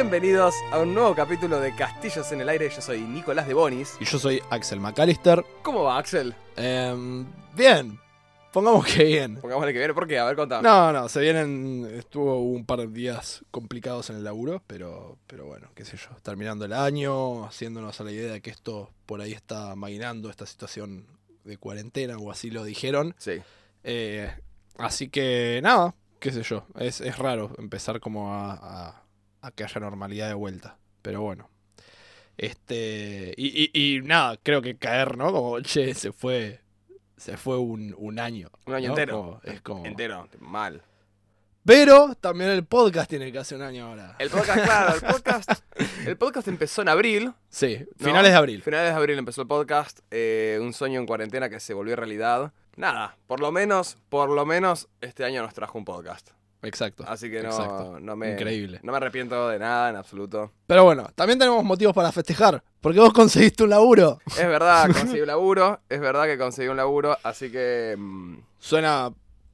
Bienvenidos 0.00 0.54
a 0.72 0.80
un 0.80 0.92
nuevo 0.92 1.14
capítulo 1.14 1.58
de 1.58 1.74
Castillos 1.74 2.30
en 2.30 2.42
el 2.42 2.50
Aire. 2.50 2.68
Yo 2.68 2.82
soy 2.82 3.00
Nicolás 3.00 3.48
de 3.48 3.54
Bonis. 3.54 3.96
Y 3.98 4.04
yo 4.04 4.18
soy 4.18 4.42
Axel 4.50 4.78
McAllister. 4.78 5.42
¿Cómo 5.62 5.84
va, 5.84 5.96
Axel? 5.96 6.34
Em, 6.54 7.24
bien. 7.54 7.98
Pongamos 8.52 8.84
que 8.84 9.04
bien. 9.04 9.36
Pongámosle 9.40 9.72
que 9.72 9.78
viene. 9.78 9.94
¿Por 9.94 10.06
qué? 10.06 10.18
A 10.18 10.26
ver, 10.26 10.36
contame. 10.36 10.62
No, 10.68 10.92
no, 10.92 11.08
se 11.08 11.20
vienen. 11.20 11.88
Estuvo 11.96 12.40
un 12.42 12.66
par 12.66 12.80
de 12.80 12.88
días 12.88 13.42
complicados 13.50 14.10
en 14.10 14.16
el 14.16 14.24
laburo, 14.24 14.62
pero, 14.66 15.16
pero 15.26 15.46
bueno, 15.46 15.70
qué 15.74 15.86
sé 15.86 15.96
yo. 15.96 16.10
Terminando 16.22 16.66
el 16.66 16.74
año, 16.74 17.46
haciéndonos 17.46 17.98
a 17.98 18.04
la 18.04 18.12
idea 18.12 18.32
de 18.32 18.42
que 18.42 18.50
esto 18.50 18.90
por 19.06 19.22
ahí 19.22 19.32
está 19.32 19.74
maquinando 19.76 20.28
esta 20.28 20.44
situación 20.44 21.06
de 21.44 21.56
cuarentena, 21.56 22.18
o 22.18 22.30
así 22.30 22.50
lo 22.50 22.64
dijeron. 22.64 23.14
Sí. 23.16 23.40
Eh, 23.82 24.30
así 24.76 25.08
que 25.08 25.60
nada, 25.62 25.94
qué 26.20 26.32
sé 26.32 26.42
yo. 26.42 26.66
Es, 26.78 27.00
es 27.00 27.16
raro 27.16 27.50
empezar 27.56 27.98
como 27.98 28.34
a, 28.34 28.52
a- 28.88 29.05
a 29.42 29.50
que 29.50 29.64
haya 29.64 29.80
normalidad 29.80 30.28
de 30.28 30.34
vuelta. 30.34 30.76
Pero 31.02 31.22
bueno. 31.22 31.48
Este. 32.36 33.34
Y, 33.36 33.70
y- 33.72 33.96
y 33.96 34.00
nada, 34.02 34.36
creo 34.42 34.60
que 34.62 34.76
caer, 34.76 35.16
¿no? 35.16 35.32
Como, 35.32 35.60
che, 35.60 35.94
se 35.94 36.12
fue. 36.12 36.60
Se 37.16 37.36
fue 37.36 37.58
un, 37.58 37.94
un 37.98 38.18
año. 38.18 38.50
Un 38.66 38.74
año 38.74 38.88
¿no? 38.88 38.92
entero. 38.94 39.12
Como- 39.16 39.40
es 39.44 39.60
como. 39.62 39.86
Entero. 39.86 40.28
Mal. 40.40 40.82
Pero 41.64 42.14
también 42.14 42.50
el 42.50 42.64
podcast 42.64 43.10
tiene 43.10 43.32
casi 43.32 43.54
un 43.56 43.62
año 43.62 43.88
ahora. 43.88 44.14
El 44.20 44.30
podcast, 44.30 44.64
claro, 44.64 44.94
el 44.94 45.00
podcast. 45.00 45.50
El 46.06 46.16
podcast 46.16 46.46
empezó 46.46 46.82
en 46.82 46.88
abril. 46.88 47.32
Sí, 47.48 47.78
¿no? 47.98 48.06
finales 48.06 48.30
de 48.30 48.36
abril. 48.36 48.62
Finales 48.62 48.92
de 48.92 48.96
abril 48.96 49.18
empezó 49.18 49.42
el 49.42 49.48
podcast. 49.48 49.98
eh, 50.12 50.58
un 50.62 50.72
sueño 50.72 51.00
en 51.00 51.06
cuarentena 51.06 51.48
que 51.48 51.58
se 51.58 51.74
volvió 51.74 51.96
realidad. 51.96 52.52
Nada, 52.76 53.16
por 53.26 53.40
lo 53.40 53.50
menos, 53.50 53.96
por 54.10 54.30
lo 54.30 54.46
menos 54.46 54.88
este 55.00 55.24
año 55.24 55.42
nos 55.42 55.54
trajo 55.54 55.76
un 55.76 55.84
podcast. 55.84 56.30
Exacto. 56.62 57.04
Así 57.06 57.30
que 57.30 57.42
no, 57.42 57.48
exacto. 57.50 58.00
no 58.00 58.16
me. 58.16 58.32
Increíble. 58.32 58.80
No 58.82 58.92
me 58.92 58.98
arrepiento 58.98 59.48
de 59.48 59.58
nada 59.58 59.90
en 59.90 59.96
absoluto. 59.96 60.52
Pero 60.66 60.84
bueno, 60.84 61.08
también 61.14 61.38
tenemos 61.38 61.62
motivos 61.64 61.94
para 61.94 62.10
festejar. 62.12 62.62
Porque 62.80 63.00
vos 63.00 63.12
conseguiste 63.12 63.64
un 63.64 63.70
laburo. 63.70 64.18
Es 64.26 64.46
verdad, 64.46 64.86
conseguí 64.92 65.20
un 65.20 65.26
laburo. 65.26 65.80
Es 65.88 66.00
verdad 66.00 66.24
que 66.24 66.38
conseguí 66.38 66.68
un 66.68 66.76
laburo. 66.76 67.16
Así 67.22 67.50
que. 67.50 67.94
mm, 67.98 68.38
Suena 68.58 69.12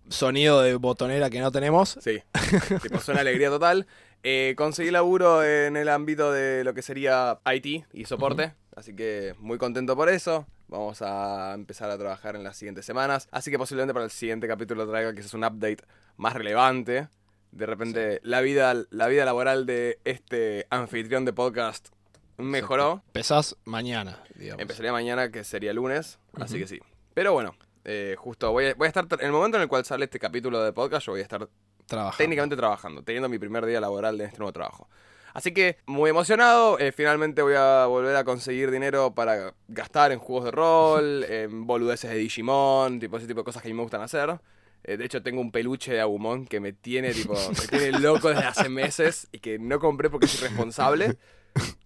sonido 0.08 0.60
de 0.62 0.74
botonera 0.76 1.30
que 1.30 1.40
no 1.40 1.50
tenemos. 1.50 1.98
Sí, 2.00 2.22
tipo, 2.82 2.98
suena 2.98 3.20
alegría 3.20 3.48
total. 3.48 3.86
Eh, 4.22 4.54
conseguí 4.56 4.90
laburo 4.90 5.42
en 5.42 5.76
el 5.76 5.88
ámbito 5.88 6.30
de 6.32 6.62
lo 6.64 6.74
que 6.74 6.82
sería 6.82 7.40
IT 7.52 7.84
y 7.92 8.04
soporte, 8.04 8.54
así 8.76 8.94
que 8.94 9.34
muy 9.38 9.58
contento 9.58 9.96
por 9.96 10.08
eso. 10.08 10.46
Vamos 10.72 11.02
a 11.02 11.52
empezar 11.52 11.90
a 11.90 11.98
trabajar 11.98 12.34
en 12.34 12.44
las 12.44 12.56
siguientes 12.56 12.86
semanas, 12.86 13.28
así 13.30 13.50
que 13.50 13.58
posiblemente 13.58 13.92
para 13.92 14.06
el 14.06 14.10
siguiente 14.10 14.48
capítulo 14.48 14.88
traiga 14.88 15.14
quizás 15.14 15.34
un 15.34 15.44
update 15.44 15.84
más 16.16 16.32
relevante. 16.32 17.08
De 17.50 17.66
repente 17.66 18.20
la 18.22 18.40
vida 18.40 18.72
la 18.88 19.06
vida 19.06 19.26
laboral 19.26 19.66
de 19.66 20.00
este 20.04 20.66
anfitrión 20.70 21.26
de 21.26 21.34
podcast 21.34 21.90
mejoró. 22.38 23.02
Empezás 23.08 23.54
mañana, 23.66 24.22
digamos. 24.34 24.62
Empezaría 24.62 24.92
mañana, 24.92 25.30
que 25.30 25.44
sería 25.44 25.74
lunes, 25.74 26.18
así 26.40 26.58
que 26.58 26.66
sí. 26.66 26.80
Pero 27.12 27.34
bueno, 27.34 27.54
eh, 27.84 28.16
justo 28.16 28.50
voy 28.50 28.68
a, 28.68 28.74
voy 28.74 28.86
a 28.86 28.88
estar, 28.88 29.06
en 29.10 29.26
el 29.26 29.32
momento 29.32 29.58
en 29.58 29.64
el 29.64 29.68
cual 29.68 29.84
sale 29.84 30.06
este 30.06 30.18
capítulo 30.18 30.62
de 30.62 30.72
podcast, 30.72 31.04
yo 31.04 31.12
voy 31.12 31.20
a 31.20 31.24
estar 31.24 31.46
Trabajando. 31.84 32.16
técnicamente 32.16 32.56
trabajando, 32.56 33.02
teniendo 33.02 33.28
mi 33.28 33.38
primer 33.38 33.66
día 33.66 33.78
laboral 33.78 34.16
de 34.16 34.24
este 34.24 34.38
nuevo 34.38 34.54
trabajo. 34.54 34.88
Así 35.34 35.52
que 35.52 35.78
muy 35.86 36.10
emocionado, 36.10 36.78
eh, 36.78 36.92
finalmente 36.92 37.42
voy 37.42 37.54
a 37.54 37.86
volver 37.86 38.14
a 38.16 38.24
conseguir 38.24 38.70
dinero 38.70 39.14
para 39.14 39.54
gastar 39.68 40.12
en 40.12 40.18
juegos 40.18 40.44
de 40.44 40.50
rol, 40.50 41.24
en 41.28 41.66
boludeces 41.66 42.10
de 42.10 42.16
Digimon, 42.16 43.00
tipo 43.00 43.16
ese 43.16 43.26
tipo 43.26 43.40
de 43.40 43.44
cosas 43.44 43.62
que 43.62 43.68
a 43.68 43.70
mí 43.70 43.74
me 43.74 43.82
gustan 43.82 44.02
hacer. 44.02 44.38
Eh, 44.84 44.96
de 44.96 45.04
hecho 45.04 45.22
tengo 45.22 45.40
un 45.40 45.52
peluche 45.52 45.92
de 45.92 46.00
Agumon 46.00 46.44
que 46.46 46.58
me 46.58 46.72
tiene 46.72 47.12
tipo 47.14 47.34
me 47.50 47.66
tiene 47.78 47.98
loco 48.00 48.28
desde 48.28 48.44
hace 48.44 48.68
meses 48.68 49.28
y 49.30 49.38
que 49.38 49.58
no 49.58 49.78
compré 49.78 50.10
porque 50.10 50.26
soy 50.26 50.44
irresponsable, 50.46 51.16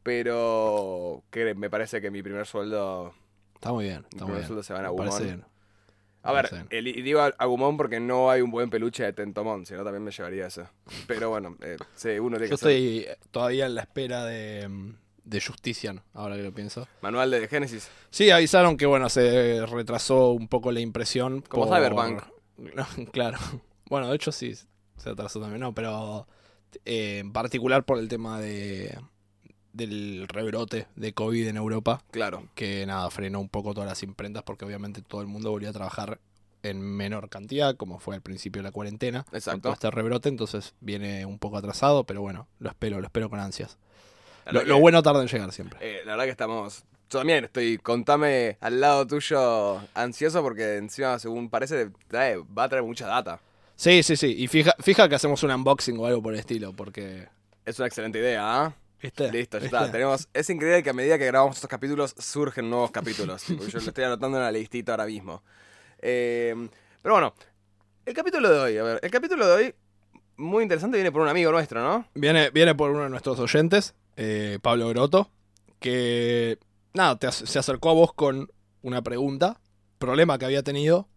pero 0.02 1.22
que 1.30 1.54
me 1.54 1.68
parece 1.70 2.00
que 2.00 2.10
mi 2.10 2.22
primer 2.22 2.46
sueldo 2.46 3.14
Está 3.54 3.72
muy 3.72 3.84
bien. 3.84 4.02
mi 4.02 4.02
muy 4.02 4.18
primer 4.18 4.34
bien. 4.36 4.46
sueldo 4.46 4.62
se 4.62 4.72
va 4.72 4.96
parece 4.96 5.30
Agumon. 5.30 5.44
A 6.28 6.32
ver, 6.32 6.66
el- 6.70 6.86
y 6.88 7.02
digo 7.02 7.20
Agumon 7.38 7.76
porque 7.76 8.00
no 8.00 8.30
hay 8.30 8.40
un 8.40 8.50
buen 8.50 8.70
peluche 8.70 9.04
de 9.04 9.12
Tentomon, 9.12 9.64
si 9.66 9.74
no 9.74 9.84
también 9.84 10.02
me 10.04 10.10
llevaría 10.10 10.46
ese. 10.46 10.64
Pero 11.06 11.30
bueno, 11.30 11.56
eh, 11.62 11.76
sí, 11.94 12.10
uno 12.18 12.36
tiene 12.38 12.46
Yo 12.46 12.48
que 12.50 12.54
estoy 12.54 13.06
todavía 13.30 13.66
en 13.66 13.74
la 13.74 13.82
espera 13.82 14.24
de, 14.24 14.68
mm, 14.68 14.94
de 15.24 15.40
Justician, 15.40 16.02
ahora 16.14 16.36
que 16.36 16.42
lo 16.42 16.52
pienso. 16.52 16.86
Manual 17.00 17.30
de 17.30 17.48
Génesis. 17.48 17.88
Sí, 18.10 18.30
avisaron 18.30 18.76
que 18.76 18.86
bueno, 18.86 19.08
se 19.08 19.64
retrasó 19.66 20.30
un 20.32 20.48
poco 20.48 20.70
la 20.72 20.80
impresión. 20.80 21.42
Como 21.42 21.66
por- 21.66 21.76
Cyberpunk. 21.76 22.22
No, 22.74 22.86
claro. 23.12 23.38
Bueno, 23.90 24.08
de 24.08 24.16
hecho 24.16 24.32
sí, 24.32 24.54
se 24.96 25.10
atrasó 25.10 25.40
también, 25.40 25.60
no, 25.60 25.74
pero 25.74 26.26
eh, 26.86 27.18
en 27.18 27.32
particular 27.32 27.84
por 27.84 27.98
el 27.98 28.08
tema 28.08 28.40
de 28.40 28.98
del 29.76 30.26
rebrote 30.28 30.86
de 30.96 31.12
COVID 31.12 31.48
en 31.48 31.56
Europa, 31.56 32.02
Claro. 32.10 32.48
que 32.54 32.84
nada, 32.86 33.10
frenó 33.10 33.40
un 33.40 33.48
poco 33.48 33.74
todas 33.74 33.88
las 33.88 34.02
imprentas 34.02 34.42
porque 34.42 34.64
obviamente 34.64 35.02
todo 35.02 35.20
el 35.20 35.26
mundo 35.26 35.50
volvió 35.50 35.68
a 35.70 35.72
trabajar 35.72 36.18
en 36.62 36.80
menor 36.80 37.28
cantidad, 37.28 37.76
como 37.76 37.98
fue 38.00 38.16
al 38.16 38.22
principio 38.22 38.60
de 38.60 38.64
la 38.68 38.72
cuarentena. 38.72 39.22
Con 39.24 39.36
Exacto. 39.36 39.60
todo 39.60 39.72
este 39.74 39.90
rebrote, 39.90 40.28
entonces 40.28 40.74
viene 40.80 41.24
un 41.26 41.38
poco 41.38 41.56
atrasado, 41.58 42.04
pero 42.04 42.22
bueno, 42.22 42.48
lo 42.58 42.68
espero, 42.70 42.98
lo 43.00 43.06
espero 43.06 43.30
con 43.30 43.38
ansias. 43.38 43.78
Lo, 44.50 44.78
bueno 44.78 45.02
tarda 45.02 45.22
en 45.22 45.28
llegar 45.28 45.52
siempre. 45.52 45.78
eh, 45.82 46.00
la 46.04 46.12
verdad 46.12 46.24
que 46.24 46.30
estamos. 46.30 46.84
Yo 47.10 47.18
también 47.18 47.44
estoy, 47.44 47.78
contame 47.78 48.56
al 48.60 48.80
lado 48.80 49.06
tuyo 49.06 49.80
ansioso 49.94 50.42
porque 50.42 50.76
encima, 50.76 51.18
según 51.20 51.48
parece, 51.50 51.90
trae- 52.08 52.44
va 52.56 52.64
a 52.64 52.68
traer 52.68 52.84
mucha 52.84 53.06
data. 53.06 53.40
Sí, 53.76 54.02
sí, 54.02 54.16
sí. 54.16 54.34
Y 54.38 54.48
fija, 54.48 54.74
fija 54.80 55.08
que 55.08 55.14
hacemos 55.16 55.42
un 55.44 55.50
unboxing 55.52 55.98
o 55.98 56.06
algo 56.06 56.22
por 56.22 56.32
el 56.32 56.40
estilo, 56.40 56.72
porque. 56.72 57.28
Es 57.64 57.78
una 57.78 57.86
excelente 57.88 58.18
idea, 58.18 58.40
¿ah? 58.64 58.74
¿Viste? 59.06 59.30
Listo, 59.30 59.58
ya 59.58 59.66
está. 59.66 59.90
Tenemos, 59.92 60.28
es 60.32 60.50
increíble 60.50 60.82
que 60.82 60.90
a 60.90 60.92
medida 60.92 61.16
que 61.16 61.26
grabamos 61.26 61.56
estos 61.56 61.70
capítulos 61.70 62.12
surgen 62.18 62.68
nuevos 62.68 62.90
capítulos. 62.90 63.42
Tipo, 63.44 63.64
Yo 63.64 63.78
lo 63.78 63.88
estoy 63.88 64.04
anotando 64.04 64.36
en 64.38 64.42
la 64.42 64.50
listita 64.50 64.92
ahora 64.92 65.06
mismo. 65.06 65.44
Eh, 65.98 66.68
pero 67.00 67.14
bueno, 67.14 67.34
el 68.04 68.14
capítulo 68.14 68.50
de 68.50 68.58
hoy, 68.58 68.78
a 68.78 68.82
ver, 68.82 69.00
el 69.00 69.10
capítulo 69.10 69.46
de 69.46 69.52
hoy, 69.52 69.74
muy 70.36 70.64
interesante, 70.64 70.96
viene 70.96 71.12
por 71.12 71.22
un 71.22 71.28
amigo 71.28 71.52
nuestro, 71.52 71.80
¿no? 71.80 72.08
Viene, 72.14 72.50
viene 72.50 72.74
por 72.74 72.90
uno 72.90 73.04
de 73.04 73.10
nuestros 73.10 73.38
oyentes, 73.38 73.94
eh, 74.16 74.58
Pablo 74.60 74.88
Groto, 74.88 75.30
que. 75.78 76.58
Nada, 76.92 77.16
te 77.16 77.30
se 77.30 77.58
acercó 77.58 77.90
a 77.90 77.92
vos 77.92 78.12
con 78.12 78.50
una 78.82 79.02
pregunta, 79.02 79.60
problema 79.98 80.38
que 80.38 80.46
había 80.46 80.62
tenido, 80.62 81.08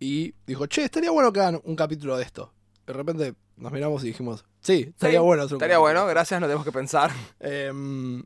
y 0.00 0.34
dijo, 0.46 0.66
che, 0.66 0.84
estaría 0.84 1.10
bueno 1.10 1.32
que 1.32 1.40
hagan 1.40 1.60
un 1.64 1.76
capítulo 1.76 2.16
de 2.16 2.24
esto. 2.24 2.54
De 2.86 2.92
repente 2.94 3.34
nos 3.56 3.72
miramos 3.72 4.02
y 4.04 4.06
dijimos, 4.06 4.46
sí, 4.60 4.86
estaría 4.88 5.20
Sí, 5.20 5.24
bueno 5.24 5.42
hacer 5.42 5.54
un 5.54 5.58
Estaría 5.58 5.78
bueno, 5.78 6.06
gracias, 6.06 6.40
no 6.40 6.46
tenemos 6.46 6.64
que 6.64 6.72
pensar. 6.72 7.10
Em, 7.40 8.22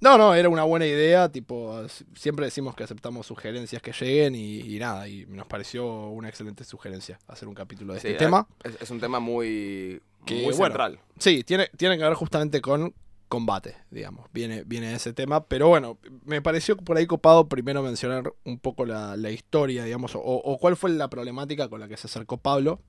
no, 0.00 0.18
no, 0.18 0.34
era 0.34 0.48
una 0.48 0.64
buena 0.64 0.86
idea, 0.86 1.30
tipo, 1.30 1.80
siempre 2.14 2.44
decimos 2.44 2.74
que 2.74 2.84
aceptamos 2.84 3.26
sugerencias 3.26 3.80
que 3.80 3.92
lleguen 3.92 4.34
y, 4.34 4.60
y 4.60 4.78
nada, 4.78 5.08
y 5.08 5.24
nos 5.26 5.46
pareció 5.46 6.08
una 6.08 6.28
excelente 6.28 6.64
sugerencia 6.64 7.18
hacer 7.26 7.48
un 7.48 7.54
capítulo 7.54 7.94
de 7.94 8.00
Sí, 8.00 8.08
este 8.08 8.24
tema. 8.24 8.46
Es, 8.62 8.90
un 8.90 9.00
tema 9.00 9.18
muy, 9.18 10.02
Que, 10.26 10.42
muy 10.42 10.54
bueno. 10.54 10.98
Sí, 11.18 11.42
tiene, 11.44 11.70
tiene 11.76 11.96
que 11.96 12.04
ver 12.04 12.14
justamente 12.14 12.60
con 12.60 12.94
combate, 13.28 13.76
digamos, 13.90 14.26
viene, 14.32 14.62
viene 14.64 14.94
ese 14.94 15.12
tema, 15.12 15.44
pero 15.44 15.68
bueno, 15.68 15.98
me 16.24 16.42
pareció 16.42 16.76
por 16.76 16.96
ahí 16.98 17.06
copado 17.06 17.48
primero 17.48 17.82
mencionar 17.82 18.32
un 18.44 18.58
poco 18.58 18.84
la, 18.84 19.16
la 19.16 19.30
historia, 19.30 19.84
digamos, 19.84 20.14
o, 20.14 20.20
o 20.20 20.58
cuál 20.58 20.76
fue 20.76 20.90
la 20.90 21.08
problemática 21.08 21.68
con 21.68 21.80
la 21.80 21.88
que 21.88 21.96
se 21.96 22.06
acercó 22.06 22.36
Pablo, 22.36 22.80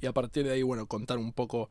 y 0.00 0.06
a 0.06 0.12
partir 0.12 0.44
de 0.44 0.52
ahí, 0.52 0.62
bueno, 0.62 0.86
contar 0.86 1.18
un 1.18 1.32
poco, 1.32 1.70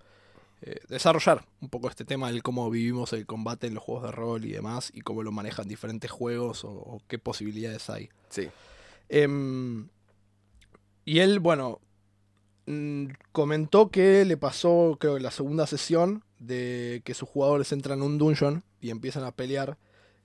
eh, 0.62 0.80
desarrollar 0.90 1.46
un 1.62 1.70
poco 1.70 1.90
este 1.90 2.04
tema 2.04 2.32
del 2.32 2.44
cómo 2.44 2.70
vivimos 2.70 3.14
el 3.14 3.26
combate 3.26 3.68
en 3.68 3.76
los 3.76 3.84
juegos 3.84 4.04
de 4.04 4.12
rol 4.12 4.46
y 4.46 4.52
demás, 4.52 4.92
y 4.94 5.02
cómo 5.02 5.24
lo 5.24 5.32
manejan 5.32 5.68
diferentes 5.68 6.12
juegos 6.12 6.64
o, 6.66 6.72
o 6.72 7.02
qué 7.08 7.18
posibilidades 7.18 7.90
hay. 7.90 8.10
Sí. 8.30 8.50
Em, 9.10 9.88
y 11.06 11.20
él, 11.20 11.40
bueno, 11.40 11.80
mm, 12.68 13.06
comentó 13.32 13.90
que 13.90 14.26
le 14.26 14.38
pasó, 14.38 14.98
creo 15.00 15.16
que 15.16 15.22
la 15.22 15.32
segunda 15.32 15.66
sesión, 15.66 16.24
de 16.40 17.02
que 17.04 17.14
sus 17.14 17.28
jugadores 17.28 17.72
entran 17.72 18.00
en 18.00 18.06
un 18.06 18.18
dungeon 18.18 18.64
y 18.80 18.92
empiezan 18.92 19.24
a 19.24 19.32
pelear. 19.32 19.78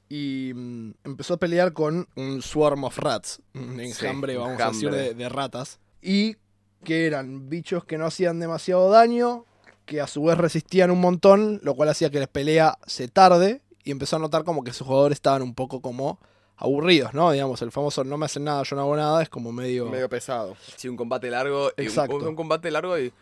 Y 0.08 0.52
mm, 0.54 0.90
empezó 1.04 1.34
a 1.34 1.38
pelear 1.38 1.72
con 1.72 2.08
un 2.14 2.42
swarm 2.42 2.84
of 2.84 2.98
rats, 2.98 3.40
un 3.54 3.80
enjambre, 3.80 4.36
vamos 4.36 4.60
a 4.60 4.68
decir, 4.68 4.90
de 4.90 5.28
ratas. 5.28 5.80
Y 6.02 6.36
que 6.84 7.06
eran 7.06 7.48
bichos 7.48 7.84
que 7.84 7.96
no 7.98 8.04
hacían 8.04 8.38
demasiado 8.38 8.90
daño, 8.90 9.46
que 9.86 10.00
a 10.00 10.06
su 10.06 10.24
vez 10.24 10.38
resistían 10.38 10.90
un 10.90 11.00
montón, 11.00 11.60
lo 11.62 11.74
cual 11.74 11.88
hacía 11.90 12.10
que 12.10 12.20
la 12.20 12.26
pelea 12.26 12.78
se 12.86 13.08
tarde. 13.08 13.62
Y 13.84 13.90
empezó 13.90 14.16
a 14.16 14.18
notar 14.18 14.44
como 14.44 14.64
que 14.64 14.72
sus 14.72 14.86
jugadores 14.86 15.16
estaban 15.16 15.42
un 15.42 15.54
poco 15.54 15.80
como 15.82 16.18
aburridos, 16.56 17.12
¿no? 17.12 17.30
Digamos, 17.32 17.60
el 17.62 17.70
famoso 17.70 18.02
no 18.04 18.16
me 18.16 18.24
hacen 18.26 18.44
nada, 18.44 18.62
yo 18.62 18.76
no 18.76 18.82
hago 18.82 18.96
nada, 18.96 19.22
es 19.22 19.28
como 19.28 19.52
medio... 19.52 19.86
Medio 19.90 20.08
pesado. 20.08 20.56
Sí, 20.76 20.88
un 20.88 20.96
combate 20.96 21.28
largo. 21.28 21.70
y 21.76 21.82
un- 21.82 21.86
Exacto. 21.88 22.16
Un, 22.16 22.34
combate 22.36 22.70
largo 22.70 22.98
y 22.98 23.12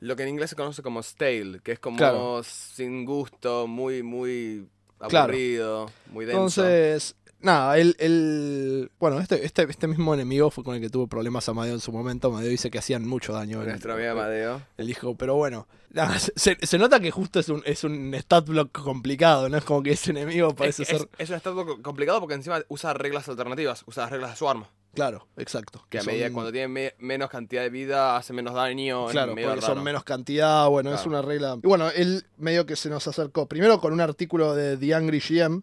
lo 0.00 0.16
que 0.16 0.22
en 0.22 0.30
inglés 0.30 0.50
se 0.50 0.56
conoce 0.56 0.82
como 0.82 1.02
stale, 1.02 1.60
que 1.62 1.72
es 1.72 1.78
como 1.80 1.98
Claro. 1.98 2.42
sin 2.44 3.04
gusto, 3.04 3.66
muy, 3.66 4.02
muy 4.02 4.68
Claro. 5.08 5.24
aburrido, 5.24 5.90
muy 6.12 6.24
denso. 6.24 6.38
Entonces, 6.62 7.16
nada, 7.40 7.78
el, 7.78 7.96
el- 7.98 8.90
bueno, 8.98 9.20
este, 9.20 9.44
este, 9.44 9.62
este 9.68 9.86
mismo 9.86 10.14
enemigo 10.14 10.50
fue 10.50 10.64
con 10.64 10.74
el 10.74 10.80
que 10.80 10.90
tuvo 10.90 11.06
problemas 11.06 11.48
Amadeo 11.48 11.74
en 11.74 11.80
su 11.80 11.92
momento. 11.92 12.28
Amadeo 12.28 12.50
dice 12.50 12.70
que 12.70 12.78
hacían 12.78 13.06
mucho 13.06 13.32
daño. 13.32 13.62
Nuestro 13.62 13.94
amigo 13.94 14.12
Amadeo. 14.12 14.62
Él 14.76 14.86
dijo, 14.86 15.14
pero 15.16 15.34
bueno, 15.36 15.66
nada, 15.90 16.18
se, 16.18 16.56
se 16.60 16.78
nota 16.78 17.00
que 17.00 17.10
justo 17.10 17.38
es 17.40 17.48
un, 17.48 17.62
es 17.66 17.84
un 17.84 18.12
stat 18.14 18.46
block 18.46 18.72
complicado, 18.72 19.48
¿no? 19.48 19.56
Es 19.58 19.64
como 19.64 19.82
que 19.82 19.92
ese 19.92 20.10
enemigo 20.10 20.54
parece 20.54 20.82
es, 20.82 20.88
ser... 20.88 20.96
es, 20.96 21.08
es 21.18 21.30
un 21.30 21.36
estado 21.36 21.64
co- 21.66 21.82
complicado 21.82 22.20
porque 22.20 22.34
encima 22.34 22.60
usa 22.68 22.92
reglas 22.94 23.28
alternativas, 23.28 23.82
usa 23.86 24.04
las 24.04 24.12
reglas 24.12 24.30
de 24.32 24.36
su 24.36 24.48
arma. 24.48 24.70
Claro, 24.94 25.28
exacto. 25.36 25.84
Que 25.90 25.98
a 25.98 26.00
son- 26.02 26.12
medida 26.14 26.32
cuando 26.32 26.50
tiene 26.50 26.68
me- 26.68 26.94
menos 26.98 27.28
cantidad 27.28 27.60
de 27.62 27.68
vida 27.68 28.16
hace 28.16 28.32
menos 28.32 28.54
daño. 28.54 29.08
Claro, 29.08 29.34
medio 29.34 29.48
porque 29.48 29.60
raro. 29.60 29.74
son 29.74 29.84
menos 29.84 30.04
cantidad, 30.04 30.66
bueno, 30.68 30.94
es 30.94 31.04
una 31.04 31.20
regla... 31.20 31.58
Y 31.62 31.66
bueno, 31.66 31.90
él 31.90 32.24
medio 32.38 32.64
que 32.64 32.76
se 32.76 32.88
nos 32.88 33.06
acercó, 33.06 33.46
primero 33.46 33.78
con 33.78 33.92
un 33.92 34.00
artículo 34.00 34.54
de 34.54 34.78
The 34.78 34.94
Angry 34.94 35.20
GM, 35.20 35.62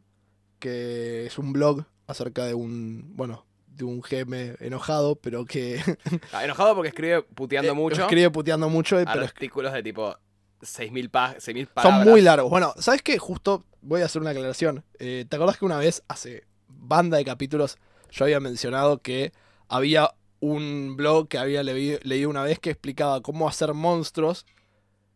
que 0.63 1.25
es 1.25 1.37
un 1.37 1.51
blog 1.51 1.83
acerca 2.07 2.45
de 2.45 2.53
un, 2.53 3.15
bueno, 3.17 3.45
de 3.67 3.83
un 3.83 3.99
GM 4.01 4.55
enojado, 4.61 5.15
pero 5.17 5.43
que 5.45 5.81
Ah, 6.31 6.45
enojado 6.45 6.73
porque 6.75 6.87
escribe 6.89 7.21
puteando 7.23 7.71
eh, 7.73 7.75
mucho. 7.75 8.01
escribe 8.03 8.29
puteando 8.29 8.69
mucho, 8.69 8.97
eh, 8.99 9.05
pero 9.05 9.25
artículos 9.25 9.73
de 9.73 9.83
tipo 9.83 10.15
6.000 10.61 11.09
pa 11.09 11.35
6.000 11.35 11.67
palabras. 11.67 12.03
son 12.05 12.11
muy 12.13 12.21
largos. 12.21 12.49
Bueno, 12.49 12.73
¿sabes 12.77 13.01
qué? 13.01 13.17
Justo 13.17 13.65
voy 13.81 14.01
a 14.01 14.05
hacer 14.05 14.21
una 14.21 14.31
aclaración. 14.31 14.85
Eh, 14.99 15.25
¿Te 15.27 15.35
acordás 15.35 15.57
que 15.57 15.65
una 15.65 15.77
vez, 15.77 16.01
hace 16.07 16.45
banda 16.69 17.17
de 17.17 17.25
capítulos, 17.25 17.77
yo 18.11 18.23
había 18.25 18.39
mencionado 18.39 18.99
que 19.01 19.33
había 19.67 20.13
un 20.39 20.95
blog 20.95 21.27
que 21.27 21.37
había 21.37 21.63
leí- 21.63 21.99
leído 22.03 22.29
una 22.29 22.43
vez 22.43 22.59
que 22.59 22.69
explicaba 22.69 23.21
cómo 23.21 23.47
hacer 23.49 23.73
monstruos 23.73 24.45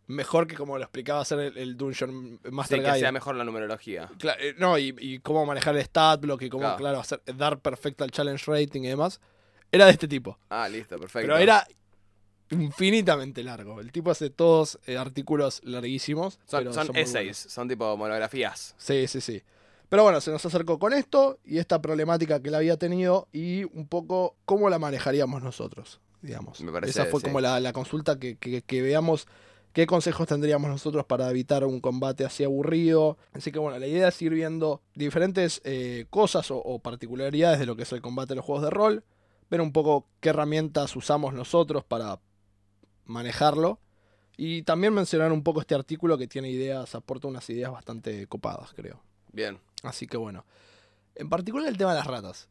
mejor 0.07 0.47
que 0.47 0.55
como 0.55 0.77
lo 0.77 0.83
explicaba 0.83 1.21
hacer 1.21 1.39
el, 1.39 1.57
el 1.57 1.77
Dungeon 1.77 2.39
Master 2.51 2.79
Sí, 2.79 2.83
que 2.83 2.89
Guide. 2.91 2.99
sea 3.01 3.11
mejor 3.11 3.35
la 3.35 3.43
numerología. 3.43 4.09
Cla- 4.17 4.35
eh, 4.39 4.55
no, 4.57 4.77
y, 4.77 4.95
y 4.99 5.19
cómo 5.19 5.45
manejar 5.45 5.75
el 5.75 5.81
stat 5.83 6.19
block 6.21 6.41
y 6.43 6.49
cómo, 6.49 6.61
Claro. 6.61 6.77
claro, 6.77 6.99
hacer, 6.99 7.21
dar 7.35 7.59
perfecto 7.59 8.03
al 8.03 8.11
challenge 8.11 8.45
rating 8.49 8.81
y 8.83 8.87
demás. 8.87 9.19
Era 9.71 9.85
de 9.85 9.91
este 9.91 10.07
tipo. 10.07 10.37
Ah, 10.49 10.67
listo, 10.69 10.97
perfecto. 10.97 11.27
Pero 11.27 11.37
era 11.37 11.67
infinitamente 12.49 13.43
largo. 13.43 13.81
El 13.81 13.91
tipo 13.91 14.11
hace 14.11 14.29
todos 14.29 14.79
eh, 14.85 14.97
artículos 14.97 15.61
larguísimos. 15.63 16.39
Son, 16.45 16.59
pero 16.59 16.73
son 16.73 16.95
essays, 16.95 17.37
son 17.37 17.67
tipo 17.67 17.95
monografías. 17.97 18.75
Sí, 18.77 19.07
sí, 19.07 19.21
sí. 19.21 19.43
Pero 19.89 20.03
bueno, 20.03 20.19
se 20.21 20.31
nos 20.31 20.45
acercó 20.45 20.79
con 20.79 20.93
esto 20.93 21.39
y 21.45 21.59
esta 21.59 21.81
problemática 21.81 22.41
que 22.41 22.49
él 22.49 22.55
había 22.55 22.77
tenido 22.77 23.27
y 23.31 23.63
un 23.65 23.87
poco 23.87 24.35
cómo 24.45 24.69
la 24.69 24.79
manejaríamos 24.79 25.41
nosotros, 25.43 26.01
digamos. 26.21 26.59
Me 26.61 26.71
parece, 26.71 26.91
Esa 26.91 27.05
fue 27.09 27.21
sí. 27.21 27.25
como 27.27 27.39
la, 27.39 27.59
la 27.59 27.71
consulta 27.73 28.19
que, 28.19 28.35
que- 28.37 28.61
que 28.61 28.81
veamos 28.81 29.27
qué 29.73 29.85
consejos 29.85 30.27
tendríamos 30.27 30.69
nosotros 30.69 31.05
para 31.05 31.29
evitar 31.29 31.63
un 31.65 31.79
combate 31.79 32.25
así 32.25 32.43
aburrido. 32.43 33.17
Así 33.33 33.51
que 33.51 33.59
bueno, 33.59 33.77
la 33.77 33.87
idea 33.87 34.07
es 34.07 34.21
ir 34.21 34.33
viendo 34.33 34.81
diferentes 34.95 35.61
eh, 35.63 36.05
cosas 36.09 36.49
o, 36.51 36.57
o 36.57 36.79
particularidades 36.79 37.59
de 37.59 37.65
lo 37.65 37.75
que 37.75 37.83
es 37.83 37.91
el 37.93 38.01
combate 38.01 38.29
de 38.29 38.35
los 38.37 38.45
juegos 38.45 38.63
de 38.63 38.69
rol, 38.71 39.03
ver 39.49 39.61
un 39.61 39.71
poco 39.71 40.07
qué 40.19 40.29
herramientas 40.29 40.95
usamos 40.95 41.33
nosotros 41.33 41.83
para 41.83 42.19
manejarlo. 43.05 43.79
Y 44.39 44.61
también 44.63 44.93
mencionar 44.93 45.31
un 45.31 45.41
poco 45.43 45.61
este 45.61 45.73
artículo 45.73 46.15
que 46.17 46.27
tiene 46.27 46.49
ideas, 46.49 46.93
aporta 46.93 47.27
unas 47.27 47.49
ideas 47.49 47.71
bastante 47.71 48.27
copadas, 48.27 48.71
creo. 48.75 49.01
Bien. 49.31 49.59
Así 49.83 50.05
que 50.05 50.17
bueno. 50.17 50.45
En 51.15 51.27
particular 51.29 51.67
el 51.67 51.77
tema 51.77 51.91
de 51.93 51.97
las 51.97 52.05
ratas. 52.05 52.47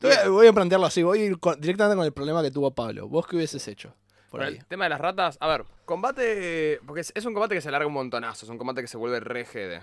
Voy, 0.00 0.10
a, 0.12 0.28
voy 0.28 0.46
a 0.48 0.52
plantearlo 0.52 0.86
así, 0.86 1.04
voy 1.04 1.20
a 1.20 1.24
ir 1.26 1.38
con- 1.38 1.60
directamente 1.60 1.96
con 1.96 2.04
el 2.04 2.12
problema 2.12 2.42
que 2.42 2.50
tuvo 2.50 2.72
Pablo. 2.72 3.08
¿Vos 3.08 3.26
qué 3.28 3.36
hubieses 3.36 3.66
hecho? 3.68 3.94
Por 4.34 4.40
Bueno, 4.40 4.52
ahí. 4.52 4.58
el 4.58 4.66
tema 4.66 4.84
de 4.86 4.90
las 4.90 5.00
ratas, 5.00 5.36
a 5.40 5.46
ver, 5.46 5.64
combate. 5.84 6.80
Porque 6.86 7.02
es, 7.02 7.12
es 7.14 7.24
un 7.24 7.34
combate 7.34 7.54
que 7.54 7.60
se 7.60 7.68
alarga 7.68 7.86
un 7.86 7.92
montonazo, 7.92 8.44
es 8.46 8.50
un 8.50 8.58
combate 8.58 8.80
que 8.80 8.88
se 8.88 8.96
vuelve 8.96 9.20
re 9.20 9.44
GD. 9.44 9.82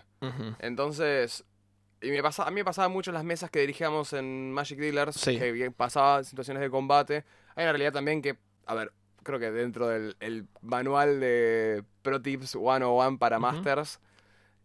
Entonces. 0.59 1.43
Y 2.03 2.09
me 2.09 2.23
pasa, 2.23 2.43
a 2.43 2.49
mí 2.49 2.55
me 2.55 2.65
pasaba 2.65 2.87
mucho 2.89 3.11
en 3.11 3.13
las 3.15 3.23
mesas 3.23 3.51
que 3.51 3.59
dirigíamos 3.59 4.11
en 4.13 4.51
Magic 4.51 4.79
Dealers, 4.79 5.15
Sí. 5.17 5.37
que, 5.37 5.53
que 5.53 5.69
pasaba 5.69 6.23
situaciones 6.23 6.61
de 6.61 6.69
combate. 6.71 7.23
Hay 7.55 7.63
una 7.63 7.73
realidad 7.73 7.93
también 7.93 8.23
que, 8.23 8.37
a 8.65 8.73
ver, 8.73 8.91
creo 9.21 9.37
que 9.37 9.51
dentro 9.51 9.87
del 9.87 10.15
el 10.19 10.47
manual 10.61 11.19
de 11.19 11.83
Pro 12.01 12.19
Tips 12.19 12.51
101 12.53 13.19
para. 13.19 13.37
Masters, 13.37 13.99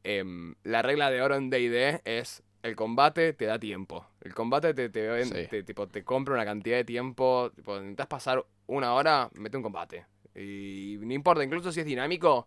em, 0.03 0.55
la 0.63 0.81
regla 0.81 1.11
de 1.11 1.21
oro 1.21 1.35
en 1.37 1.51
D&D 1.51 2.01
es 2.07 2.43
el 2.67 2.77
combate 2.77 3.33
te 3.33 3.47
da 3.47 3.59
tiempo. 3.59 4.07
El 4.21 4.35
combate 4.35 4.75
te, 4.75 4.89
te, 4.91 5.09
ven- 5.09 5.27
Sí. 5.27 5.47
te- 5.49 5.63
tipo, 5.63 5.87
te 5.89 6.05
compra 6.05 6.35
una 6.35 6.45
cantidad 6.45 6.77
de 6.77 6.85
tiempo. 6.85 7.51
Tipo, 7.55 7.77
necesitas 7.79 8.07
pasar 8.07 8.45
una 8.67 8.93
hora, 8.95 9.31
mete 9.35 9.57
un 9.57 9.63
combate. 9.63 10.05
Y 10.35 10.97
no 11.01 11.15
importa, 11.15 11.43
incluso 11.43 11.73
si 11.73 11.81
es 11.81 11.87
dinámico, 11.87 12.47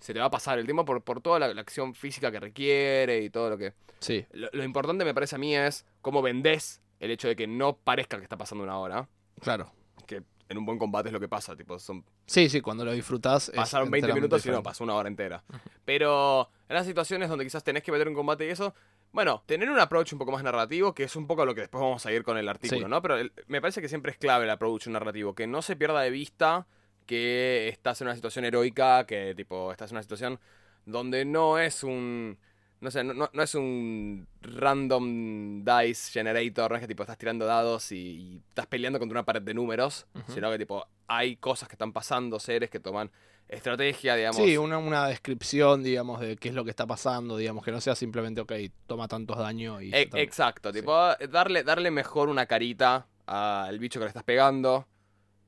se 0.00 0.12
te 0.12 0.18
va 0.20 0.26
a 0.26 0.30
pasar 0.30 0.58
el 0.58 0.64
tiempo 0.64 0.84
por, 0.84 1.02
por 1.02 1.20
toda 1.20 1.38
la, 1.38 1.52
la 1.54 1.60
acción 1.60 1.94
física 1.94 2.30
que 2.32 2.40
requiere 2.40 3.20
y 3.22 3.30
todo 3.30 3.50
lo 3.50 3.58
que... 3.58 3.74
Sí, 4.00 4.24
Lo, 4.32 4.48
lo 4.52 4.64
importante 4.64 5.04
me 5.04 5.12
parece 5.14 5.36
a 5.36 5.38
mí 5.38 5.54
es 5.56 5.84
cómo 6.00 6.22
vendés 6.22 6.80
el 7.00 7.10
hecho 7.10 7.28
de 7.28 7.36
que 7.36 7.46
no 7.46 7.76
parezca 7.76 8.16
que 8.16 8.22
está 8.24 8.36
pasando 8.36 8.64
una 8.64 8.78
hora. 8.78 9.08
claro. 9.40 9.72
Que 10.06 10.22
en 10.48 10.56
un 10.56 10.64
buen 10.64 10.78
combate 10.78 11.10
es 11.10 11.12
lo 11.12 11.20
que 11.20 11.28
pasa. 11.28 11.54
Tipo, 11.54 11.78
son, 11.78 12.02
Sí, 12.26 12.48
sí, 12.48 12.60
cuando 12.62 12.84
lo 12.84 12.92
disfrutás. 12.92 13.52
pasaron 13.54 13.90
20 13.90 14.06
enteramente 14.06 14.20
minutos 14.36 14.46
y 14.46 14.50
no, 14.50 14.62
pasó 14.62 14.82
una 14.84 14.94
hora 14.94 15.08
entera. 15.08 15.44
Pero 15.84 16.48
en 16.68 16.74
las 16.76 16.86
situaciones 16.86 17.28
donde 17.28 17.44
quizás 17.44 17.62
tenés 17.62 17.82
que 17.82 17.92
meter 17.92 18.08
un 18.08 18.14
combate 18.14 18.46
y 18.46 18.50
eso, 18.50 18.74
bueno, 19.12 19.42
tener 19.46 19.70
un 19.70 19.78
approach 19.78 20.12
un 20.12 20.18
poco 20.18 20.32
más 20.32 20.42
narrativo, 20.42 20.94
que 20.94 21.04
es 21.04 21.16
un 21.16 21.26
poco 21.26 21.44
lo 21.46 21.54
que 21.54 21.62
después 21.62 21.80
vamos 21.82 22.04
a 22.06 22.12
ir 22.12 22.22
con 22.22 22.36
el 22.38 22.48
artículo, 22.48 22.82
Sí. 22.82 22.86
¿no? 22.88 23.00
Pero 23.02 23.16
el- 23.16 23.32
me 23.46 23.60
parece 23.60 23.80
que 23.80 23.88
siempre 23.88 24.12
es 24.12 24.18
clave 24.18 24.44
el 24.44 24.50
approach 24.50 24.86
narrativo, 24.88 25.34
que 25.34 25.46
no 25.46 25.62
se 25.62 25.76
pierda 25.76 26.00
de 26.02 26.10
vista 26.10 26.66
que 27.06 27.68
estás 27.68 28.00
en 28.02 28.08
una 28.08 28.14
situación 28.14 28.44
heroica, 28.44 29.06
que 29.06 29.34
tipo, 29.34 29.72
estás 29.72 29.90
en 29.90 29.96
una 29.96 30.02
situación 30.02 30.38
donde 30.84 31.24
no 31.24 31.58
es 31.58 31.82
un... 31.82 32.38
No 32.80 32.90
sé, 32.92 33.02
no, 33.02 33.12
no- 33.12 33.30
no 33.32 33.42
es 33.42 33.54
un 33.56 34.28
random 34.42 35.64
dice 35.64 36.12
generator, 36.12 36.70
no 36.70 36.76
es 36.76 36.80
que 36.82 36.86
tipo 36.88 37.02
estás 37.02 37.18
tirando 37.18 37.44
dados 37.46 37.90
y, 37.92 37.96
y 37.96 38.42
estás 38.48 38.66
peleando 38.66 38.98
contra 38.98 39.18
una 39.18 39.24
pared 39.24 39.42
de 39.42 39.54
números, 39.54 40.06
sino 40.28 40.50
que 40.50 40.58
tipo 40.58 40.86
hay 41.08 41.36
cosas 41.36 41.68
que 41.68 41.74
están 41.74 41.92
pasando, 41.92 42.38
seres 42.38 42.70
que 42.70 42.78
toman 42.78 43.10
estrategia, 43.48 44.14
digamos. 44.14 44.36
Sí, 44.36 44.56
una, 44.56 44.78
una 44.78 45.06
descripción, 45.08 45.82
digamos, 45.82 46.20
de 46.20 46.36
qué 46.36 46.48
es 46.50 46.54
lo 46.54 46.64
que 46.64 46.70
está 46.70 46.86
pasando, 46.86 47.36
digamos, 47.36 47.64
que 47.64 47.72
no 47.72 47.80
sea 47.80 47.94
simplemente, 47.94 48.40
ok, 48.42 48.52
toma 48.86 49.08
tantos 49.08 49.38
daños 49.38 49.82
y... 49.82 49.90
E- 49.94 50.08
exacto, 50.14 50.72
Sí. 50.72 50.80
tipo, 50.80 50.94
darle, 51.30 51.62
darle 51.64 51.90
mejor 51.90 52.28
una 52.28 52.46
carita 52.46 53.06
al 53.26 53.78
bicho 53.78 53.98
que 54.00 54.04
le 54.04 54.08
estás 54.08 54.24
pegando. 54.24 54.86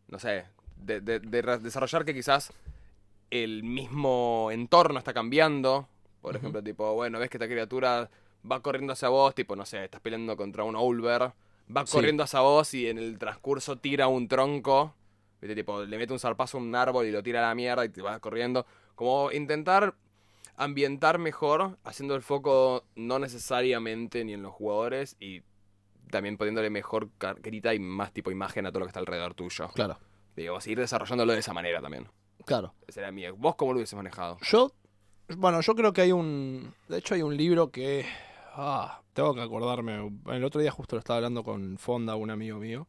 No 0.09 0.19
sé, 0.19 0.45
de, 0.77 1.01
de- 1.01 1.21
de 1.21 1.43
re- 1.43 1.59
desarrollar 1.59 2.05
que 2.05 2.15
quizás 2.15 2.53
el 3.31 3.63
mismo 3.63 4.49
entorno 4.51 4.99
está 4.99 5.13
cambiando. 5.13 5.87
Por 6.21 6.37
ejemplo, 6.37 6.63
tipo, 6.63 6.95
bueno, 6.95 7.19
ves 7.19 7.31
que 7.31 7.37
esta 7.37 7.47
criatura 7.49 8.11
va 8.51 8.61
corriendo 8.61 8.93
hacia 8.93 9.09
vos, 9.09 9.35
tipo, 9.35 9.57
no 9.57 9.65
sé, 9.65 9.85
estás 9.85 10.01
peleando 10.01 10.37
contra 10.37 10.65
un 10.65 10.75
Owlbear, 10.77 11.33
va 11.75 11.87
Sí. 11.87 11.93
corriendo 11.93 12.23
hacia 12.25 12.41
vos 12.41 12.75
y 12.75 12.89
en 12.89 12.99
el 12.99 13.19
transcurso 13.19 13.77
tira 13.77 14.09
un 14.09 14.27
tronco. 14.29 14.95
¿Viste? 15.41 15.55
Tipo, 15.55 15.85
le 15.85 15.99
mete 15.99 16.13
un 16.13 16.19
zarpazo 16.19 16.59
a 16.59 16.61
un 16.61 16.75
árbol 16.75 17.07
y 17.07 17.11
lo 17.13 17.23
tira 17.23 17.41
a 17.45 17.49
la 17.49 17.55
mierda 17.55 17.85
y 17.85 17.89
te 17.89 18.03
vas 18.03 18.19
corriendo. 18.21 18.67
Como 18.95 19.33
intentar 19.33 19.95
ambientar 20.57 21.19
mejor, 21.19 21.79
haciendo 21.85 22.15
el 22.15 22.23
foco 22.23 22.85
no 22.95 23.19
necesariamente 23.19 24.25
ni 24.25 24.35
en 24.35 24.43
los 24.43 24.53
jugadores 24.53 25.17
y 25.19 25.43
también 26.11 26.37
poniéndole 26.37 26.69
mejor 26.71 27.09
carita 27.19 27.73
y 27.73 27.79
más 27.79 28.13
tipo 28.13 28.31
imagen 28.31 28.67
a 28.67 28.71
todo 28.71 28.81
lo 28.81 28.87
que 28.87 28.91
está 28.91 29.01
alrededor 29.01 29.35
tuyo. 29.35 29.69
Claro, 29.75 29.99
Digamos, 30.37 30.67
ir 30.67 30.79
desarrollándolo 30.79 31.33
de 31.33 31.39
esa 31.39 31.53
manera 31.55 31.81
también. 31.81 32.09
claro. 32.45 32.75
Ese 32.87 33.01
era 33.01 33.11
mi. 33.11 33.29
¿Vos 33.31 33.55
cómo 33.57 33.73
lo 33.73 33.79
hubieses 33.79 33.97
manejado? 33.97 34.39
Yo, 34.43 34.73
bueno, 35.37 35.61
yo 35.61 35.75
creo 35.75 35.93
que 35.93 36.03
hay 36.03 36.13
un, 36.13 36.75
de 36.89 36.99
hecho 36.99 37.15
hay 37.15 37.23
un 37.23 37.37
libro 37.37 37.71
que, 37.71 38.05
ah, 38.55 39.01
tengo 39.13 39.35
que 39.35 39.41
acordarme, 39.43 40.11
el 40.27 40.45
otro 40.45 40.61
día 40.61 40.71
justo 40.71 40.97
lo 40.97 41.01
estaba 41.01 41.19
hablando 41.19 41.43
con 41.45 41.79
Fonda, 41.79 42.17
un 42.17 42.31
amigo 42.31 42.59
mío, 42.59 42.87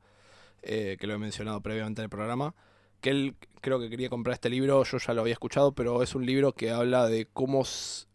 eh, 0.61 0.97
que 0.99 1.07
lo 1.07 1.13
he 1.13 1.17
mencionado 1.17 1.61
previamente 1.61 2.01
en 2.01 2.05
el 2.05 2.09
programa, 2.09 2.55
que 3.01 3.09
él 3.09 3.35
creo 3.61 3.79
que 3.79 3.89
quería 3.89 4.09
comprar 4.09 4.33
este 4.33 4.49
libro, 4.49 4.83
yo 4.83 4.97
ya 4.97 5.13
lo 5.13 5.21
había 5.21 5.33
escuchado, 5.33 5.73
pero 5.73 6.03
es 6.03 6.15
un 6.15 6.25
libro 6.25 6.53
que 6.53 6.71
habla 6.71 7.07
de 7.07 7.27
cómo 7.31 7.63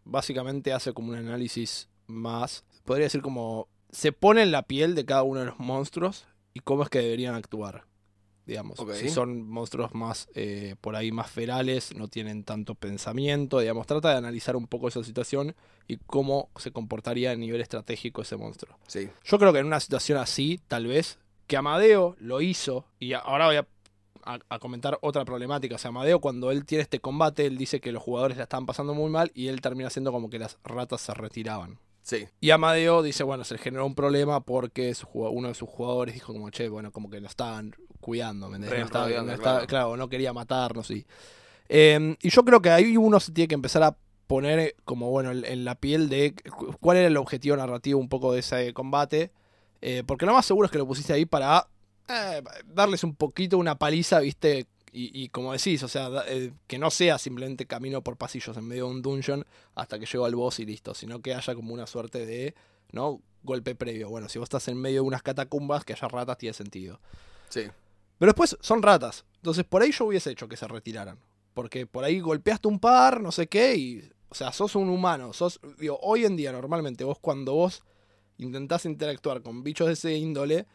básicamente 0.05 0.73
hace 0.73 0.93
como 0.93 1.09
un 1.09 1.15
análisis 1.15 1.89
más, 2.07 2.63
podría 2.85 3.05
decir 3.05 3.21
como, 3.21 3.67
se 3.91 4.11
pone 4.11 4.41
en 4.41 4.51
la 4.51 4.63
piel 4.63 4.95
de 4.95 5.05
cada 5.05 5.23
uno 5.23 5.41
de 5.41 5.47
los 5.47 5.59
monstruos 5.59 6.27
y 6.53 6.61
cómo 6.61 6.83
es 6.83 6.89
que 6.89 6.99
deberían 6.99 7.35
actuar. 7.35 7.85
Digamos, 8.45 8.79
si 8.93 9.09
son 9.09 9.41
monstruos 9.45 9.93
más 9.93 10.29
eh, 10.33 10.75
por 10.79 10.95
ahí 10.95 11.11
más 11.11 11.29
ferales, 11.29 11.93
no 11.93 12.07
tienen 12.07 12.45
tanto 12.45 12.75
pensamiento, 12.75 13.59
digamos, 13.59 13.85
trata 13.87 14.11
de 14.11 14.17
analizar 14.17 14.55
un 14.55 14.67
poco 14.67 14.87
esa 14.87 15.03
situación 15.03 15.53
y 15.85 15.97
cómo 15.97 16.49
se 16.55 16.71
comportaría 16.71 17.31
a 17.31 17.35
nivel 17.35 17.59
estratégico 17.59 18.21
ese 18.21 18.37
monstruo. 18.37 18.77
Sí. 18.87 19.09
Yo 19.25 19.37
creo 19.37 19.51
que 19.51 19.59
en 19.59 19.65
una 19.65 19.81
situación 19.81 20.17
así, 20.17 20.61
tal 20.69 20.87
vez, 20.87 21.19
que 21.47 21.57
Amadeo 21.57 22.15
lo 22.19 22.41
hizo, 22.41 22.85
y 22.99 23.13
ahora 23.13 23.47
voy 23.47 23.55
a, 23.57 23.67
a- 24.23 24.39
a 24.49 24.59
comentar 24.59 24.97
otra 25.01 25.23
problemática. 25.25 25.75
O 25.75 25.77
sea, 25.77 25.89
Amadeo 25.89 26.19
cuando 26.19 26.51
él 26.51 26.65
tiene 26.65 26.81
este 26.81 26.99
combate, 26.99 27.45
él 27.45 27.57
dice 27.57 27.79
que 27.79 27.91
los 27.91 28.03
jugadores 28.03 28.37
la 28.37 28.43
estaban 28.43 28.65
pasando 28.65 28.93
muy 28.93 29.09
mal 29.09 29.31
y 29.33 29.47
él 29.47 29.61
termina 29.61 29.87
haciendo 29.87 30.11
como 30.11 30.29
que 30.29 30.39
las 30.39 30.57
ratas 30.63 31.01
se 31.01 31.13
retiraban. 31.13 31.79
Sí. 32.03 32.25
Y 32.39 32.51
Amadeo 32.51 33.01
dice, 33.03 33.23
bueno, 33.23 33.43
se 33.43 33.55
le 33.55 33.59
generó 33.59 33.85
un 33.85 33.95
problema 33.95 34.39
porque 34.41 34.93
su 34.95 35.07
uno 35.11 35.47
de 35.49 35.53
sus 35.55 35.67
jugadores 35.69 36.13
dijo 36.13 36.31
como, 36.33 36.49
che, 36.49 36.69
bueno, 36.69 36.91
como 36.91 37.09
que 37.09 37.19
lo 37.19 37.27
estaban 37.27 37.75
cuidando, 37.99 38.47
¿me 38.49 38.55
entendés? 38.57 38.71
Re 38.71 38.79
No 38.79 38.85
estaba- 38.85 39.07
no 39.09 39.31
estaba- 39.33 39.37
claro. 39.39 39.67
claro, 39.67 39.97
no 39.97 40.07
quería 40.09 40.31
matarnos 40.33 40.89
y... 40.91 41.05
Eh, 41.69 42.15
y 42.21 42.29
yo 42.29 42.43
creo 42.45 42.61
que 42.61 42.69
ahí 42.69 42.95
uno 42.95 43.19
se 43.19 43.31
tiene 43.33 43.47
que 43.49 43.55
empezar 43.55 43.83
a 43.83 43.97
poner 44.27 44.75
como, 44.85 45.09
bueno, 45.09 45.31
en, 45.31 45.43
en 45.45 45.65
la 45.65 45.75
piel 45.75 46.07
de 46.09 46.33
cu- 46.55 46.75
cuál 46.79 46.97
era 46.97 47.07
el 47.07 47.17
objetivo 47.17 47.57
narrativo 47.57 47.99
un 47.99 48.07
poco 48.09 48.31
de 48.33 48.39
ese 48.39 48.73
combate. 48.73 49.31
Eh, 49.81 50.03
porque 50.05 50.25
lo 50.25 50.33
más 50.33 50.45
seguro 50.45 50.65
es 50.65 50.71
que 50.71 50.77
lo 50.77 50.87
pusiste 50.87 51.13
ahí 51.13 51.25
para 51.25 51.67
eh, 52.07 52.41
darles 52.65 53.03
un 53.03 53.15
poquito 53.15 53.57
una 53.57 53.77
paliza, 53.77 54.19
¿viste? 54.19 54.67
Y, 54.91 55.23
y 55.23 55.29
como 55.29 55.53
decís, 55.53 55.83
o 55.83 55.87
sea, 55.87 56.09
eh, 56.27 56.53
que 56.65 56.79
no 56.79 56.89
sea 56.89 57.17
simplemente 57.17 57.67
camino 57.67 58.01
por 58.01 58.17
pasillos 58.17 58.55
en 58.57 58.67
medio 58.67 58.85
de 58.85 58.91
un 58.91 59.01
dungeon 59.01 59.45
hasta 59.75 59.99
que 59.99 60.05
llego 60.05 60.25
al 60.25 60.35
boss 60.35 60.59
y 60.59 60.65
listo, 60.65 60.93
sino 60.93 61.21
que 61.21 61.33
haya 61.33 61.53
como 61.53 61.73
una 61.73 61.85
suerte 61.85 62.25
de, 62.25 62.55
¿no? 62.91 63.21
Golpe 63.43 63.75
previo. 63.75 64.09
Bueno, 64.09 64.29
si 64.29 64.39
vos 64.39 64.47
estás 64.47 64.67
en 64.69 64.77
medio 64.77 65.01
de 65.01 65.07
unas 65.07 65.21
catacumbas, 65.21 65.85
que 65.85 65.93
haya 65.93 66.07
ratas 66.07 66.37
tiene 66.37 66.53
sentido. 66.53 66.99
Sí. 67.49 67.63
Pero 68.17 68.31
después 68.31 68.57
son 68.61 68.81
ratas. 68.81 69.25
Entonces 69.35 69.65
por 69.65 69.81
ahí 69.81 69.91
yo 69.91 70.05
hubiese 70.05 70.31
hecho 70.31 70.47
que 70.47 70.57
se 70.57 70.67
retiraran. 70.67 71.19
Porque 71.53 71.85
por 71.85 72.03
ahí 72.03 72.19
golpeaste 72.19 72.67
un 72.67 72.79
par, 72.79 73.21
no 73.21 73.31
sé 73.31 73.47
qué, 73.47 73.75
y. 73.75 74.11
O 74.29 74.35
sea, 74.35 74.51
sos 74.51 74.75
un 74.75 74.89
humano. 74.89 75.33
Sos. 75.33 75.59
Digo, 75.79 75.97
hoy 76.01 76.25
en 76.25 76.35
día, 76.35 76.51
normalmente, 76.51 77.03
vos 77.03 77.17
cuando 77.19 77.53
vos 77.53 77.83
intentás 78.37 78.85
interactuar 78.85 79.41
con 79.41 79.63
bichos 79.63 79.87
de 79.87 79.93
ese 79.93 80.13
índole, 80.15 80.65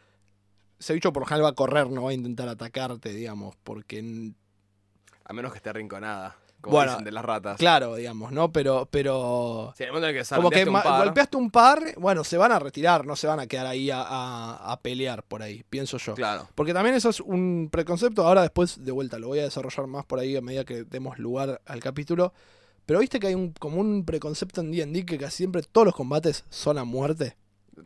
ese 0.79 0.93
bicho 0.93 1.13
por 1.13 1.21
lo 1.23 1.27
general 1.27 1.45
va 1.45 1.49
a 1.49 1.55
correr, 1.55 1.89
no 1.89 2.03
va 2.03 2.11
a 2.11 2.13
intentar 2.13 2.47
atacarte, 2.49 3.09
digamos. 3.13 3.55
Porque. 3.63 4.31
A 5.25 5.33
menos 5.33 5.51
que 5.51 5.57
esté 5.57 5.69
arrinconada. 5.69 6.35
Como 6.59 6.77
Bueno, 6.77 6.91
dicen 6.93 7.03
de 7.05 7.11
las 7.11 7.25
ratas. 7.25 7.57
Claro, 7.57 7.95
digamos, 7.95 8.31
¿no? 8.31 8.51
Pero. 8.53 8.87
pero 8.89 9.73
Sí, 9.75 9.83
en 9.83 9.87
el 9.87 9.93
momento 9.93 10.09
en 10.09 10.15
el 10.15 10.23
que 10.23 10.35
como 10.35 10.49
que 10.49 10.63
un 10.65 10.73
par, 10.81 11.05
golpeaste 11.05 11.37
un 11.37 11.51
par, 11.51 11.83
bueno, 11.97 12.23
se 12.23 12.37
van 12.37 12.53
a 12.53 12.59
retirar, 12.59 13.05
no 13.05 13.17
se 13.17 13.27
van 13.27 13.41
a 13.41 13.47
quedar 13.47 13.65
ahí 13.67 13.91
a, 13.91 14.01
a- 14.01 14.71
a 14.71 14.79
pelear 14.81 15.23
por 15.23 15.41
ahí, 15.41 15.63
pienso 15.69 15.97
yo. 15.97 16.13
Claro. 16.13 16.47
Porque 16.55 16.73
también 16.73 16.95
eso 16.95 17.09
es 17.09 17.19
un 17.19 17.67
preconcepto. 17.69 18.25
Ahora 18.25 18.41
después, 18.43 18.83
de 18.83 18.91
vuelta, 18.93 19.19
lo 19.19 19.27
voy 19.27 19.39
a 19.39 19.43
desarrollar 19.43 19.87
más 19.87 20.05
por 20.05 20.19
ahí 20.19 20.37
a 20.37 20.41
medida 20.41 20.63
que 20.63 20.83
demos 20.85 21.19
lugar 21.19 21.61
al 21.65 21.79
capítulo. 21.81 22.33
Pero 22.85 22.99
viste 22.99 23.19
que 23.19 23.27
hay 23.27 23.35
un, 23.35 23.51
como 23.53 23.79
un 23.79 24.03
preconcepto 24.05 24.59
en 24.61 24.71
D&D 24.71 25.05
que 25.05 25.17
casi 25.17 25.37
siempre 25.37 25.63
todos 25.63 25.85
los 25.85 25.95
combates 25.95 26.43
son 26.49 26.77
a 26.77 26.83
muerte. 26.85 27.35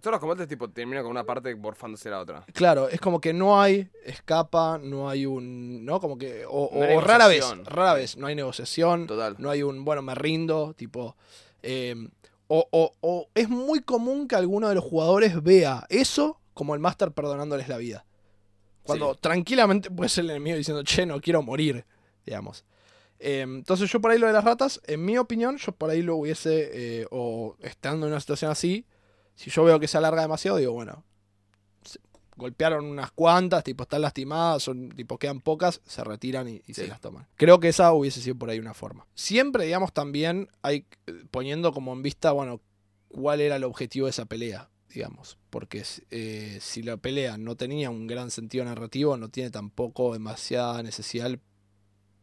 Todos 0.01 0.11
los 0.11 0.19
combates 0.19 0.47
tipo 0.47 0.69
terminan 0.69 1.03
con 1.03 1.11
una 1.11 1.23
parte 1.23 1.55
morfándose 1.55 2.09
la 2.09 2.19
otra. 2.19 2.45
Claro, 2.53 2.89
es 2.89 2.99
como 2.99 3.21
que 3.21 3.33
no 3.33 3.59
hay 3.61 3.89
escapa, 4.03 4.77
no 4.81 5.09
hay 5.09 5.25
un... 5.25 5.85
¿No? 5.85 5.99
Como 5.99 6.17
que... 6.17 6.43
O, 6.47 6.69
No 6.73 6.83
hay 6.83 6.95
o 6.95 7.01
rara 7.01 7.27
vez, 7.27 7.45
rara 7.65 7.93
vez, 7.93 8.17
no 8.17 8.27
hay 8.27 8.35
negociación. 8.35 9.07
Total. 9.07 9.35
No 9.39 9.49
hay 9.49 9.63
un, 9.63 9.85
bueno, 9.85 10.01
me 10.01 10.13
rindo, 10.15 10.73
tipo... 10.75 11.15
eh, 11.63 11.95
o, 12.49 12.65
o- 12.71 12.93
o 13.01 13.27
es 13.35 13.49
muy 13.49 13.81
común 13.81 14.27
que 14.27 14.35
alguno 14.37 14.69
de 14.69 14.75
los 14.75 14.83
jugadores 14.83 15.41
vea 15.43 15.85
eso 15.89 16.39
como 16.53 16.73
el 16.75 16.79
máster 16.79 17.11
perdonándoles 17.11 17.67
la 17.67 17.77
vida. 17.77 18.05
Cuando 18.83 19.13
Sí. 19.15 19.19
tranquilamente 19.21 19.91
puede 19.91 20.09
ser 20.09 20.23
el 20.25 20.31
enemigo 20.31 20.55
diciendo, 20.55 20.81
che, 20.83 21.05
no 21.05 21.19
quiero 21.19 21.41
morir, 21.41 21.85
digamos. 22.25 22.63
Eh, 23.19 23.41
entonces 23.41 23.91
yo 23.91 23.99
por 23.99 24.11
ahí 24.11 24.17
lo 24.19 24.27
de 24.27 24.33
las 24.33 24.43
ratas, 24.45 24.79
en 24.85 25.03
mi 25.03 25.17
opinión, 25.17 25.57
yo 25.57 25.71
por 25.73 25.89
ahí 25.89 26.01
lo 26.01 26.15
hubiese, 26.15 26.69
eh, 27.01 27.07
o 27.11 27.57
estando 27.61 28.05
en 28.05 28.13
una 28.13 28.21
situación 28.21 28.49
así, 28.51 28.85
si 29.37 29.51
yo 29.51 29.63
veo 29.63 29.79
que 29.79 29.87
se 29.87 29.97
alarga 29.97 30.23
demasiado, 30.23 30.57
digo, 30.57 30.73
bueno, 30.73 31.05
golpearon 32.35 32.85
unas 32.85 33.11
cuantas, 33.11 33.63
tipo 33.63 33.83
están 33.83 34.01
lastimadas, 34.01 34.63
son, 34.63 34.89
tipo 34.89 35.17
quedan 35.17 35.41
pocas, 35.41 35.79
se 35.85 36.03
retiran 36.03 36.47
y, 36.47 36.61
y 36.65 36.73
se 36.73 36.87
las 36.87 36.99
toman. 36.99 37.27
Creo 37.35 37.59
que 37.59 37.69
esa 37.69 37.93
hubiese 37.93 38.19
sido 38.19 38.35
por 38.35 38.49
ahí 38.49 38.59
una 38.59 38.73
forma. 38.73 39.05
Siempre, 39.13 39.65
digamos, 39.65 39.93
también 39.93 40.49
hay 40.63 40.87
eh, 41.05 41.23
poniendo 41.29 41.71
como 41.71 41.93
en 41.93 42.01
vista, 42.01 42.31
bueno, 42.31 42.59
cuál 43.09 43.41
era 43.41 43.57
el 43.57 43.63
objetivo 43.63 44.07
de 44.07 44.11
esa 44.11 44.25
pelea, 44.25 44.69
digamos. 44.89 45.37
Porque 45.51 45.83
eh, 46.09 46.57
si 46.59 46.81
la 46.81 46.97
pelea 46.97 47.37
no 47.37 47.55
tenía 47.55 47.91
un 47.91 48.07
gran 48.07 48.31
sentido 48.31 48.65
narrativo, 48.65 49.17
no 49.17 49.29
tiene 49.29 49.51
tampoco 49.51 50.13
demasiada 50.13 50.81
necesidad 50.81 51.37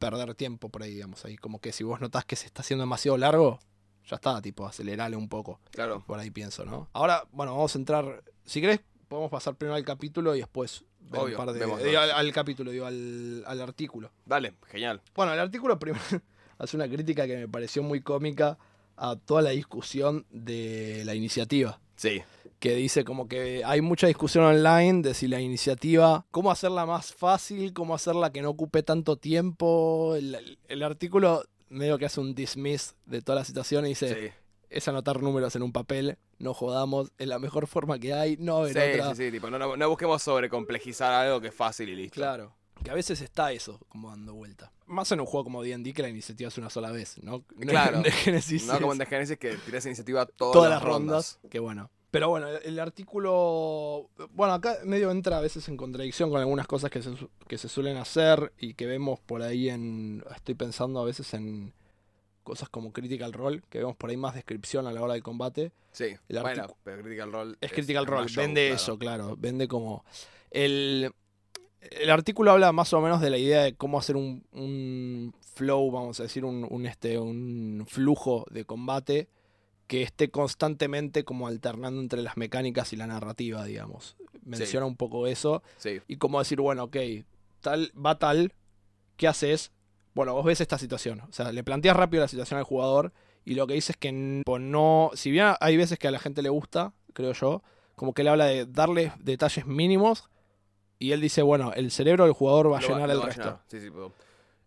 perder 0.00 0.35
tiempo 0.35 0.68
por 0.68 0.83
ahí, 0.83 0.94
digamos. 0.94 1.25
Ahí 1.25 1.37
como 1.37 1.61
que 1.61 1.73
si 1.73 1.85
vos 1.85 2.00
notás 2.00 2.25
que 2.25 2.37
se 2.37 2.47
está 2.47 2.62
haciendo 2.62 2.83
demasiado 2.83 3.16
largo, 3.18 3.61
ya 4.06 4.16
está, 4.16 4.40
tipo, 4.42 4.66
acelerale 4.66 5.16
un 5.16 5.28
poco. 5.28 5.61
Claro. 5.70 6.02
Por 6.06 6.18
ahí 6.18 6.30
pienso, 6.30 6.64
¿no? 6.64 6.88
Ahora, 6.92 7.25
bueno, 7.32 7.52
vamos 7.52 7.75
a 7.75 7.78
entrar. 7.78 8.23
Si 8.44 8.61
querés, 8.61 8.80
podemos 9.08 9.30
pasar 9.30 9.54
primero 9.54 9.76
al 9.76 9.84
capítulo 9.84 10.34
y 10.34 10.40
después 10.40 10.84
ver 11.00 11.20
Obvio, 11.20 11.38
un 11.38 11.44
par 11.44 11.54
de. 11.54 11.61
vemos, 11.61 11.80
al 11.82 12.32
capítulo, 12.32 12.70
digo, 12.70 12.87
al, 12.87 13.44
al 13.46 13.61
artículo. 13.61 14.11
Dale, 14.26 14.54
genial. 14.66 15.00
Bueno, 15.14 15.32
el 15.32 15.40
artículo 15.40 15.78
primero 15.78 16.04
hace 16.58 16.76
una 16.76 16.88
crítica 16.88 17.26
que 17.26 17.37
me 17.37 17.49
pareció 17.49 17.82
muy 17.82 18.00
cómica 18.00 18.58
a 18.96 19.16
toda 19.16 19.42
la 19.42 19.50
discusión 19.50 20.26
de 20.30 21.02
la 21.04 21.14
iniciativa. 21.14 21.80
Sí. 21.96 22.23
Que 22.58 22.75
dice 22.75 23.04
como 23.04 23.28
que 23.28 23.62
hay 23.64 23.80
mucha 23.80 24.06
discusión 24.06 24.44
online 24.44 25.02
de 25.02 25.14
si 25.14 25.28
la 25.28 25.40
iniciativa, 25.40 26.25
cómo 26.30 26.50
hacerla 26.50 26.87
más 26.87 27.12
fácil, 27.12 27.73
cómo 27.73 27.94
hacerla 27.94 28.32
que 28.32 28.40
no 28.42 28.50
ocupe 28.50 28.82
tanto 28.82 29.16
tiempo. 29.16 30.14
El, 30.16 30.58
el 30.68 30.82
artículo 30.82 31.44
medio 31.75 31.99
que 31.99 32.07
hace 32.07 32.21
un 32.21 32.35
dismiss 32.35 32.95
de 33.07 33.21
toda 33.23 33.37
la 33.40 33.45
situación 33.45 33.85
y 33.87 33.90
dice, 33.90 34.14
Sí. 34.31 34.35
es 34.71 34.88
anotar 34.88 35.23
números 35.23 35.54
en 35.57 35.62
un 35.62 35.73
papel, 35.73 36.19
no 36.38 36.54
jodamos, 36.54 37.12
es 37.19 37.28
la 37.28 37.38
mejor 37.38 37.66
forma 37.66 37.99
que 37.99 38.14
hay, 38.14 38.37
no 38.38 38.66
en 38.66 38.73
Sí, 38.75 38.78
otra. 38.78 39.14
sí, 39.14 39.25
sí, 39.26 39.31
tipo, 39.33 39.50
no, 39.50 39.59
no, 39.59 39.76
no 39.76 39.88
busquemos 39.88 40.23
sobrecomplejizar 40.23 41.12
algo 41.12 41.40
que 41.40 41.49
es 41.49 41.54
fácil 41.54 41.88
y 41.88 41.97
listo. 41.97 42.14
Claro. 42.14 42.54
Que 42.83 42.90
a 42.90 42.95
veces 42.95 43.21
está 43.21 43.52
eso 43.52 43.78
como 43.88 44.11
dando 44.11 44.35
vuelta. 44.35 44.73
Más 44.87 45.11
en 45.12 45.21
un 45.21 45.26
juego 45.26 45.45
como 45.45 45.62
D&D 45.62 45.93
que 45.95 46.02
la 46.02 46.09
iniciativa 46.09 46.49
es 46.49 46.59
una 46.59 46.69
sola 46.69 46.90
vez, 46.90 47.16
¿no? 47.23 47.45
No 47.57 47.66
Claro. 47.71 47.99
en 47.99 48.02
The 48.02 48.11
Genesis 48.11 48.66
No 48.66 48.78
como 48.81 48.93
en 48.93 48.99
The 48.99 49.07
Genesis 49.07 49.38
que 49.38 49.57
tirás 49.57 49.87
iniciativa 49.87 50.26
todas, 50.26 50.52
todas 50.52 50.71
las 50.71 50.83
rondas. 50.83 51.38
Que 51.50 51.61
bueno. 51.61 51.90
Pero 52.14 52.28
bueno, 52.28 52.47
el, 52.47 52.61
el 52.62 52.78
artículo... 52.78 54.09
Bueno, 54.35 54.54
acá 54.54 54.76
medio 54.85 55.11
entra 55.11 55.38
a 55.38 55.40
veces 55.40 55.68
en 55.68 55.76
contradicción 55.76 56.30
con 56.30 56.38
algunas 56.38 56.68
cosas 56.68 56.88
que 56.88 57.02
se, 57.02 57.11
que 57.49 57.59
se 57.59 57.68
suelen 57.68 57.97
hacer 57.97 58.52
y 58.56 58.75
que 58.75 58.87
vemos 58.87 59.18
por 59.18 59.42
ahí 59.42 59.68
en... 59.68 60.23
Estoy 60.33 60.54
pensando 60.54 61.00
a 61.00 61.04
veces 61.04 61.35
en 61.35 61.73
cosas 62.44 62.68
como 62.68 62.92
Critical 62.92 63.33
Role, 63.33 63.62
que 63.68 63.78
vemos 63.78 63.97
por 63.97 64.11
ahí 64.11 64.16
más 64.16 64.37
descripción 64.37 64.87
a 64.87 64.92
la 64.92 65.02
hora 65.02 65.14
del 65.14 65.25
combate. 65.25 65.73
Sí. 65.90 66.14
El 66.28 66.40
bueno, 66.40 66.76
pero 66.85 67.02
Critical 67.02 67.33
Role. 67.33 67.56
Es 67.61 67.73
Critical 67.73 68.06
Role, 68.06 68.28
show, 68.28 68.44
vende 68.44 68.66
claro. 68.68 68.76
eso, 68.76 68.97
claro. 68.97 69.37
Vende 69.37 69.66
como. 69.66 70.04
El, 70.52 71.12
el 71.80 72.11
artículo 72.11 72.52
habla 72.52 72.71
más 72.71 72.92
o 72.92 73.00
menos 73.00 73.21
de 73.23 73.30
la 73.30 73.38
idea 73.38 73.64
de 73.64 73.75
cómo 73.75 73.99
hacer 73.99 74.14
un, 74.14 74.44
un 74.52 75.35
flow, 75.40 75.90
vamos 75.90 76.21
a 76.21 76.23
decir, 76.23 76.44
un, 76.44 76.64
un, 76.71 76.87
este, 76.87 77.18
un 77.18 77.85
flujo 77.88 78.47
de 78.52 78.64
combate 78.64 79.28
que 79.87 80.03
esté 80.03 80.31
constantemente 80.31 81.25
como 81.25 81.47
alternando 81.47 82.00
entre 82.00 82.23
las 82.23 82.37
mecánicas 82.37 82.93
y 82.93 82.97
la 82.97 83.07
narrativa, 83.07 83.64
digamos. 83.64 84.17
Menciona 84.45 84.87
un 84.87 84.97
poco 84.97 85.26
eso. 85.26 85.62
Sí. 85.76 86.00
Y 86.09 86.17
como 86.17 86.38
decir, 86.38 86.61
bueno, 86.61 86.85
ok, 86.85 86.97
tal, 87.61 87.93
va 87.95 88.19
tal, 88.19 88.53
¿qué 89.17 89.29
haces? 89.29 89.73
Bueno, 90.14 90.33
vos 90.35 90.45
ves 90.45 90.61
esta 90.61 90.79
situación. 90.79 91.21
O 91.21 91.33
sea, 91.33 91.53
le 91.53 91.64
planteas 91.64 91.97
rápido 91.97 92.23
la 92.23 92.29
situación 92.29 92.59
al 92.59 92.64
jugador 92.64 93.12
y 93.45 93.55
lo 93.55 93.67
que 93.67 93.75
dice 93.75 93.93
es 93.93 93.99
que 93.99 94.11
tipo, 94.38 94.59
no. 94.59 95.11
Si 95.14 95.31
bien 95.31 95.55
hay 95.61 95.76
veces 95.76 95.99
que 95.99 96.09
a 96.09 96.11
la 96.11 96.19
gente 96.19 96.43
le 96.43 96.49
gusta, 96.49 96.93
creo 97.12 97.33
yo, 97.33 97.62
como 97.95 98.14
que 98.14 98.25
le 98.25 98.31
habla 98.31 98.47
de 98.47 98.67
darle 98.67 99.12
detalles 99.19 99.67
mínimos 99.67 100.31
y 100.99 101.12
él 101.12 101.21
dice, 101.21 101.43
bueno, 101.43 101.73
el 101.75 101.91
cerebro 101.91 102.25
del 102.25 102.33
jugador 102.33 102.73
va 102.73 102.79
a 102.79 102.81
Lo 102.81 102.88
llenar 102.88 103.11
el 103.11 103.21
va 103.21 103.26
resto. 103.26 103.43
llenar. 103.43 103.61
Sí, 103.69 103.81
sí, 103.81 103.91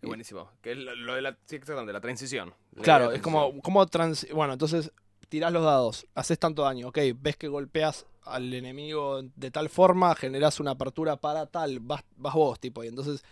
buenísimo. 0.03 0.49
Que 0.61 0.73
es 0.73 0.77
lo, 0.77 1.15
de 1.15 1.21
la, 1.21 1.37
sí, 1.45 1.59
la 1.67 2.01
transición. 2.01 2.53
La 2.73 2.83
Claro, 2.83 3.11
es 3.11 3.21
como, 3.21 3.59
como 3.61 3.85
trans... 3.87 4.27
Bueno, 4.33 4.53
entonces 4.53 4.91
tirás 5.29 5.51
los 5.51 5.63
dados, 5.63 6.07
haces 6.15 6.39
tanto 6.39 6.63
daño, 6.63 6.87
ok, 6.89 6.97
ves 7.15 7.37
que 7.37 7.47
golpeas 7.47 8.05
al 8.23 8.53
enemigo 8.53 9.21
de 9.35 9.51
tal 9.51 9.69
forma, 9.69 10.13
generás 10.15 10.59
una 10.59 10.71
apertura 10.71 11.15
para 11.17 11.45
tal, 11.47 11.79
vas, 11.79 12.03
vas 12.17 12.33
vos, 12.33 12.59
tipo, 12.59 12.83
y 12.83 12.87
entonces 12.87 13.23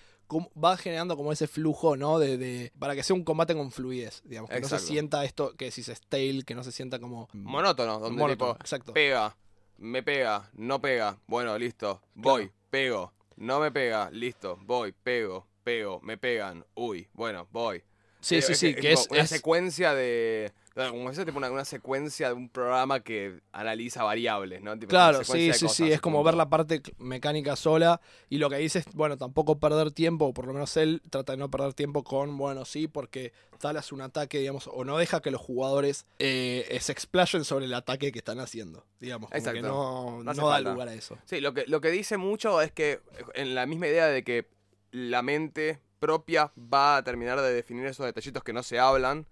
va 0.64 0.76
generando 0.78 1.16
como 1.16 1.32
ese 1.32 1.48
flujo, 1.48 1.96
¿no? 1.98 2.18
De, 2.18 2.38
de- 2.38 2.72
para 2.80 2.96
que 2.96 3.04
sea 3.04 3.16
un 3.16 3.24
combate 3.24 3.54
con 3.56 3.72
fluidez, 3.72 4.22
digamos, 4.26 4.50
que 4.50 4.60
no 4.62 4.68
se 4.68 4.80
sienta 4.80 5.24
esto 5.26 5.54
que 5.56 5.66
decís 5.66 5.88
stale, 5.90 6.44
que 6.44 6.56
no 6.56 6.64
se 6.64 6.72
sienta 6.72 7.00
como... 7.00 7.30
Monótono, 7.34 8.00
donde 8.00 8.22
monótono, 8.22 8.54
tipo, 8.54 8.62
exacto. 8.62 8.94
pega, 8.94 9.36
me 9.78 10.02
pega, 10.02 10.50
no 10.54 10.82
pega, 10.82 11.20
bueno, 11.28 11.58
listo, 11.58 12.02
voy, 12.16 12.52
pego, 12.70 13.14
no 13.36 13.60
me 13.60 13.72
pega, 13.72 14.10
listo, 14.12 14.58
voy, 14.62 14.94
pego, 14.94 15.46
pego, 15.64 16.00
me 16.02 16.18
pegan, 16.18 16.66
uy, 16.74 17.08
bueno, 17.14 17.48
voy. 17.52 17.84
Sí, 18.22 18.42
sí, 18.42 18.56
sí, 18.56 18.74
que 18.76 18.94
es... 18.94 19.08
una 19.12 19.22
es- 19.22 19.30
secuencia 19.30 19.94
de. 19.94 20.52
Como 20.76 21.10
ese 21.10 21.24
tipo 21.24 21.38
una, 21.38 21.50
una 21.50 21.64
secuencia 21.64 22.28
de 22.28 22.34
un 22.34 22.50
programa 22.50 23.00
que 23.00 23.40
analiza 23.54 24.04
variables, 24.04 24.62
¿no? 24.62 24.78
Tipo, 24.78 24.90
Claro, 24.90 25.24
sí, 25.24 25.54
sí, 25.54 25.70
sí, 25.70 25.90
es 25.90 26.02
como 26.02 26.22
ver 26.22 26.34
la 26.34 26.50
parte 26.50 26.82
mecánica 26.98 27.56
sola 27.56 28.02
y 28.30 28.40
lo 28.40 28.50
que 28.50 28.58
dice 28.58 28.80
es, 28.80 28.86
bueno, 28.94 29.16
tampoco 29.18 29.58
perder 29.58 29.92
tiempo, 29.92 30.26
o 30.26 30.34
por 30.34 30.48
lo 30.48 30.54
menos 30.54 30.76
él 30.76 31.02
trata 31.10 31.32
de 31.32 31.38
no 31.38 31.50
perder 31.50 31.74
tiempo 31.74 32.04
con, 32.04 32.38
bueno, 32.38 32.66
sí, 32.66 32.90
porque 32.90 33.32
tal 33.58 33.78
es 33.78 33.94
un 33.94 34.02
ataque, 34.02 34.40
digamos, 34.40 34.68
o 34.68 34.84
no 34.84 34.98
deja 34.98 35.22
que 35.22 35.32
los 35.32 35.40
jugadores 35.40 36.06
eh, 36.20 36.78
se 36.82 36.92
explayen 36.92 37.46
sobre 37.46 37.66
el 37.66 37.74
ataque 37.74 38.12
que 38.12 38.20
están 38.20 38.42
haciendo, 38.42 38.86
digamos, 39.00 39.30
como 39.30 39.42
que 39.44 39.50
Exacto. 39.50 39.68
no, 39.70 40.24
No 40.24 40.32
hace 40.32 40.42
no 40.42 40.50
da 40.50 40.60
lugar 40.60 40.90
a 40.90 40.94
eso. 40.94 41.18
Sí, 41.24 41.40
lo 41.40 41.54
que, 41.54 41.64
lo 41.68 41.80
que 41.80 41.90
dice 41.90 42.18
mucho 42.18 42.62
es 42.62 42.74
que 42.74 43.00
en 43.34 43.56
la 43.56 43.66
misma 43.66 43.88
idea 43.88 44.08
de 44.08 44.26
que 44.26 44.46
la 44.92 45.22
mente 45.22 45.80
propia 46.00 46.52
va 46.58 46.98
a 46.98 47.04
terminar 47.04 47.40
de 47.40 47.54
definir 47.54 47.86
esos 47.86 48.06
detallitos 48.06 48.44
que 48.44 48.52
no 48.52 48.62
se 48.62 48.78
hablan, 48.78 49.26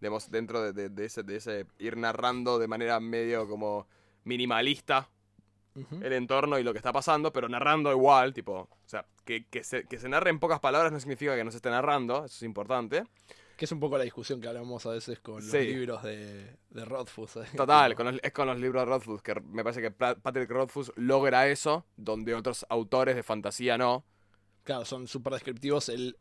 digamos, 0.00 0.30
dentro 0.30 0.62
de, 0.62 0.72
de- 0.72 0.88
de 0.88 1.04
ese, 1.04 1.22
de 1.22 1.36
ese 1.36 1.66
ir 1.78 1.96
narrando 1.96 2.58
de 2.58 2.68
manera 2.68 2.98
medio 3.00 3.48
como 3.48 3.86
minimalista 4.24 5.08
el 6.02 6.12
entorno 6.12 6.58
y 6.58 6.62
lo 6.64 6.72
que 6.72 6.78
está 6.78 6.92
pasando, 6.92 7.32
pero 7.32 7.48
narrando 7.48 7.90
igual, 7.92 8.34
tipo, 8.34 8.52
o 8.54 8.68
sea, 8.88 9.06
que, 9.24 9.46
que 9.46 9.62
se, 9.64 9.84
que 9.84 9.98
se 9.98 10.08
narre 10.08 10.28
en 10.30 10.38
pocas 10.40 10.58
palabras 10.60 10.92
no 10.92 10.98
significa 11.00 11.36
que 11.36 11.44
no 11.44 11.50
se 11.52 11.58
esté 11.58 11.70
narrando, 11.70 12.16
eso 12.24 12.34
es 12.36 12.42
importante. 12.42 13.04
Que 13.56 13.66
es 13.66 13.72
un 13.72 13.78
poco 13.80 13.96
la 13.96 14.04
discusión 14.04 14.40
que 14.40 14.48
hablamos 14.48 14.84
a 14.86 14.90
veces 14.90 15.20
con 15.20 15.36
los 15.36 15.44
Sí. 15.44 15.58
libros 15.58 16.02
de, 16.02 16.56
de 16.70 16.84
Rothfuss. 16.84 17.36
¿eh? 17.36 17.44
Total, 17.56 17.94
con 17.96 18.06
los- 18.06 18.20
es 18.22 18.32
con 18.32 18.46
los 18.48 18.58
libros 18.58 18.82
de 18.82 18.86
Rothfuss, 18.86 19.22
que 19.22 19.34
me 19.40 19.62
parece 19.62 19.80
que 19.80 19.90
Patrick 19.92 20.50
Rothfuss 20.50 20.92
logra 20.96 21.46
eso, 21.46 21.86
donde 21.96 22.34
otros 22.34 22.66
autores 22.68 23.14
de 23.14 23.22
fantasía 23.22 23.78
no. 23.78 24.04
Claro, 24.64 24.84
son 24.84 25.06
súper 25.06 25.34
descriptivos. 25.34 25.88
Él 25.88 26.18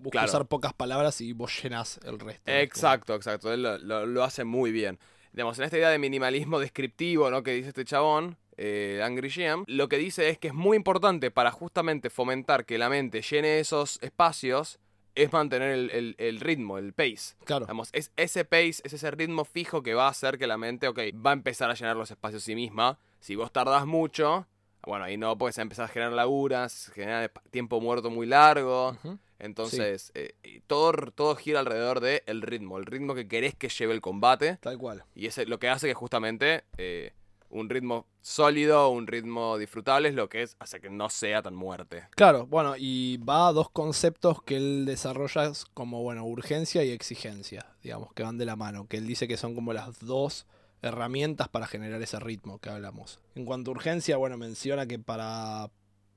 busca 0.00 0.10
Claro. 0.18 0.28
usar 0.28 0.46
pocas 0.46 0.72
palabras 0.72 1.20
y 1.20 1.32
vos 1.32 1.62
llenas 1.62 2.00
el 2.04 2.18
resto. 2.18 2.50
Exacto, 2.50 3.14
exacto. 3.14 3.52
Él 3.52 3.62
lo, 3.62 3.78
lo- 3.78 4.06
lo 4.06 4.24
hace 4.24 4.44
muy 4.44 4.72
bien. 4.72 4.98
Digamos, 5.32 5.58
en 5.58 5.64
esta 5.64 5.76
idea 5.78 5.90
de 5.90 5.98
minimalismo 5.98 6.58
descriptivo, 6.58 7.30
¿no? 7.30 7.42
Que 7.42 7.52
dice 7.52 7.68
este 7.68 7.84
chabón, 7.84 8.36
eh, 8.56 9.00
Angry 9.04 9.30
Jam, 9.30 9.64
lo 9.68 9.88
que 9.88 9.96
dice 9.96 10.28
es 10.28 10.38
que 10.38 10.48
es 10.48 10.54
muy 10.54 10.76
importante 10.76 11.30
para 11.30 11.50
justamente 11.52 12.10
fomentar 12.10 12.64
que 12.66 12.78
la 12.78 12.88
mente 12.88 13.22
llene 13.22 13.60
esos 13.60 13.98
espacios, 14.02 14.78
es 15.14 15.32
mantener 15.32 15.70
el, 15.72 15.90
el- 15.90 16.14
el 16.18 16.40
ritmo, 16.40 16.78
el 16.78 16.92
pace. 16.92 17.34
Claro. 17.44 17.66
Digamos, 17.66 17.90
es 17.92 18.10
ese 18.16 18.44
pace, 18.44 18.80
es 18.84 18.92
ese 18.92 19.10
ritmo 19.10 19.44
fijo 19.44 19.82
que 19.82 19.94
va 19.94 20.06
a 20.06 20.10
hacer 20.10 20.38
que 20.38 20.46
la 20.46 20.56
mente, 20.56 20.88
ok, 20.88 20.98
va 21.24 21.30
a 21.30 21.34
empezar 21.34 21.70
a 21.70 21.74
llenar 21.74 21.96
los 21.96 22.10
espacios 22.10 22.42
sí 22.44 22.54
misma. 22.54 22.98
Si 23.20 23.34
vos 23.36 23.52
tardás 23.52 23.86
mucho, 23.86 24.46
bueno, 24.86 25.04
ahí 25.04 25.16
no, 25.16 25.36
puedes 25.36 25.58
empezar 25.58 25.84
a 25.86 25.88
generar 25.88 26.12
laguras, 26.12 26.90
generar 26.94 27.30
tiempo 27.50 27.80
muerto 27.80 28.08
muy 28.10 28.26
largo. 28.26 28.96
Entonces, 29.40 30.12
eh, 30.14 30.34
todo, 30.66 30.92
todo 31.14 31.34
gira 31.34 31.60
alrededor 31.60 32.00
del 32.00 32.22
el 32.26 32.42
ritmo, 32.42 32.78
el 32.78 32.86
ritmo 32.86 33.14
que 33.14 33.26
querés 33.26 33.54
que 33.54 33.68
lleve 33.68 33.94
el 33.94 34.00
combate. 34.00 34.58
Tal 34.60 34.78
cual. 34.78 35.04
Y 35.14 35.26
es 35.26 35.48
lo 35.48 35.58
que 35.58 35.68
hace 35.68 35.88
que 35.88 35.94
justamente 35.94 36.64
eh, 36.78 37.12
un 37.50 37.68
ritmo 37.68 38.06
sólido, 38.22 38.90
un 38.90 39.06
ritmo 39.06 39.58
disfrutable 39.58 40.08
es 40.08 40.14
lo 40.14 40.28
que 40.28 40.42
es, 40.42 40.56
hace 40.58 40.80
que 40.80 40.90
no 40.90 41.10
sea 41.10 41.42
tan 41.42 41.54
muerte. 41.54 42.04
Claro, 42.10 42.46
bueno, 42.46 42.74
y 42.78 43.16
va 43.18 43.48
a 43.48 43.52
dos 43.52 43.70
conceptos 43.70 44.42
que 44.42 44.56
él 44.56 44.84
desarrolla 44.86 45.46
es 45.46 45.64
como, 45.74 46.02
bueno, 46.02 46.24
urgencia 46.24 46.84
y 46.84 46.90
exigencia, 46.90 47.66
digamos, 47.82 48.12
que 48.12 48.22
van 48.22 48.38
de 48.38 48.46
la 48.46 48.56
mano, 48.56 48.86
que 48.86 48.98
él 48.98 49.06
dice 49.06 49.26
que 49.26 49.36
son 49.36 49.54
como 49.54 49.72
las 49.72 50.00
dos 50.00 50.46
herramientas 50.82 51.48
para 51.48 51.66
generar 51.66 52.00
ese 52.00 52.18
ritmo 52.20 52.58
que 52.58 52.70
hablamos. 52.70 53.18
En 53.34 53.44
cuanto 53.44 53.70
a 53.70 53.74
urgencia, 53.74 54.16
bueno, 54.16 54.38
menciona 54.38 54.86
que 54.86 54.98
para 54.98 55.70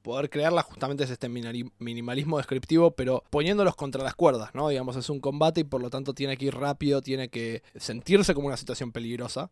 poder 0.03 0.29
crearla 0.29 0.61
justamente 0.61 1.03
es 1.05 1.09
este 1.09 1.27
minimalismo 1.29 2.37
descriptivo, 2.37 2.91
pero 2.91 3.23
poniéndolos 3.31 3.75
contra 3.75 4.03
las 4.03 4.13
cuerdas, 4.13 4.53
¿no? 4.53 4.69
Digamos, 4.69 4.95
es 4.97 5.09
un 5.09 5.19
combate 5.19 5.61
y 5.61 5.63
por 5.63 5.81
lo 5.81 5.89
tanto 5.89 6.13
tiene 6.13 6.37
que 6.37 6.45
ir 6.45 6.55
rápido, 6.55 7.01
tiene 7.01 7.29
que 7.29 7.63
sentirse 7.75 8.35
como 8.35 8.47
una 8.47 8.57
situación 8.57 8.91
peligrosa, 8.91 9.49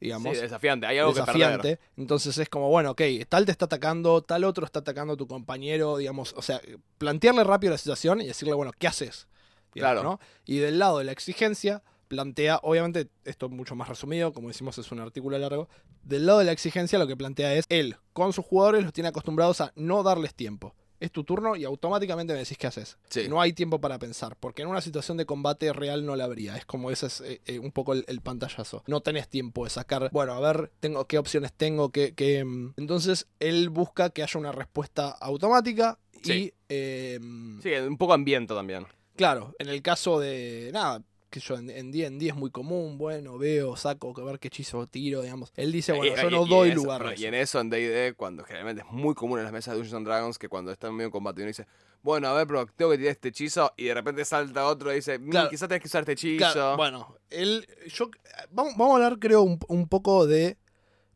digamos 0.00 0.36
Sí, 0.36 0.42
desafiante, 0.42 0.86
hay 0.86 0.98
algo 0.98 1.14
que 1.14 1.20
perder. 1.22 1.36
desafiante. 1.36 1.80
Entonces 1.96 2.36
es 2.38 2.48
como, 2.48 2.68
bueno, 2.68 2.90
ok, 2.90 3.02
tal 3.28 3.46
te 3.46 3.52
está 3.52 3.64
atacando, 3.64 4.20
tal 4.22 4.44
otro 4.44 4.66
está 4.66 4.80
atacando 4.80 5.14
a 5.14 5.16
tu 5.16 5.26
compañero, 5.26 5.96
digamos, 5.96 6.34
o 6.36 6.42
sea, 6.42 6.60
plantearle 6.98 7.44
rápido 7.44 7.70
la 7.72 7.78
situación 7.78 8.20
y 8.20 8.26
decirle, 8.26 8.54
bueno, 8.54 8.72
¿qué 8.78 8.88
haces? 8.88 9.26
Digamos, 9.74 9.94
Claro. 9.94 10.02
¿no? 10.02 10.20
Y 10.44 10.58
del 10.58 10.78
lado 10.78 10.98
de 10.98 11.04
la 11.04 11.12
exigencia, 11.12 11.82
plantea, 12.08 12.58
obviamente, 12.62 13.08
esto 13.24 13.46
es 13.46 13.52
mucho 13.52 13.76
más 13.76 13.88
resumido, 13.88 14.32
como 14.32 14.48
decimos, 14.48 14.76
es 14.78 14.90
un 14.90 15.00
artículo 15.00 15.38
largo. 15.38 15.68
Del 16.02 16.26
lado 16.26 16.40
de 16.40 16.46
la 16.46 16.52
exigencia, 16.52 16.98
lo 16.98 17.06
que 17.06 17.16
plantea 17.16 17.54
es, 17.54 17.64
él, 17.68 17.96
con 18.12 18.32
sus 18.32 18.44
jugadores, 18.44 18.82
los 18.82 18.92
tiene 18.92 19.08
acostumbrados 19.08 19.60
a 19.60 19.72
no 19.76 20.02
darles 20.02 20.34
tiempo. 20.34 20.74
Es 21.00 21.12
tu 21.12 21.22
turno 21.22 21.54
y 21.54 21.64
automáticamente 21.64 22.32
me 22.32 22.40
decís 22.40 22.58
qué 22.58 22.66
haces. 22.66 22.98
Sí. 23.08 23.28
No 23.28 23.40
hay 23.40 23.52
tiempo 23.52 23.80
para 23.80 24.00
pensar, 24.00 24.34
porque 24.40 24.62
en 24.62 24.68
una 24.68 24.80
situación 24.80 25.16
de 25.16 25.26
combate 25.26 25.72
real 25.72 26.04
no 26.04 26.16
la 26.16 26.24
habría. 26.24 26.56
Es 26.56 26.64
como 26.64 26.90
ese 26.90 27.06
es 27.06 27.20
eh, 27.20 27.40
eh, 27.46 27.60
un 27.60 27.70
poco 27.70 27.92
el, 27.92 28.04
el 28.08 28.20
pantallazo. 28.20 28.82
No 28.88 29.00
tenés 29.00 29.28
tiempo 29.28 29.62
de 29.62 29.70
sacar, 29.70 30.10
bueno, 30.10 30.32
a 30.32 30.40
ver, 30.40 30.72
tengo 30.80 31.04
qué 31.06 31.18
opciones 31.18 31.52
tengo, 31.52 31.90
qué, 31.90 32.14
qué, 32.14 32.44
mm. 32.44 32.74
Entonces, 32.78 33.28
él 33.38 33.68
busca 33.68 34.10
que 34.10 34.24
haya 34.24 34.40
una 34.40 34.50
respuesta 34.50 35.10
automática 35.10 36.00
y... 36.14 36.26
Sí. 36.26 36.54
eh, 36.68 37.20
Sí, 37.62 37.70
un 37.74 37.96
poco 37.96 38.14
ambiente 38.14 38.52
también. 38.54 38.84
Claro, 39.14 39.52
en 39.58 39.68
el 39.68 39.82
caso 39.82 40.20
de. 40.20 40.70
Nada, 40.72 41.02
que 41.30 41.40
yo 41.40 41.56
en 41.56 41.68
en 41.70 41.90
D&D 41.92 42.28
es 42.28 42.34
muy 42.34 42.50
común, 42.50 42.98
bueno, 42.98 43.38
veo, 43.38 43.76
saco, 43.76 44.14
que 44.14 44.22
ver 44.22 44.38
qué 44.38 44.48
hechizo 44.48 44.86
tiro, 44.86 45.22
digamos. 45.22 45.52
Él 45.56 45.72
dice, 45.72 45.92
bueno, 45.92 46.12
Y- 46.14 46.20
yo 46.20 46.28
y- 46.28 46.32
no 46.32 46.46
y 46.46 46.48
doy 46.48 46.68
eso- 46.70 46.76
lugar 46.76 47.06
a 47.06 47.10
Y 47.12 47.14
eso. 47.14 47.26
en 47.26 47.34
eso, 47.34 47.60
en 47.60 47.70
D&D, 47.70 48.14
cuando 48.14 48.44
generalmente 48.44 48.82
es 48.86 48.90
muy 48.92 49.14
común 49.14 49.38
en 49.38 49.44
las 49.44 49.52
mesas 49.52 49.72
de 49.74 49.78
Dungeons 49.78 49.96
and 49.96 50.06
Dragons, 50.06 50.38
que 50.38 50.48
cuando 50.48 50.72
están 50.72 50.92
medio 50.94 51.06
en 51.06 51.12
combate 51.12 51.40
uno 51.42 51.48
dice, 51.48 51.66
bueno, 52.02 52.28
a 52.28 52.32
ver, 52.34 52.46
pero 52.46 52.64
tengo 52.76 52.90
que 52.92 52.98
tirar 52.98 53.12
este 53.12 53.28
hechizo, 53.28 53.72
y 53.76 53.84
de 53.84 53.94
repente 53.94 54.24
salta 54.24 54.66
otro 54.66 54.92
y 54.92 54.96
dice, 54.96 55.18
"Mm, 55.18 55.30
Claro. 55.30 55.50
quizás 55.50 55.68
tenés 55.68 55.82
que 55.82 55.88
usar 55.88 56.02
este 56.02 56.12
hechizo. 56.12 56.52
Claro, 56.52 56.76
bueno, 56.76 57.16
él. 57.30 57.66
Yo, 57.88 58.08
vamos, 58.50 58.74
vamos 58.76 58.92
a 58.92 59.04
hablar, 59.04 59.18
creo, 59.18 59.42
un, 59.42 59.58
un 59.68 59.88
poco 59.88 60.26
de. 60.26 60.56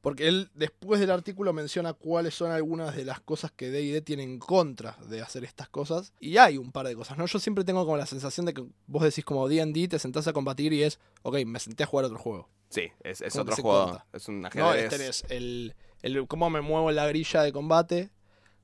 Porque 0.03 0.27
él, 0.29 0.51
después 0.55 1.01
del 1.01 1.11
artículo, 1.12 1.53
menciona 1.53 1.93
cuáles 1.95 2.35
son 2.35 2.51
algunas 2.51 2.95
de 2.95 3.05
las 3.05 3.21
cosas 3.21 3.53
que 3.53 3.71
DD 3.71 4.03
tiene 4.03 4.25
en 4.25 4.38
contra 4.41 4.97
de 5.09 5.23
hacer 5.23 5.45
estas 5.45 5.69
cosas. 5.69 6.12
Y 6.21 6.37
hay 6.38 6.59
un 6.59 6.73
par 6.73 6.87
de 6.88 6.95
cosas, 6.97 7.17
¿no? 7.17 7.25
Yo 7.27 7.38
siempre 7.38 7.62
tengo 7.65 7.85
como 7.85 7.97
la 7.97 8.07
sensación 8.07 8.45
de 8.45 8.53
que 8.53 8.65
vos 8.88 9.03
decís 9.05 9.25
como 9.25 9.49
DD, 9.49 9.88
te 9.88 9.99
sentás 10.01 10.27
a 10.27 10.33
combatir 10.33 10.73
y 10.73 10.83
es, 10.83 10.99
ok, 11.23 11.45
me 11.47 11.59
senté 11.61 11.85
a 11.85 11.87
jugar 11.87 12.05
otro 12.07 12.19
juego. 12.19 12.49
Sí, 12.69 12.91
es, 13.05 13.21
es 13.21 13.33
¿Cómo 13.33 13.43
otro 13.43 13.57
juego. 13.62 14.03
Es 14.12 14.29
un 14.29 14.41
No, 14.41 14.49
ajedrez. 14.49 14.93
este 14.93 15.09
es 15.09 15.25
el, 15.29 15.75
el 16.03 16.27
cómo 16.27 16.51
me 16.51 16.61
muevo 16.62 16.91
en 16.91 16.97
la 16.97 17.07
grilla 17.07 17.43
de 17.43 17.53
combate, 17.53 18.11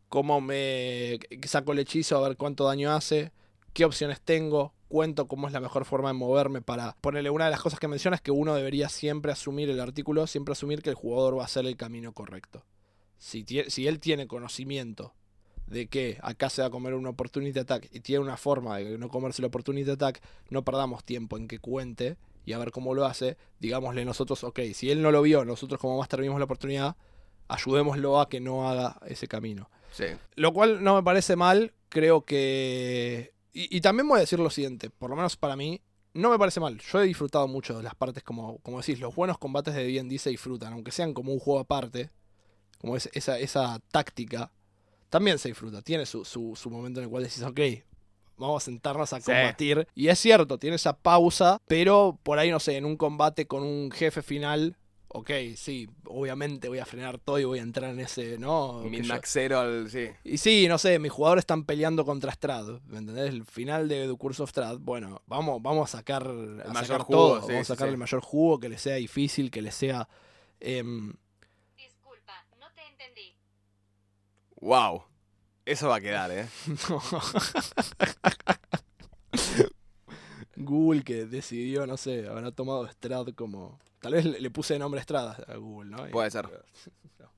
cómo 0.09 0.40
me 0.40 1.20
saco 1.46 1.70
el 1.72 1.79
hechizo 1.79 2.16
a 2.16 2.27
ver 2.29 2.37
cuánto 2.37 2.64
daño 2.64 2.90
hace, 2.90 3.31
qué 3.74 3.85
opciones 3.85 4.20
tengo, 4.20 4.74
cuento 4.88 5.29
cómo 5.29 5.46
es 5.46 5.53
la 5.53 5.61
mejor 5.61 5.85
forma 5.85 6.09
de 6.09 6.14
moverme 6.14 6.62
para 6.62 6.96
ponerle 7.01 7.31
una 7.31 7.44
de 7.44 7.51
las 7.51 7.61
cosas 7.61 7.79
que 7.79 7.88
menciona 7.88 8.16
es 8.16 8.22
que 8.22 8.31
uno 8.31 8.55
debería 8.55 8.88
siempre 8.88 9.33
asumir 9.33 9.70
el 9.70 9.81
artículo, 9.81 10.27
siempre 10.27 10.53
asumir 10.53 10.83
que 10.83 10.90
el 10.90 10.96
jugador 10.96 11.38
va 11.38 11.42
a 11.42 11.46
hacer 11.46 11.66
el 11.66 11.77
camino 11.77 12.12
correcto. 12.12 12.64
Si, 13.18 13.44
si 13.68 13.87
él 13.87 14.01
tiene 14.01 14.27
conocimiento 14.27 15.14
de 15.66 15.87
que 15.87 16.18
acá 16.22 16.51
se 16.51 16.62
va 16.62 16.68
a 16.68 16.70
comer 16.70 16.94
un 16.94 17.07
opportunity 17.07 17.59
attack 17.59 17.88
y 17.92 18.01
tiene 18.01 18.22
una 18.22 18.37
forma 18.37 18.79
de 18.79 18.98
no 18.98 19.09
comerse 19.09 19.42
el 19.42 19.46
opportunity 19.46 19.90
attack, 19.90 20.22
no 20.51 20.64
perdamos 20.64 21.05
tiempo 21.05 21.37
en 21.37 21.48
que 21.48 21.59
cuente 21.59 22.16
y 22.44 22.55
a 22.55 22.59
ver 22.59 22.70
cómo 22.70 22.94
lo 22.94 23.05
hace. 23.05 23.37
Digámosle 23.61 24.05
nosotros, 24.05 24.42
ok, 24.44 24.61
si 24.72 24.90
él 24.90 25.03
no 25.03 25.11
lo 25.11 25.20
vio, 25.22 25.44
nosotros 25.44 25.81
como 25.81 25.98
master 25.98 26.22
vimos 26.22 26.38
la 26.38 26.46
oportunidad, 26.46 26.96
ayudémoslo 27.48 28.20
a 28.20 28.29
que 28.29 28.40
no 28.40 28.68
haga 28.68 28.98
ese 29.07 29.29
camino. 29.29 29.70
Sí. 29.92 30.07
Lo 30.35 30.53
cual 30.53 30.83
no 30.83 30.96
me 30.96 31.03
parece 31.03 31.37
mal, 31.37 31.74
creo 31.88 32.24
que... 32.24 33.35
Y, 33.59 33.77
y 33.77 33.81
también 33.81 34.07
voy 34.09 34.18
a 34.18 34.21
decir 34.21 34.38
lo 34.38 34.51
siguiente, 34.51 34.90
por 34.90 35.11
lo 35.11 35.16
menos 35.16 35.37
para 35.37 35.57
mí, 35.57 35.81
no 36.14 36.31
me 36.31 36.38
parece 36.38 36.61
mal. 36.61 36.79
Yo 36.79 37.01
he 37.01 37.07
disfrutado 37.07 37.49
mucho 37.49 37.77
de 37.77 37.83
las 37.83 37.94
partes, 37.94 38.23
como, 38.23 38.59
como 38.59 38.79
decís, 38.79 39.01
los 39.01 39.14
buenos 39.14 39.38
combates 39.38 39.75
de 39.75 39.85
D&D 39.85 40.18
se 40.18 40.31
disfrutan, 40.31 40.73
aunque 40.73 40.92
sean 40.92 41.12
como 41.14 41.33
un 41.33 41.38
juego 41.40 41.61
aparte, 41.61 42.11
como 42.79 42.97
es, 42.97 43.09
esa, 43.14 43.38
esa 43.38 43.81
táctica, 43.90 44.53
también 45.11 45.38
se 45.38 45.49
disfruta. 45.49 45.83
Tiene 45.83 46.07
su, 46.07 46.25
su, 46.25 46.55
su 46.55 46.71
momento 46.71 47.01
en 47.01 47.05
el 47.05 47.11
cual 47.11 47.25
decís, 47.25 47.42
ok, 47.42 47.61
vamos 48.37 48.62
a 48.62 48.64
sentarnos 48.66 49.12
a 49.12 49.16
Sí. 49.21 49.25
combatir. 49.25 49.88
Y 49.94 50.09
es 50.09 50.18
cierto, 50.21 50.59
tiene 50.59 50.77
esa 50.77 50.97
pausa, 50.97 51.59
pero 51.66 52.18
por 52.23 52.38
ahí, 52.38 52.51
no 52.51 52.61
sé, 52.61 52.77
en 52.77 52.85
un 52.85 52.97
combate 52.97 53.47
con 53.47 53.62
un 53.64 53.90
jefe 53.90 54.23
final... 54.23 54.77
Ok, 55.11 55.31
sí, 55.57 55.88
obviamente 56.05 56.68
voy 56.68 56.81
a 56.81 56.85
frenar 56.85 57.18
todo 57.18 57.38
y 57.38 57.44
voy 57.44 57.61
a 57.61 57.62
entrar 57.62 57.90
en 57.90 58.01
ese, 58.01 58.37
¿no? 58.38 58.87
Yo- 58.87 59.05
maxero 59.09 59.59
al. 59.59 59.90
Sí. 59.90 60.09
y 60.23 60.37
sí, 60.37 60.68
no 60.68 60.77
sé, 60.77 60.99
mis 60.99 61.11
jugadores 61.11 61.42
están 61.42 61.64
peleando 61.64 62.05
contra 62.05 62.31
Strad, 62.31 62.83
¿me 62.87 62.99
entendés? 62.99 63.31
El 63.31 63.44
final 63.47 63.88
de 63.88 64.07
The 64.07 64.14
Curse 64.16 64.42
of 64.42 64.51
Strad, 64.51 64.79
bueno, 64.81 65.23
vamos, 65.27 65.62
vamos 65.62 65.94
a 65.94 65.99
sacar, 65.99 66.25
a 66.27 66.29
mayor 66.73 66.87
sacar 66.87 67.01
jugo, 67.03 67.29
todo, 67.38 67.40
sí, 67.40 67.53
vamos 67.53 67.71
a 67.71 67.75
sacar 67.75 67.88
sí. 67.88 67.92
el 67.92 67.99
mayor 67.99 68.21
jugo, 68.21 68.61
que 68.61 68.68
le 68.68 68.77
sea 68.77 68.97
difícil, 68.97 69.51
que 69.51 69.62
le 69.62 69.71
sea... 69.73 70.07
em, 70.61 71.14
Disculpa, 71.77 72.44
no 72.61 72.66
te 72.75 72.83
entendí. 72.87 73.35
Wow. 74.61 75.05
Eso 75.64 75.88
va 75.88 75.97
a 75.97 76.01
quedar, 76.03 76.31
¿eh? 76.33 76.47
Google 80.64 81.03
que 81.03 81.25
decidió, 81.27 81.87
no 81.87 81.97
sé, 81.97 82.29
habrá 82.29 82.51
tomado 82.53 82.87
Strad 82.88 83.29
como... 83.35 83.79
Tal 84.01 84.12
vez 84.12 84.25
le 84.25 84.51
puse 84.51 84.75
de 84.75 84.79
nombre 84.81 85.01
Strad 85.03 85.40
a 85.51 85.57
Google, 85.57 85.90
¿no? 85.90 86.09
Y- 86.09 86.11
Puede 86.11 86.31
ser. 86.31 86.49
No. 87.18 87.31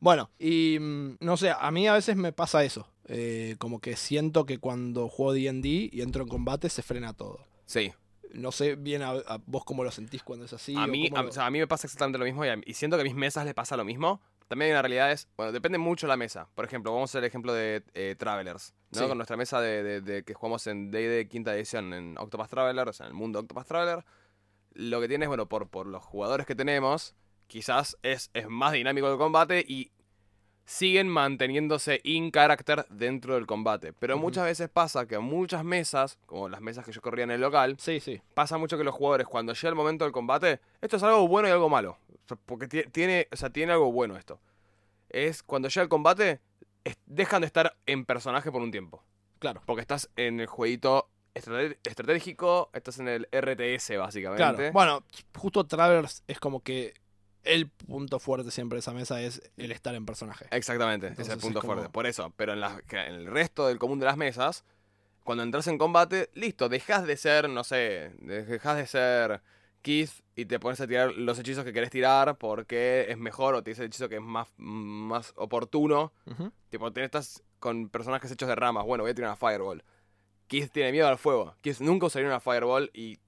Bueno, 0.00 0.30
y 0.38 0.78
mm, 0.80 1.16
no 1.20 1.36
sé, 1.36 1.50
a 1.50 1.70
mí 1.70 1.86
a 1.86 1.92
veces 1.94 2.16
me 2.16 2.32
pasa 2.32 2.64
eso. 2.64 2.88
eh, 3.06 3.56
como 3.58 3.80
que 3.80 3.96
siento 3.96 4.46
que 4.46 4.58
cuando 4.58 5.08
juego 5.08 5.32
D&D 5.34 5.90
y 5.92 6.00
entro 6.00 6.22
en 6.22 6.28
combate 6.28 6.68
se 6.70 6.82
frena 6.82 7.12
todo. 7.12 7.46
Sí. 7.66 7.92
No 8.32 8.50
sé 8.50 8.74
bien 8.74 9.02
a, 9.02 9.10
a 9.10 9.38
vos 9.46 9.64
cómo 9.64 9.84
lo 9.84 9.90
sentís 9.92 10.22
cuando 10.22 10.46
es 10.46 10.52
así. 10.52 10.74
a, 10.76 10.86
mí, 10.86 11.08
cómo 11.08 11.20
a, 11.20 11.22
lo- 11.24 11.28
o 11.28 11.32
sea, 11.32 11.46
a 11.46 11.50
mí 11.50 11.58
me 11.58 11.66
pasa 11.68 11.86
exactamente 11.86 12.18
lo 12.18 12.24
mismo 12.24 12.44
y, 12.44 12.48
a- 12.48 12.58
y 12.64 12.74
siento 12.74 12.96
que 12.96 13.02
a 13.02 13.04
mis 13.04 13.14
mesas 13.14 13.44
les 13.44 13.54
pasa 13.54 13.76
lo 13.76 13.84
mismo. 13.84 14.20
También 14.48 14.68
hay 14.68 14.72
una 14.72 14.82
realidad 14.82 15.10
es, 15.12 15.26
bueno, 15.36 15.52
depende 15.52 15.78
mucho 15.78 16.06
la 16.06 16.16
mesa. 16.16 16.48
Por 16.54 16.64
ejemplo, 16.64 16.92
vamos 16.92 17.08
a 17.08 17.12
hacer 17.12 17.24
el 17.24 17.28
ejemplo 17.28 17.52
de 17.52 17.82
eh, 17.94 18.14
Travelers, 18.18 18.74
¿no? 18.92 19.00
Sí. 19.00 19.06
Con 19.08 19.16
nuestra 19.18 19.36
mesa 19.36 19.60
de, 19.60 19.82
de- 19.82 20.00
de 20.00 20.22
que 20.22 20.34
jugamos 20.34 20.66
en 20.66 20.90
D&D 20.90 21.28
quinta 21.28 21.54
edición 21.56 21.92
en 21.94 22.16
Octopath 22.18 22.50
Traveler, 22.50 22.88
o 22.88 22.92
sea, 22.92 23.06
en 23.06 23.12
el 23.12 23.14
mundo 23.18 23.40
Octopath 23.40 23.66
Traveler. 23.66 24.04
Lo 24.74 25.00
que 25.00 25.08
tiene 25.08 25.24
es, 25.24 25.28
bueno, 25.28 25.46
por, 25.46 25.68
por 25.68 25.86
los 25.86 26.02
jugadores 26.04 26.46
que 26.46 26.54
tenemos, 26.54 27.14
quizás 27.46 27.96
es, 28.02 28.30
es 28.34 28.48
más 28.48 28.72
dinámico 28.72 29.10
el 29.10 29.18
combate 29.18 29.64
y 29.66 29.90
siguen 30.66 31.08
manteniéndose 31.08 32.00
in 32.04 32.30
character 32.30 32.86
dentro 32.88 33.34
del 33.34 33.46
combate. 33.46 33.92
Pero 33.92 34.16
muchas 34.16 34.44
veces 34.44 34.68
pasa 34.70 35.06
que 35.06 35.18
muchas 35.18 35.62
mesas, 35.62 36.18
como 36.26 36.48
las 36.48 36.60
mesas 36.62 36.86
que 36.86 36.92
yo 36.92 37.02
corría 37.02 37.24
en 37.24 37.30
el 37.32 37.40
local, 37.42 37.76
Sí, 37.78 38.00
sí. 38.00 38.20
pasa 38.32 38.56
mucho 38.56 38.78
que 38.78 38.84
los 38.84 38.94
jugadores 38.94 39.26
cuando 39.26 39.52
llega 39.52 39.68
el 39.68 39.74
momento 39.74 40.04
del 40.04 40.12
combate, 40.12 40.60
esto 40.80 40.96
es 40.96 41.02
algo 41.02 41.28
bueno 41.28 41.48
y 41.48 41.50
algo 41.50 41.68
malo. 41.68 41.98
Porque 42.46 42.68
ti- 42.68 42.84
tiene, 42.90 43.28
o 43.32 43.36
sea, 43.36 43.50
tiene 43.50 43.72
algo 43.72 43.92
bueno 43.92 44.16
esto. 44.16 44.40
Es 45.10 45.42
cuando 45.42 45.68
llega 45.68 45.82
el 45.82 45.88
combate, 45.88 46.40
es- 46.84 46.98
dejan 47.06 47.42
de 47.42 47.46
estar 47.46 47.76
en 47.86 48.04
personaje 48.04 48.50
por 48.50 48.62
un 48.62 48.70
tiempo. 48.70 49.04
Claro. 49.38 49.62
Porque 49.66 49.82
estás 49.82 50.10
en 50.16 50.40
el 50.40 50.46
jueguito 50.46 51.08
estratégico, 51.82 52.70
estás 52.72 52.98
en 52.98 53.08
el 53.08 53.28
RTS 53.32 53.96
básicamente. 53.98 54.42
Claro. 54.42 54.72
Bueno, 54.72 55.04
justo 55.36 55.64
Travelers 55.66 56.22
es 56.26 56.38
como 56.40 56.60
que 56.62 56.94
el 57.42 57.68
punto 57.68 58.18
fuerte 58.18 58.50
siempre 58.50 58.76
de 58.76 58.80
esa 58.80 58.92
mesa 58.92 59.20
es 59.20 59.42
el 59.56 59.70
estar 59.72 59.94
en 59.94 60.06
personaje. 60.06 60.46
Exactamente, 60.50 61.08
es 61.18 61.28
el 61.28 61.38
punto 61.38 61.58
es 61.58 61.62
como- 61.62 61.74
fuerte. 61.74 61.90
Por 61.92 62.06
eso, 62.06 62.32
pero 62.36 62.52
en, 62.54 62.62
en 62.62 63.14
el 63.14 63.26
resto 63.26 63.66
del 63.68 63.78
común 63.78 63.98
de 63.98 64.06
las 64.06 64.16
mesas, 64.16 64.64
cuando 65.24 65.42
entras 65.42 65.66
en 65.66 65.76
combate, 65.78 66.30
listo, 66.34 66.68
dejas 66.68 67.06
de 67.06 67.16
ser, 67.16 67.48
no 67.50 67.64
sé, 67.64 68.12
dejas 68.18 68.76
de 68.76 68.86
ser 68.86 69.42
Keith 69.84 70.10
y 70.34 70.46
te 70.46 70.58
pones 70.58 70.80
a 70.80 70.86
tirar 70.86 71.12
los 71.12 71.38
hechizos 71.38 71.62
que 71.62 71.74
querés 71.74 71.90
tirar 71.90 72.38
porque 72.38 73.04
es 73.10 73.18
mejor 73.18 73.54
o 73.54 73.62
te 73.62 73.70
dice 73.72 73.82
el 73.82 73.88
hechizo 73.88 74.08
que 74.08 74.14
es 74.16 74.22
más, 74.22 74.48
más 74.56 75.34
oportuno. 75.36 76.14
Ujú. 76.24 76.50
Tipo, 76.70 76.90
tenés- 76.90 77.04
estás 77.04 77.42
con 77.58 77.90
personajes 77.90 78.30
hechos 78.32 78.48
de 78.48 78.54
ramas. 78.54 78.86
Bueno, 78.86 79.04
voy 79.04 79.10
a 79.10 79.14
tirar 79.14 79.28
una 79.30 79.36
Fireball. 79.36 79.84
Keith 80.48 80.72
tiene 80.72 80.90
miedo 80.90 81.06
al 81.06 81.18
fuego. 81.18 81.54
Keith 81.60 81.80
nunca 81.80 82.06
usaría 82.06 82.26
una 82.28 82.40
Fireball 82.40 82.90
y 82.94 83.18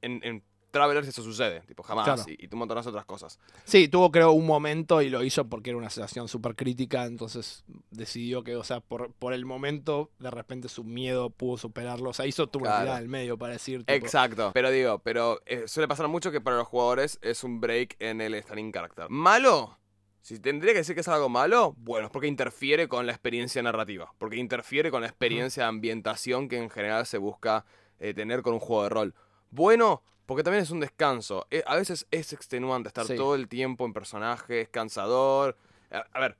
en, 0.00 0.20
en 0.24 0.42
Travelers 0.70 1.08
eso 1.08 1.22
sucede. 1.22 1.60
Tipo, 1.62 1.82
jamás. 1.82 2.04
Claro. 2.04 2.22
Y, 2.26 2.44
y 2.44 2.48
tú 2.48 2.56
montonas 2.56 2.86
otras 2.86 3.04
cosas. 3.06 3.38
Sí, 3.64 3.88
tuvo 3.88 4.10
creo 4.10 4.32
un 4.32 4.46
momento 4.46 5.00
y 5.00 5.08
lo 5.08 5.22
hizo 5.24 5.48
porque 5.48 5.70
era 5.70 5.78
una 5.78 5.88
situación 5.90 6.28
súper 6.28 6.54
crítica, 6.54 7.04
entonces 7.06 7.64
decidió 7.90 8.44
que, 8.44 8.56
o 8.56 8.64
sea, 8.64 8.80
por, 8.80 9.12
por 9.14 9.32
el 9.32 9.46
momento, 9.46 10.10
de 10.18 10.30
repente 10.30 10.68
su 10.68 10.84
miedo 10.84 11.30
pudo 11.30 11.56
superarlo. 11.56 12.10
O 12.10 12.12
sea, 12.12 12.26
hizo 12.26 12.46
tu 12.48 12.58
Claro. 12.60 12.80
tirada 12.82 12.98
del 12.98 13.08
medio 13.08 13.38
para 13.38 13.54
decir. 13.54 13.80
tipo, 13.84 13.92
Exacto. 13.92 14.50
Pero 14.52 14.70
digo, 14.70 14.98
pero 14.98 15.40
eh, 15.46 15.64
suele 15.66 15.88
pasar 15.88 16.08
mucho 16.08 16.30
que 16.30 16.40
para 16.40 16.56
los 16.56 16.66
jugadores 16.68 17.18
es 17.22 17.42
un 17.44 17.60
break 17.60 17.96
en 17.98 18.20
el 18.20 18.34
standing 18.42 18.72
character. 18.72 19.06
¿Malo? 19.08 19.78
Si 20.20 20.40
tendría 20.40 20.72
que 20.72 20.78
decir 20.80 20.94
que 20.96 21.02
es 21.02 21.08
algo 21.08 21.28
malo, 21.28 21.74
bueno, 21.78 22.06
es 22.06 22.12
porque 22.12 22.26
interfiere 22.26 22.88
con 22.88 23.06
la 23.06 23.12
experiencia 23.12 23.62
narrativa. 23.62 24.12
Porque 24.18 24.36
interfiere 24.36 24.90
con 24.90 25.02
la 25.02 25.06
experiencia 25.06 25.62
de 25.62 25.68
ambientación 25.68 26.48
que 26.48 26.58
en 26.58 26.68
general 26.68 27.06
se 27.06 27.18
busca 27.18 27.64
eh, 28.00 28.12
tener 28.12 28.42
con 28.42 28.54
un 28.54 28.58
juego 28.60 28.82
de 28.82 28.88
rol. 28.88 29.14
Bueno, 29.50 30.02
porque 30.26 30.42
también 30.42 30.62
es 30.64 30.70
un 30.70 30.80
descanso. 30.80 31.46
Eh, 31.50 31.62
a 31.66 31.76
veces 31.76 32.06
es 32.10 32.32
extenuante 32.32 32.88
estar 32.88 33.06
Sí. 33.06 33.16
todo 33.16 33.34
el 33.34 33.48
tiempo 33.48 33.86
en 33.86 33.92
personaje, 33.92 34.60
es 34.62 34.68
cansador. 34.68 35.56
A, 35.90 36.04
a 36.12 36.20
ver, 36.20 36.36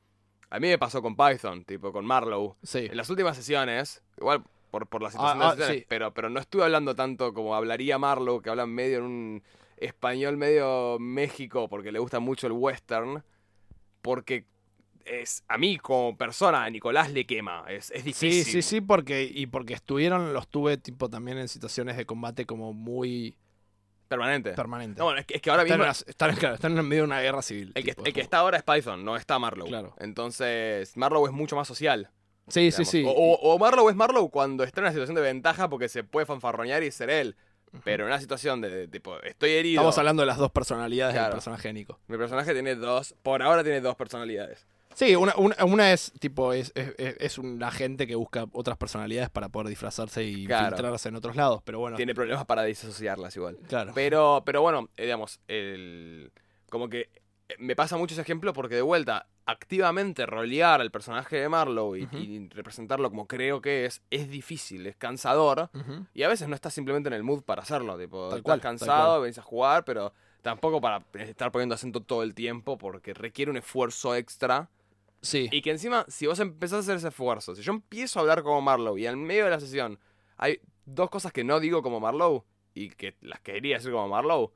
a 0.50 0.58
mí 0.60 0.68
me 0.68 0.78
pasó 0.78 1.00
con 1.02 1.16
Python, 1.16 1.64
tipo 1.64 1.92
con 1.92 2.04
Marlowe. 2.04 2.56
Sí. 2.62 2.86
En 2.90 2.96
las 2.96 3.08
últimas 3.10 3.36
sesiones, 3.36 4.02
igual 4.18 4.42
por, 4.70 4.86
por 4.88 5.02
la 5.02 5.10
situación 5.10 5.38
Ah, 5.40 5.44
de 5.44 5.44
las 5.44 5.52
ah, 5.52 5.56
sesiones, 5.56 5.80
sí. 5.82 5.86
pero, 5.88 6.12
pero 6.12 6.28
no 6.28 6.40
estuve 6.40 6.64
hablando 6.64 6.94
tanto 6.94 7.32
como 7.32 7.54
hablaría 7.54 7.98
Marlowe, 7.98 8.42
que 8.42 8.50
habla 8.50 8.66
medio 8.66 8.98
en 8.98 9.04
un 9.04 9.42
español 9.76 10.36
medio 10.36 10.98
México, 10.98 11.68
porque 11.68 11.92
le 11.92 11.98
gusta 11.98 12.18
mucho 12.18 12.46
el 12.46 12.52
western, 12.54 13.22
porque 14.02 14.46
es 15.04 15.44
a 15.48 15.56
mí 15.58 15.78
como 15.78 16.16
persona, 16.16 16.64
a 16.64 16.70
Nicolás 16.70 17.12
le 17.12 17.26
quema, 17.26 17.64
es, 17.68 17.90
es 17.92 18.02
Sí, 18.02 18.06
difícil. 18.08 18.44
sí, 18.44 18.62
sí, 18.62 18.80
porque, 18.80 19.22
y 19.32 19.46
porque 19.46 19.74
estuvieron, 19.74 20.32
los 20.32 20.48
tuve 20.48 20.76
tipo 20.78 21.08
también 21.08 21.38
en 21.38 21.48
situaciones 21.48 21.96
de 21.96 22.06
combate 22.06 22.44
como 22.46 22.72
muy 22.72 23.36
Permanente. 24.08 24.52
permanentes. 24.52 24.98
No, 24.98 25.04
bueno, 25.04 25.20
es 25.20 25.26
que, 25.26 25.34
es 25.36 25.42
que 25.42 25.50
ahora 25.50 25.62
están, 25.64 25.78
mismo 25.78 25.84
en 25.84 25.90
una- 25.90 26.10
están- 26.10 26.36
claro, 26.36 26.54
están 26.54 26.78
en 26.78 26.88
medio 26.88 27.02
de 27.02 27.06
una 27.06 27.20
guerra 27.20 27.42
civil. 27.42 27.72
el 27.74 27.84
que, 27.84 27.90
tipo, 27.92 28.04
el 28.06 28.12
que 28.12 28.20
es 28.20 28.24
está 28.26 28.38
ahora 28.38 28.56
es 28.58 28.62
Python, 28.62 29.04
no 29.04 29.16
está 29.16 29.38
Marlowe. 29.38 29.68
Claro. 29.68 29.94
Entonces, 29.98 30.96
Marlowe 30.96 31.26
es 31.26 31.32
mucho 31.32 31.56
más 31.56 31.66
social. 31.68 32.10
Sí, 32.48 32.70
sí, 32.70 32.82
digamos. 32.84 32.88
sí. 32.88 33.04
O, 33.06 33.10
o- 33.10 33.54
o 33.54 33.58
Marlowe 33.58 33.90
es 33.90 33.96
Marlowe 33.96 34.30
cuando 34.30 34.62
está 34.64 34.80
en 34.80 34.84
una 34.84 34.92
situación 34.92 35.16
de 35.16 35.22
ventaja 35.22 35.68
porque 35.68 35.88
se 35.88 36.04
puede 36.04 36.26
fanfarroñar 36.26 36.82
y 36.82 36.90
ser 36.90 37.10
él. 37.10 37.36
Pero 37.84 38.04
en 38.04 38.08
una 38.08 38.20
situación 38.20 38.60
de, 38.60 38.70
de 38.70 38.88
tipo, 38.88 39.20
estoy 39.22 39.50
herido. 39.50 39.80
Estamos 39.82 39.98
hablando 39.98 40.22
de 40.22 40.26
las 40.26 40.38
dos 40.38 40.50
personalidades 40.52 41.14
del 41.14 41.30
personaje 41.30 41.68
de 41.68 41.74
Nico. 41.74 41.98
Mi 42.06 42.16
personaje 42.16 42.52
tiene 42.52 42.74
dos, 42.76 43.14
por 43.22 43.42
ahora 43.42 43.62
tiene 43.64 43.80
dos 43.80 43.96
personalidades. 43.96 44.66
Sí, 44.98 45.14
una, 45.14 45.34
una, 45.36 45.62
una 45.66 45.92
es 45.92 46.10
tipo, 46.20 46.54
es, 46.54 46.72
es, 46.74 46.94
es- 46.96 47.36
un 47.36 47.62
agente 47.62 48.06
que 48.06 48.14
busca 48.14 48.46
otras 48.52 48.78
personalidades 48.78 49.28
para 49.28 49.50
poder 49.50 49.68
disfrazarse 49.68 50.24
y 50.24 50.46
Claro. 50.46 50.74
filtrarse 50.74 51.10
en 51.10 51.16
otros 51.16 51.36
lados, 51.36 51.60
pero 51.64 51.78
bueno. 51.80 51.98
Tiene 51.98 52.14
problemas 52.14 52.46
para 52.46 52.62
disociarlas 52.64 53.36
igual. 53.36 53.58
Claro. 53.68 53.92
Pero, 53.94 54.42
pero 54.46 54.62
bueno, 54.62 54.88
eh, 54.96 55.02
digamos, 55.02 55.38
el, 55.48 56.32
como 56.70 56.88
que 56.88 57.10
eh, 57.50 57.56
me 57.58 57.76
pasa 57.76 57.98
mucho 57.98 58.14
ese 58.14 58.22
ejemplo 58.22 58.54
porque 58.54 58.76
de 58.76 58.80
vuelta, 58.80 59.26
activamente 59.44 60.24
rolear 60.24 60.80
al 60.80 60.90
personaje 60.90 61.36
de 61.36 61.48
Marlowe 61.50 61.96
y, 61.98 62.04
Ujú. 62.04 62.16
y 62.16 62.48
representarlo 62.48 63.10
como 63.10 63.26
creo 63.26 63.60
que 63.60 63.84
es, 63.84 64.00
es 64.10 64.30
difícil, 64.30 64.86
es 64.86 64.96
cansador. 64.96 65.68
Ujú. 65.74 66.06
Y 66.14 66.22
a 66.22 66.28
veces 66.28 66.48
no 66.48 66.54
estás 66.54 66.72
simplemente 66.72 67.08
en 67.08 67.12
el 67.12 67.22
mood 67.22 67.42
para 67.42 67.60
hacerlo. 67.60 67.98
Tipo, 67.98 68.28
Tal 68.30 68.38
estás 68.38 68.42
cual, 68.44 68.60
tal 68.62 68.70
cansado, 68.70 69.10
cual. 69.10 69.22
venís 69.22 69.36
a 69.38 69.42
jugar, 69.42 69.84
pero 69.84 70.14
tampoco 70.40 70.80
para 70.80 71.04
estar 71.14 71.52
poniendo 71.52 71.74
acento 71.74 72.00
todo 72.00 72.22
el 72.22 72.34
tiempo 72.34 72.78
porque 72.78 73.12
requiere 73.12 73.50
un 73.50 73.58
esfuerzo 73.58 74.14
extra. 74.16 74.70
Sí. 75.26 75.48
Y 75.52 75.60
que 75.62 75.70
encima, 75.70 76.04
si 76.08 76.26
vos 76.26 76.38
empezás 76.40 76.76
a 76.78 76.80
hacer 76.80 76.96
ese 76.96 77.08
esfuerzo, 77.08 77.54
si 77.54 77.62
yo 77.62 77.72
empiezo 77.72 78.18
a 78.18 78.22
hablar 78.22 78.42
como 78.42 78.60
Marlowe 78.60 78.98
y 78.98 79.06
en 79.06 79.22
medio 79.22 79.44
de 79.44 79.50
la 79.50 79.60
sesión 79.60 79.98
hay 80.36 80.60
dos 80.84 81.10
cosas 81.10 81.32
que 81.32 81.44
no 81.44 81.60
digo 81.60 81.82
como 81.82 81.98
Marlowe 82.00 82.44
y 82.74 82.90
que 82.90 83.16
las 83.20 83.40
quería 83.40 83.76
decir 83.76 83.90
como 83.92 84.08
Marlowe, 84.08 84.52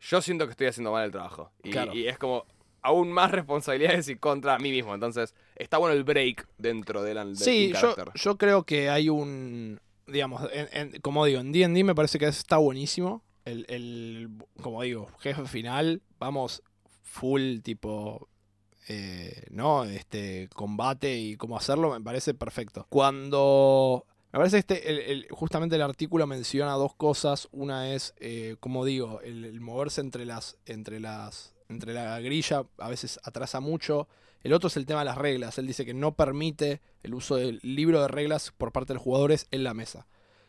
yo 0.00 0.20
siento 0.22 0.44
que 0.46 0.52
estoy 0.52 0.66
haciendo 0.68 0.92
mal 0.92 1.04
el 1.04 1.10
trabajo. 1.10 1.52
Y, 1.62 1.70
Claro. 1.70 1.94
y 1.94 2.06
es 2.06 2.16
como 2.18 2.44
aún 2.82 3.10
más 3.12 3.30
responsabilidades 3.32 4.08
y 4.08 4.16
contra 4.16 4.58
mí 4.58 4.70
mismo. 4.70 4.94
Entonces, 4.94 5.34
está 5.56 5.78
bueno 5.78 5.94
el 5.96 6.04
break 6.04 6.46
dentro 6.58 7.02
del, 7.02 7.16
del 7.16 7.36
Sí, 7.36 7.72
yo, 7.80 7.94
yo 8.14 8.38
creo 8.38 8.62
que 8.64 8.88
hay 8.90 9.08
un. 9.08 9.80
Digamos, 10.06 10.48
en- 10.52 10.68
en- 10.72 11.00
como 11.00 11.24
digo, 11.24 11.40
en 11.40 11.50
DD 11.52 11.82
me 11.84 11.94
parece 11.96 12.18
que 12.20 12.26
está 12.26 12.58
buenísimo. 12.58 13.24
El, 13.44 13.66
el- 13.68 14.28
como 14.62 14.82
digo, 14.82 15.08
jefe 15.18 15.44
final, 15.46 16.00
vamos 16.20 16.62
full 17.02 17.58
tipo. 17.62 18.28
Eh, 18.88 19.46
¿No? 19.50 19.84
Este 19.84 20.48
combate 20.54 21.16
y 21.16 21.36
cómo 21.36 21.56
hacerlo, 21.56 21.92
me 21.92 22.00
parece 22.00 22.34
perfecto. 22.34 22.86
Cuando. 22.88 24.06
Me 24.32 24.38
parece 24.38 24.58
este, 24.58 25.26
justamente 25.30 25.76
el 25.76 25.82
artículo 25.82 26.26
menciona 26.26 26.72
dos 26.72 26.94
cosas. 26.94 27.48
Una 27.52 27.92
es, 27.94 28.14
eh, 28.18 28.56
como 28.60 28.84
digo, 28.84 29.20
el, 29.22 29.44
el 29.44 29.60
moverse 29.60 30.02
entre 30.02 30.26
las, 30.26 30.58
entre 30.66 31.00
las, 31.00 31.54
entre 31.68 31.94
la 31.94 32.20
grilla 32.20 32.64
a 32.78 32.88
veces 32.88 33.18
atrasa 33.24 33.60
mucho. 33.60 34.08
El 34.42 34.52
otro 34.52 34.68
es 34.68 34.76
el 34.76 34.86
tema 34.86 35.00
de 35.00 35.06
las 35.06 35.18
reglas. 35.18 35.58
Él 35.58 35.66
dice 35.66 35.84
que 35.84 35.94
no 35.94 36.14
permite 36.14 36.80
el 37.02 37.14
uso 37.14 37.36
del 37.36 37.60
libro 37.62 38.02
de 38.02 38.08
reglas 38.08 38.52
por 38.56 38.72
parte 38.72 38.92
de 38.92 38.94
los 38.94 39.02
jugadores 39.02 39.46
en 39.50 39.64
la 39.64 39.74
mesa. 39.74 40.06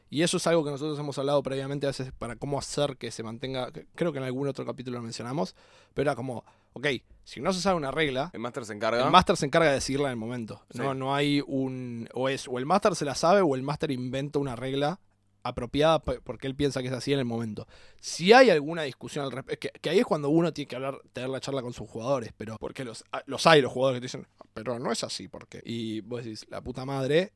Y 0.09 0.21
eso 0.21 0.37
es 0.37 0.47
algo 0.47 0.63
que 0.63 0.71
nosotros 0.71 0.97
hemos 0.99 1.17
hablado 1.17 1.43
previamente 1.43 1.85
a 1.85 1.89
veces 1.89 2.11
para 2.17 2.37
cómo 2.37 2.57
hacer 2.57 2.97
que 2.97 3.11
se 3.11 3.23
mantenga. 3.23 3.71
Creo 3.95 4.13
que 4.13 4.19
en 4.19 4.23
algún 4.23 4.47
otro 4.47 4.65
capítulo 4.65 4.97
lo 4.97 5.03
mencionamos. 5.03 5.55
Pero 5.93 6.11
era 6.11 6.15
como, 6.15 6.45
ok, 6.73 6.87
si 7.23 7.41
no 7.41 7.51
se 7.51 7.61
sabe 7.61 7.75
una 7.75 7.91
regla, 7.91 8.29
El 8.33 8.39
Master 8.39 8.65
se 8.65 8.73
encarga. 8.73 9.03
el 9.03 9.11
máster 9.11 9.35
se 9.35 9.45
encarga 9.45 9.67
de 9.67 9.75
decirla 9.75 10.07
en 10.07 10.11
el 10.11 10.17
momento. 10.17 10.63
Sí. 10.71 10.79
No, 10.79 10.93
no 10.93 11.13
hay 11.13 11.43
un. 11.45 12.07
O 12.13 12.29
es, 12.29 12.47
o 12.47 12.57
el 12.57 12.65
máster 12.65 12.95
se 12.95 13.05
la 13.05 13.15
sabe, 13.15 13.41
o 13.41 13.55
el 13.55 13.63
máster 13.63 13.91
inventa 13.91 14.39
una 14.39 14.55
regla 14.55 14.99
apropiada 15.43 15.99
porque 15.99 16.47
él 16.47 16.55
piensa 16.55 16.81
que 16.81 16.87
es 16.87 16.93
así 16.93 17.13
en 17.13 17.19
el 17.19 17.25
momento. 17.25 17.67
Si 17.99 18.33
hay 18.33 18.49
alguna 18.49 18.83
discusión 18.83 19.25
al 19.25 19.31
respecto, 19.31 19.69
que, 19.71 19.79
que 19.79 19.89
ahí 19.89 19.99
es 19.99 20.05
cuando 20.05 20.29
uno 20.29 20.53
tiene 20.53 20.67
que 20.67 20.75
hablar, 20.75 20.99
tener 21.13 21.29
la 21.29 21.39
charla 21.39 21.61
con 21.61 21.73
sus 21.73 21.89
jugadores, 21.89 22.33
pero 22.37 22.57
porque 22.59 22.83
los, 22.83 23.03
ah, 23.11 23.21
los 23.25 23.45
hay 23.47 23.61
los 23.61 23.71
jugadores 23.71 23.97
que 23.97 24.07
te 24.07 24.17
dicen, 24.17 24.27
pero 24.53 24.79
no 24.79 24.91
es 24.91 25.03
así, 25.03 25.27
porque. 25.27 25.61
Y 25.65 26.01
vos 26.01 26.23
decís, 26.23 26.45
la 26.49 26.61
puta 26.61 26.85
madre, 26.85 27.33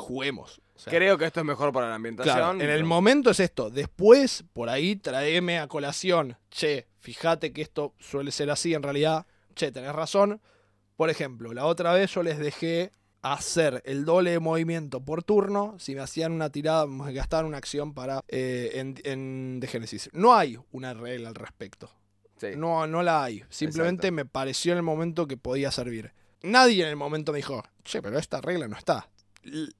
juguemos. 0.00 0.60
O 0.74 0.78
sea, 0.78 0.92
Creo 0.92 1.18
que 1.18 1.26
esto 1.26 1.40
es 1.40 1.46
mejor 1.46 1.72
para 1.72 1.88
la 1.88 1.94
ambientación. 1.94 2.36
Claro, 2.36 2.60
en 2.60 2.70
el 2.70 2.84
momento 2.84 3.30
es 3.30 3.40
esto. 3.40 3.70
Después, 3.70 4.44
por 4.52 4.68
ahí, 4.68 4.96
traeme 4.96 5.58
a 5.58 5.68
colación. 5.68 6.36
Che, 6.50 6.88
fíjate 6.98 7.52
que 7.52 7.62
esto 7.62 7.94
suele 7.98 8.32
ser 8.32 8.50
así 8.50 8.74
en 8.74 8.82
realidad. 8.82 9.26
Che, 9.54 9.70
tenés 9.70 9.92
razón. 9.92 10.40
Por 10.96 11.10
ejemplo, 11.10 11.52
la 11.52 11.66
otra 11.66 11.92
vez 11.92 12.12
yo 12.12 12.22
les 12.22 12.38
dejé 12.38 12.92
hacer 13.22 13.82
el 13.84 14.04
doble 14.04 14.30
de 14.30 14.38
movimiento 14.38 15.04
por 15.04 15.22
turno 15.22 15.76
si 15.78 15.94
me 15.94 16.00
hacían 16.00 16.32
una 16.32 16.50
tirada, 16.50 16.86
me 16.86 17.12
gastaban 17.12 17.46
una 17.46 17.58
acción 17.58 17.92
para 17.92 18.22
eh, 18.28 18.72
en, 18.74 18.94
en 19.04 19.58
The 19.60 19.66
Genesis. 19.66 20.10
No 20.12 20.34
hay 20.34 20.58
una 20.72 20.94
regla 20.94 21.28
al 21.28 21.34
respecto. 21.34 21.90
Sí. 22.38 22.48
No, 22.56 22.86
no 22.86 23.02
la 23.02 23.22
hay. 23.22 23.44
Simplemente 23.50 24.08
Exacto. 24.08 24.14
me 24.14 24.24
pareció 24.24 24.72
en 24.72 24.78
el 24.78 24.82
momento 24.82 25.26
que 25.26 25.36
podía 25.36 25.70
servir. 25.70 26.12
Nadie 26.42 26.84
en 26.84 26.88
el 26.88 26.96
momento 26.96 27.32
me 27.32 27.36
dijo, 27.36 27.62
che, 27.84 28.00
pero 28.00 28.18
esta 28.18 28.40
regla 28.40 28.66
no 28.66 28.76
está. 28.76 29.10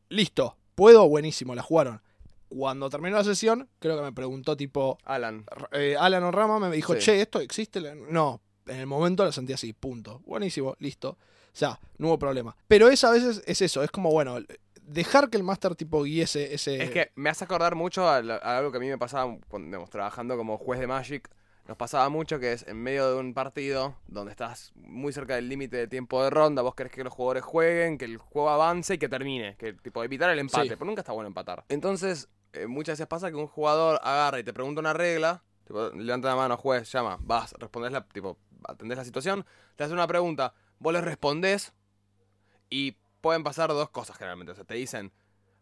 Listo, 0.08 0.56
puedo, 0.74 1.08
buenísimo, 1.08 1.54
la 1.54 1.62
jugaron. 1.62 2.00
Cuando 2.48 2.90
terminó 2.90 3.16
la 3.16 3.24
sesión, 3.24 3.68
creo 3.78 3.96
que 3.96 4.02
me 4.02 4.12
preguntó 4.12 4.56
tipo, 4.56 4.98
Alan. 5.04 5.44
eh, 5.72 5.96
Alan 5.98 6.24
o 6.24 6.30
Rama 6.32 6.58
me 6.58 6.74
dijo, 6.74 6.94
Sí. 6.94 7.00
che, 7.00 7.20
¿esto 7.20 7.40
existe? 7.40 7.80
No, 7.94 8.40
en 8.66 8.76
el 8.80 8.86
momento 8.86 9.24
lo 9.24 9.30
sentí 9.32 9.52
así, 9.52 9.72
punto. 9.72 10.20
Buenísimo, 10.26 10.74
listo. 10.80 11.10
O 11.10 11.56
sea, 11.56 11.78
no 11.98 12.08
hubo 12.08 12.18
problema. 12.18 12.56
Pero 12.66 12.88
eso 12.88 13.06
a 13.08 13.12
veces 13.12 13.42
es 13.46 13.60
eso, 13.62 13.82
es 13.84 13.90
como, 13.90 14.10
bueno, 14.10 14.38
dejar 14.82 15.30
que 15.30 15.36
el 15.36 15.44
máster 15.44 15.76
tipo 15.76 16.02
guíe 16.02 16.22
ese... 16.24 16.52
ese 16.54 16.82
Es 16.82 16.90
que 16.90 17.12
me 17.14 17.30
hace 17.30 17.44
acordar 17.44 17.76
mucho 17.76 18.08
a, 18.08 18.20
la- 18.22 18.36
a 18.36 18.58
algo 18.58 18.72
que 18.72 18.78
a 18.78 18.80
mí 18.80 18.88
me 18.88 18.98
pasaba 18.98 19.36
cuando 19.48 19.66
digamos, 19.66 19.90
trabajando 19.90 20.36
como 20.36 20.58
juez 20.58 20.80
de 20.80 20.86
Magic. 20.88 21.28
Nos 21.70 21.76
pasaba 21.76 22.08
mucho 22.08 22.40
que 22.40 22.52
es 22.52 22.66
en 22.66 22.82
medio 22.82 23.08
de 23.14 23.20
un 23.20 23.32
partido 23.32 23.94
donde 24.08 24.32
estás 24.32 24.72
muy 24.74 25.12
cerca 25.12 25.36
del 25.36 25.48
límite 25.48 25.76
de 25.76 25.86
tiempo 25.86 26.20
de 26.20 26.28
ronda, 26.28 26.62
vos 26.62 26.74
querés 26.74 26.90
que 26.92 27.04
los 27.04 27.12
jugadores 27.12 27.44
jueguen, 27.44 27.96
que 27.96 28.06
el 28.06 28.16
juego 28.18 28.50
avance 28.50 28.94
y 28.94 28.98
que 28.98 29.08
termine, 29.08 29.54
que 29.56 29.74
tipo 29.74 30.02
evitar 30.02 30.28
el 30.30 30.40
empate, 30.40 30.64
Sí. 30.70 30.74
pero 30.74 30.86
nunca 30.86 31.02
está 31.02 31.12
bueno 31.12 31.28
empatar. 31.28 31.64
Entonces, 31.68 32.28
eh, 32.54 32.66
muchas 32.66 32.94
veces 32.94 33.06
pasa 33.06 33.30
que 33.30 33.36
un 33.36 33.46
jugador 33.46 34.00
agarra 34.02 34.40
y 34.40 34.42
te 34.42 34.52
pregunta 34.52 34.80
una 34.80 34.92
regla, 34.94 35.44
tipo, 35.64 35.90
levanta 35.90 36.26
la 36.30 36.34
mano, 36.34 36.56
juez, 36.56 36.90
llama, 36.90 37.18
vas, 37.20 37.52
respondés 37.52 37.92
la, 37.92 38.04
tipo, 38.04 38.36
atendés 38.64 38.98
la 38.98 39.04
situación, 39.04 39.46
te 39.76 39.84
hace 39.84 39.92
una 39.94 40.08
pregunta, 40.08 40.52
vos 40.80 40.92
le 40.92 41.00
respondés 41.00 41.72
y 42.68 42.96
pueden 43.20 43.44
pasar 43.44 43.68
dos 43.68 43.90
cosas 43.90 44.16
generalmente. 44.16 44.50
O 44.50 44.54
sea, 44.56 44.64
te 44.64 44.74
dicen, 44.74 45.12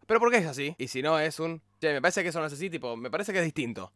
Pero 0.07 0.21
¿por 0.21 0.31
qué 0.31 0.39
es 0.39 0.47
así? 0.47 0.75
Y 0.79 0.89
si 0.89 1.03
no 1.03 1.21
es 1.21 1.39
un, 1.39 1.61
che, 1.83 1.93
me 1.93 2.01
parece 2.01 2.23
que 2.23 2.31
eso 2.31 2.41
no 2.41 2.47
es 2.47 2.53
así, 2.55 2.71
tipo, 2.71 2.97
me 2.97 3.11
parece 3.11 3.35
que 3.35 3.41
es 3.41 3.45
distinto. 3.45 3.93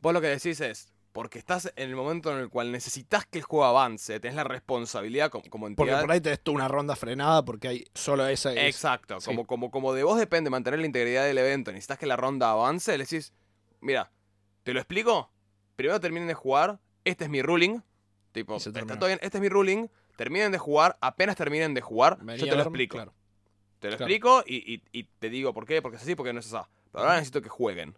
Vos 0.00 0.12
lo 0.12 0.20
que 0.20 0.26
decís 0.26 0.60
es, 0.60 0.92
porque 1.16 1.38
estás 1.38 1.72
en 1.76 1.88
el 1.88 1.96
momento 1.96 2.30
en 2.30 2.36
el 2.40 2.50
cual 2.50 2.70
necesitas 2.70 3.24
que 3.24 3.38
el 3.38 3.44
juego 3.44 3.64
avance, 3.64 4.20
tenés 4.20 4.36
la 4.36 4.44
responsabilidad 4.44 5.30
como, 5.30 5.44
como 5.48 5.64
Porque 5.74 5.90
entidad. 5.92 6.02
por 6.02 6.12
ahí 6.12 6.20
tenés 6.20 6.40
tú 6.42 6.52
una 6.52 6.68
ronda 6.68 6.94
frenada 6.94 7.42
porque 7.42 7.68
hay 7.68 7.84
solo 7.94 8.26
esa. 8.26 8.52
es- 8.52 8.58
Exacto, 8.74 9.18
sí. 9.18 9.24
como, 9.24 9.46
como, 9.46 9.70
como 9.70 9.94
de 9.94 10.02
vos 10.02 10.18
depende 10.18 10.50
mantener 10.50 10.78
la 10.78 10.84
integridad 10.84 11.24
del 11.24 11.38
evento, 11.38 11.72
necesitas 11.72 11.98
que 11.98 12.04
la 12.04 12.16
ronda 12.16 12.50
avance, 12.50 12.92
le 12.98 13.04
decís, 13.04 13.32
mira, 13.80 14.10
¿te 14.62 14.74
lo 14.74 14.78
explico? 14.80 15.30
Primero 15.74 15.98
terminen 16.00 16.28
de 16.28 16.34
jugar, 16.34 16.80
este 17.04 17.24
es 17.24 17.30
mi 17.30 17.40
ruling, 17.40 17.80
tipo, 18.32 18.56
está 18.56 18.72
todo 18.98 19.06
bien, 19.06 19.18
este 19.22 19.38
es 19.38 19.42
mi 19.42 19.48
ruling, 19.48 19.88
terminen 20.16 20.52
de 20.52 20.58
jugar, 20.58 20.98
apenas 21.00 21.34
terminen 21.36 21.72
de 21.72 21.80
jugar, 21.80 22.18
yo 22.36 22.46
te 22.46 22.56
lo 22.56 22.62
explico. 22.62 22.96
claro. 22.98 23.14
Te 23.78 23.90
lo 23.90 23.96
Claro. 23.96 24.10
explico 24.12 24.44
y, 24.46 24.74
y- 24.74 24.82
y 24.92 25.04
te 25.18 25.30
digo 25.30 25.54
por 25.54 25.64
qué, 25.66 25.80
porque 25.80 25.96
es 25.96 26.02
así, 26.02 26.14
porque 26.14 26.32
no 26.34 26.40
es 26.40 26.52
así. 26.52 26.62
Pero 26.92 27.04
ahora 27.04 27.14
necesito 27.16 27.40
que 27.40 27.48
jueguen. 27.48 27.96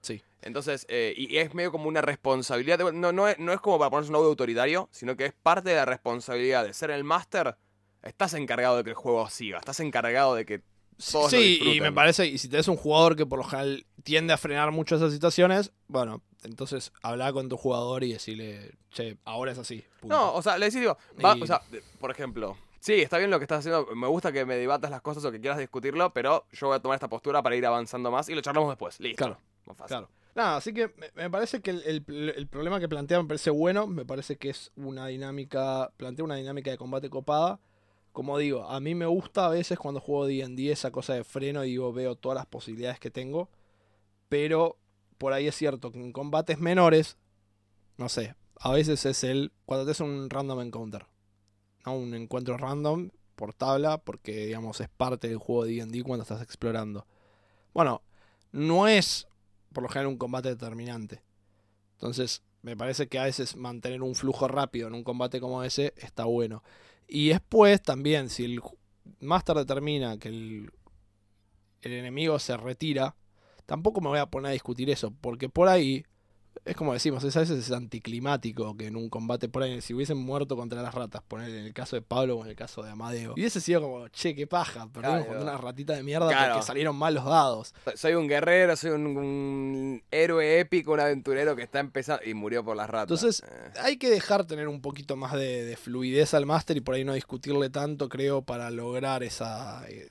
Sí. 0.00 0.22
Entonces, 0.42 0.86
eh, 0.88 1.12
y 1.16 1.36
es 1.38 1.52
medio 1.54 1.72
como 1.72 1.88
una 1.88 2.00
responsabilidad. 2.00 2.78
de- 2.78 2.92
no, 2.92 3.12
no, 3.12 3.26
es, 3.28 3.38
no 3.38 3.52
es 3.52 3.60
como 3.60 3.78
para 3.78 3.90
ponerse 3.90 4.10
un 4.10 4.16
audio 4.16 4.28
autoritario, 4.28 4.88
sino 4.92 5.16
que 5.16 5.26
es 5.26 5.32
parte 5.34 5.70
de 5.70 5.76
la 5.76 5.84
responsabilidad 5.84 6.64
de 6.64 6.72
ser 6.72 6.90
el 6.90 7.04
máster. 7.04 7.56
Estás 8.02 8.34
encargado 8.34 8.76
de 8.76 8.84
que 8.84 8.90
el 8.90 8.96
juego 8.96 9.28
siga, 9.28 9.58
estás 9.58 9.80
encargado 9.80 10.34
de 10.36 10.46
que 10.46 10.60
todos 11.12 11.24
lo 11.24 11.28
Sí, 11.30 11.36
y 11.36 11.48
disfruten. 11.50 11.82
me 11.82 11.92
parece, 11.92 12.26
y 12.26 12.38
si 12.38 12.48
tenés 12.48 12.68
un 12.68 12.76
jugador 12.76 13.16
que 13.16 13.26
por 13.26 13.38
lo 13.38 13.44
general 13.44 13.84
tiende 14.04 14.32
a 14.32 14.36
frenar 14.36 14.70
mucho 14.70 14.96
esas 14.96 15.12
situaciones, 15.12 15.72
bueno, 15.88 16.22
entonces 16.44 16.92
habla 17.02 17.32
con 17.32 17.48
tu 17.48 17.56
jugador 17.56 18.04
y 18.04 18.12
decirle, 18.12 18.72
che, 18.92 19.16
ahora 19.24 19.50
es 19.52 19.58
así. 19.58 19.84
punto. 20.00 20.14
No, 20.14 20.34
o 20.34 20.42
sea, 20.42 20.56
le 20.58 20.66
decís, 20.66 20.80
digo, 20.80 20.96
va- 21.24 21.36
Y- 21.36 21.42
o 21.42 21.46
sea, 21.46 21.60
por 22.00 22.10
ejemplo, 22.12 22.56
sí, 22.80 22.94
está 22.94 23.18
bien 23.18 23.30
lo 23.30 23.38
que 23.38 23.44
estás 23.44 23.58
haciendo, 23.60 23.86
me 23.96 24.06
gusta 24.06 24.30
que 24.32 24.44
me 24.44 24.56
debatas 24.56 24.90
las 24.92 25.02
cosas 25.02 25.24
o 25.24 25.32
que 25.32 25.40
quieras 25.40 25.58
discutirlo, 25.58 26.12
pero 26.12 26.46
yo 26.52 26.68
voy 26.68 26.76
a 26.76 26.80
tomar 26.80 26.94
esta 26.96 27.08
postura 27.08 27.42
para 27.42 27.56
ir 27.56 27.66
avanzando 27.66 28.10
más 28.12 28.28
y 28.28 28.34
lo 28.36 28.40
charlamos 28.40 28.70
después. 28.70 28.98
Listo. 29.00 29.16
Claro, 29.24 29.40
Claro. 29.86 30.10
Nada, 30.34 30.56
así 30.56 30.72
que 30.72 30.92
me, 31.16 31.30
parece 31.30 31.60
que 31.60 31.70
el, 31.70 32.04
el- 32.06 32.46
problema 32.48 32.78
que 32.78 32.88
plantea 32.88 33.20
me 33.20 33.28
parece 33.28 33.50
bueno, 33.50 33.86
me 33.86 34.04
parece 34.04 34.36
que 34.36 34.50
es 34.50 34.70
una 34.76 35.06
dinámica, 35.08 35.92
plantea 35.96 36.24
una 36.24 36.36
dinámica 36.36 36.70
de 36.70 36.78
combate 36.78 37.10
copada. 37.10 37.60
Como 38.12 38.38
digo, 38.38 38.64
a 38.68 38.80
mí 38.80 38.94
me 38.94 39.06
gusta 39.06 39.46
a 39.46 39.50
veces 39.50 39.78
cuando 39.78 40.00
juego 40.00 40.26
D&D 40.26 40.70
esa 40.72 40.90
cosa 40.90 41.14
de 41.14 41.24
freno 41.24 41.64
y 41.64 41.70
digo, 41.70 41.92
veo 41.92 42.14
todas 42.16 42.36
las 42.36 42.46
posibilidades 42.46 43.00
que 43.00 43.10
tengo, 43.10 43.48
pero 44.28 44.78
por 45.18 45.32
ahí 45.32 45.48
es 45.48 45.54
cierto 45.56 45.92
que 45.92 46.00
en 46.00 46.12
combates 46.12 46.58
menores, 46.60 47.16
no 47.98 48.08
sé, 48.08 48.34
a 48.60 48.72
veces 48.72 49.06
es 49.06 49.24
el, 49.24 49.52
cuando 49.66 49.86
te 49.86 49.92
es 49.92 50.00
un 50.00 50.30
random 50.30 50.60
encounter, 50.62 51.06
¿no? 51.86 51.96
Un 51.96 52.14
encuentro 52.14 52.56
random 52.56 53.10
por 53.36 53.54
tabla, 53.54 53.98
porque 53.98 54.46
digamos 54.46 54.80
es 54.80 54.88
parte 54.88 55.28
del 55.28 55.38
juego 55.38 55.64
D&D 55.64 56.02
cuando 56.02 56.22
estás 56.22 56.42
explorando. 56.42 57.06
Bueno, 57.74 58.02
no 58.52 58.88
es 58.88 59.28
por 59.78 59.84
lo 59.84 59.88
general 59.90 60.08
un 60.08 60.18
combate 60.18 60.48
determinante. 60.48 61.22
Entonces, 61.92 62.42
me 62.62 62.76
parece 62.76 63.06
que 63.06 63.20
a 63.20 63.26
veces 63.26 63.54
mantener 63.54 64.02
un 64.02 64.16
flujo 64.16 64.48
rápido 64.48 64.88
en 64.88 64.94
un 64.94 65.04
combate 65.04 65.38
como 65.38 65.62
ese 65.62 65.94
está 65.98 66.24
bueno. 66.24 66.64
Y 67.06 67.28
después 67.28 67.80
también, 67.80 68.28
si 68.28 68.44
el 68.44 68.60
Master 69.20 69.54
determina 69.54 70.18
que 70.18 70.30
el, 70.30 70.72
el 71.82 71.92
enemigo 71.92 72.40
se 72.40 72.56
retira, 72.56 73.14
tampoco 73.66 74.00
me 74.00 74.08
voy 74.08 74.18
a 74.18 74.26
poner 74.26 74.48
a 74.48 74.52
discutir 74.52 74.90
eso, 74.90 75.12
porque 75.20 75.48
por 75.48 75.68
ahí, 75.68 76.04
es 76.64 76.76
como 76.76 76.92
decimos, 76.92 77.24
es 77.24 77.36
a 77.36 77.40
veces 77.40 77.58
es 77.66 77.72
anticlimático 77.72 78.76
que 78.76 78.86
en 78.88 78.96
un 78.96 79.08
combate 79.08 79.48
por 79.48 79.62
ahí, 79.62 79.80
si 79.80 79.94
hubiesen 79.94 80.18
muerto 80.18 80.56
contra 80.56 80.82
las 80.82 80.94
ratas, 80.94 81.22
poner 81.26 81.48
en 81.50 81.64
el 81.66 81.72
caso 81.72 81.96
de 81.96 82.02
Pablo 82.02 82.36
o 82.36 82.44
en 82.44 82.50
el 82.50 82.56
caso 82.56 82.82
de 82.82 82.90
Amadeo, 82.90 83.32
y 83.36 83.40
hubiese 83.40 83.60
sido 83.60 83.80
como, 83.80 84.08
che, 84.08 84.34
qué 84.34 84.46
paja, 84.46 84.86
perdimos 84.92 85.18
Claro. 85.24 85.26
contra 85.26 85.42
una 85.54 85.56
ratita 85.58 85.94
de 85.94 86.02
mierda 86.02 86.28
Claro. 86.28 86.54
porque 86.54 86.66
salieron 86.66 86.96
mal 86.96 87.14
los 87.14 87.24
dados. 87.24 87.74
Soy 87.94 88.14
un 88.14 88.28
guerrero, 88.28 88.76
soy 88.76 88.90
un, 88.90 89.06
un 89.16 90.02
héroe 90.10 90.60
épico, 90.60 90.92
un 90.92 91.00
aventurero 91.00 91.56
que 91.56 91.62
está 91.62 91.80
empezando 91.80 92.22
y 92.26 92.34
murió 92.34 92.64
por 92.64 92.76
las 92.76 92.90
ratas. 92.90 93.22
Entonces, 93.22 93.42
Eh, 93.48 93.72
hay 93.80 93.96
que 93.96 94.10
dejar 94.10 94.44
tener 94.46 94.68
un 94.68 94.80
poquito 94.82 95.16
más 95.16 95.32
de, 95.34 95.64
de 95.64 95.76
fluidez 95.76 96.34
al 96.34 96.44
máster 96.46 96.76
y 96.76 96.80
por 96.80 96.94
ahí 96.96 97.04
no 97.04 97.14
discutirle 97.14 97.70
tanto, 97.70 98.08
creo, 98.08 98.42
para 98.42 98.70
lograr 98.70 99.22
esa, 99.22 99.84
eh, 99.88 100.10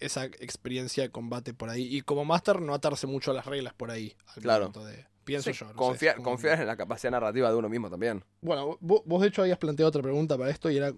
esa 0.00 0.24
experiencia 0.24 1.02
de 1.04 1.10
combate 1.10 1.54
por 1.54 1.70
ahí. 1.70 1.94
Y 1.96 2.00
como 2.02 2.24
máster, 2.24 2.60
no 2.60 2.74
atarse 2.74 3.06
mucho 3.06 3.30
a 3.30 3.34
las 3.34 3.46
reglas 3.46 3.72
por 3.74 3.90
ahí. 3.90 4.14
al 4.34 4.42
Claro. 4.42 4.60
momento 4.64 4.84
de- 4.84 5.06
pienso 5.26 5.52
sí, 5.52 5.58
yo. 5.58 5.66
no 5.66 5.74
confiar, 5.74 6.14
como- 6.16 6.30
confiar 6.30 6.60
en 6.60 6.66
la 6.66 6.76
capacidad 6.76 7.10
narrativa 7.10 7.50
de 7.50 7.56
uno 7.56 7.68
mismo 7.68 7.90
también. 7.90 8.24
Bueno, 8.40 8.78
vos, 8.80 9.02
vos 9.04 9.20
de 9.20 9.28
hecho 9.28 9.42
habías 9.42 9.58
planteado 9.58 9.88
otra 9.90 10.00
pregunta 10.00 10.38
para 10.38 10.48
esto 10.50 10.70
y 10.70 10.78
era 10.78 10.92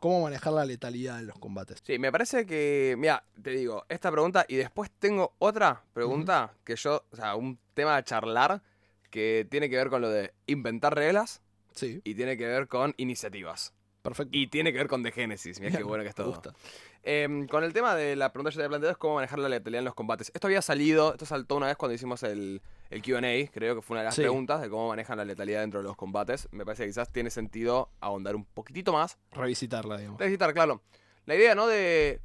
cómo 0.00 0.22
manejar 0.22 0.54
la 0.54 0.64
letalidad 0.64 1.20
en 1.20 1.26
los 1.28 1.38
combates. 1.38 1.78
Sí, 1.84 1.98
me 1.98 2.10
parece 2.10 2.46
que, 2.46 2.96
mira, 2.98 3.22
te 3.40 3.50
digo, 3.50 3.84
esta 3.88 4.10
pregunta 4.10 4.44
y 4.48 4.56
después 4.56 4.90
tengo 4.98 5.34
otra 5.38 5.84
pregunta 5.92 6.54
que 6.64 6.74
yo, 6.76 7.04
o 7.12 7.16
sea, 7.16 7.36
un 7.36 7.58
tema 7.74 7.96
a 7.96 8.02
charlar 8.02 8.62
que 9.10 9.46
tiene 9.50 9.68
que 9.70 9.76
ver 9.76 9.90
con 9.90 10.00
lo 10.02 10.08
de 10.08 10.32
inventar 10.46 10.94
reglas 10.96 11.40
Sí, 11.74 12.00
y 12.04 12.14
tiene 12.14 12.36
que 12.36 12.46
ver 12.46 12.66
con 12.68 12.94
iniciativas. 12.96 13.72
Perfecto. 14.04 14.30
Y 14.36 14.46
tiene 14.46 14.70
que 14.72 14.78
ver 14.78 14.86
con 14.86 15.02
The 15.02 15.10
Genesis, 15.10 15.58
mira 15.60 15.76
qué 15.78 15.82
bueno 15.84 16.04
que 16.04 16.10
es 16.10 16.18
me 16.18 16.24
gusta. 16.24 16.54
Em, 17.02 17.46
con 17.48 17.64
el 17.64 17.72
tema 17.72 17.94
de 17.96 18.14
la 18.16 18.32
pregunta 18.32 18.50
que 18.50 18.54
yo 18.54 18.58
te 18.60 18.64
había 18.64 18.68
planteado 18.70 18.92
es 18.92 18.98
cómo 18.98 19.16
manejar 19.16 19.38
la 19.40 19.48
letalidad 19.48 19.80
en 19.80 19.84
los 19.84 19.94
combates. 19.94 20.30
Esto 20.34 20.46
había 20.46 20.62
salido, 20.62 21.12
esto 21.12 21.26
saltó 21.26 21.56
una 21.56 21.66
vez 21.66 21.76
cuando 21.76 21.94
hicimos 21.94 22.22
el, 22.22 22.62
el 22.90 23.02
QA, 23.02 23.50
creo 23.52 23.74
que 23.74 23.82
fue 23.82 23.94
una 23.96 24.00
de 24.02 24.04
las 24.06 24.14
Sí. 24.14 24.22
preguntas 24.22 24.60
de 24.62 24.70
cómo 24.70 24.88
manejan 24.88 25.18
la 25.18 25.24
letalidad 25.24 25.60
dentro 25.60 25.80
de 25.80 25.84
los 25.84 25.96
combates. 25.96 26.48
Me 26.52 26.64
parece 26.64 26.84
que 26.84 26.90
quizás 26.90 27.10
tiene 27.12 27.30
sentido 27.30 27.90
ahondar 28.00 28.36
un 28.36 28.44
poquitito 28.44 28.92
más. 28.92 29.18
Revisitarla, 29.32 29.96
digamos. 29.98 30.20
Necesitar, 30.20 30.54
claro. 30.54 30.80
La 31.26 31.34
idea, 31.34 31.54
¿no? 31.54 31.66
De. 31.66 32.20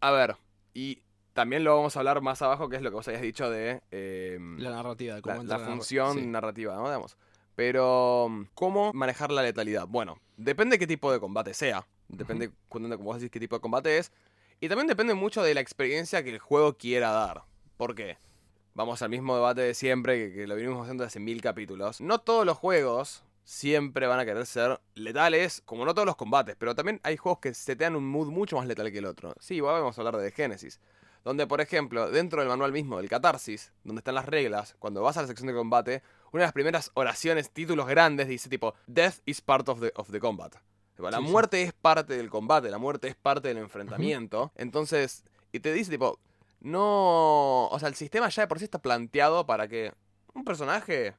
A 0.00 0.10
ver, 0.12 0.36
y 0.74 1.02
también 1.32 1.64
lo 1.64 1.76
vamos 1.76 1.96
a 1.96 2.00
hablar 2.00 2.20
más 2.20 2.40
abajo, 2.42 2.68
que 2.68 2.76
es 2.76 2.82
lo 2.82 2.90
que 2.90 2.94
vos 2.96 3.08
habías 3.08 3.22
dicho 3.22 3.50
de. 3.50 3.82
em, 3.90 4.58
La 4.58 4.70
narrativa, 4.70 5.14
de 5.16 5.22
cómo 5.22 5.42
la, 5.42 5.58
la 5.58 5.64
función 5.66 6.14
sí. 6.18 6.26
narrativa, 6.26 6.74
¿no? 6.76 6.84
Digamos. 6.84 7.16
Pero, 7.58 8.46
¿cómo 8.54 8.92
manejar 8.92 9.32
la 9.32 9.42
letalidad? 9.42 9.88
Bueno, 9.88 10.20
depende 10.36 10.78
qué 10.78 10.86
tipo 10.86 11.10
de 11.10 11.18
combate 11.18 11.54
sea. 11.54 11.88
Depende, 12.06 12.52
cuando, 12.68 12.88
como 12.96 13.10
vos 13.10 13.16
decís, 13.16 13.32
qué 13.32 13.40
tipo 13.40 13.56
de 13.56 13.60
combate 13.60 13.98
es. 13.98 14.12
Y 14.60 14.68
también 14.68 14.86
depende 14.86 15.12
mucho 15.14 15.42
de 15.42 15.54
la 15.54 15.60
experiencia 15.60 16.22
que 16.22 16.30
el 16.30 16.38
juego 16.38 16.78
quiera 16.78 17.10
dar. 17.10 17.42
¿Por 17.76 17.96
qué? 17.96 18.16
Vamos 18.74 19.02
al 19.02 19.10
mismo 19.10 19.34
debate 19.34 19.62
de 19.62 19.74
siempre, 19.74 20.28
que, 20.28 20.34
que 20.36 20.46
lo 20.46 20.54
venimos 20.54 20.82
haciendo 20.82 21.02
hace 21.02 21.18
mil 21.18 21.42
capítulos. 21.42 22.00
No 22.00 22.20
todos 22.20 22.46
los 22.46 22.56
juegos 22.56 23.24
siempre 23.42 24.06
van 24.06 24.20
a 24.20 24.24
querer 24.24 24.46
ser 24.46 24.80
letales, 24.94 25.60
como 25.64 25.84
no 25.84 25.94
todos 25.94 26.06
los 26.06 26.14
combates, 26.14 26.54
pero 26.56 26.76
también 26.76 27.00
hay 27.02 27.16
juegos 27.16 27.40
que 27.40 27.54
se 27.54 27.74
te 27.74 27.82
dan 27.82 27.96
un 27.96 28.06
mood 28.06 28.28
mucho 28.28 28.54
más 28.54 28.68
letal 28.68 28.92
que 28.92 28.98
el 28.98 29.06
otro. 29.06 29.34
Sí, 29.40 29.60
vamos 29.60 29.98
a 29.98 30.00
hablar 30.00 30.16
de 30.18 30.30
Genesis. 30.30 30.78
Donde, 31.28 31.46
por 31.46 31.60
ejemplo, 31.60 32.10
dentro 32.10 32.40
del 32.40 32.48
manual 32.48 32.72
mismo 32.72 32.96
del 32.96 33.10
Catarsis, 33.10 33.70
donde 33.84 34.00
están 34.00 34.14
las 34.14 34.24
reglas, 34.24 34.76
cuando 34.78 35.02
vas 35.02 35.18
a 35.18 35.20
la 35.22 35.28
sección 35.28 35.46
de 35.46 35.52
combate, 35.52 36.02
una 36.32 36.40
de 36.42 36.46
las 36.46 36.54
primeras 36.54 36.90
oraciones, 36.94 37.50
títulos 37.50 37.86
grandes, 37.86 38.28
dice 38.28 38.48
tipo, 38.48 38.72
Death 38.86 39.16
is 39.26 39.42
part 39.42 39.68
of 39.68 39.78
the, 39.80 39.92
of 39.96 40.10
the 40.10 40.20
combat. 40.20 40.54
La 40.96 41.18
Sí, 41.18 41.24
sí. 41.26 41.30
muerte 41.30 41.62
es 41.62 41.74
parte 41.74 42.16
del 42.16 42.30
combate, 42.30 42.70
la 42.70 42.78
muerte 42.78 43.08
es 43.08 43.14
parte 43.14 43.48
del 43.48 43.58
enfrentamiento. 43.58 44.52
Entonces, 44.56 45.22
y 45.52 45.60
te 45.60 45.70
dice 45.74 45.90
tipo, 45.90 46.18
no... 46.60 47.66
O 47.68 47.78
sea, 47.78 47.88
el 47.88 47.94
sistema 47.94 48.28
ya 48.30 48.42
de 48.44 48.48
por 48.48 48.58
sí 48.58 48.64
está 48.64 48.78
planteado 48.80 49.44
para 49.44 49.68
que 49.68 49.92
un 50.34 50.44
personaje, 50.44 51.14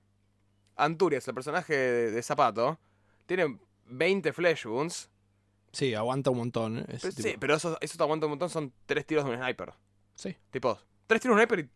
Anturias, 0.76 1.28
el 1.28 1.36
personaje 1.36 1.76
de, 1.76 2.12
de 2.12 2.24
Zapato, 2.24 2.80
tiene 3.28 3.60
20 3.86 4.34
flesh 4.34 4.66
wounds. 4.66 5.10
Sí, 5.72 5.94
aguanta 5.94 6.32
un 6.32 6.38
montón. 6.38 6.80
¿eh? 6.80 6.86
Pero, 7.00 7.12
Sí, 7.12 7.36
pero 7.40 7.56
eso, 7.56 7.78
eso 7.80 7.96
te 7.98 8.04
aguanta 8.04 8.26
un 8.26 8.32
montón, 8.32 8.50
son 8.50 8.74
tres 8.88 9.06
tiros 9.06 9.24
de 9.26 9.32
un 9.32 9.38
sniper. 9.38 9.72
Sí. 10.20 10.36
Tipo, 10.52 10.78
tres 11.08 11.22
tiros 11.22 11.36
de 11.38 11.42
un 11.44 11.48
sniper 11.48 11.60
y 11.66 11.70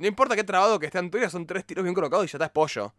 no 0.00 0.06
importa 0.08 0.34
qué 0.34 0.42
trabado 0.44 0.78
que 0.78 0.86
esté 0.86 0.98
Anturias, 0.98 1.30
son 1.32 1.46
tres 1.46 1.64
tiros 1.64 1.84
bien 1.84 1.94
colocados 1.94 2.24
y 2.26 2.28
ya 2.28 2.36
está 2.38 2.46
es 2.46 2.50
pollo. 2.52 2.94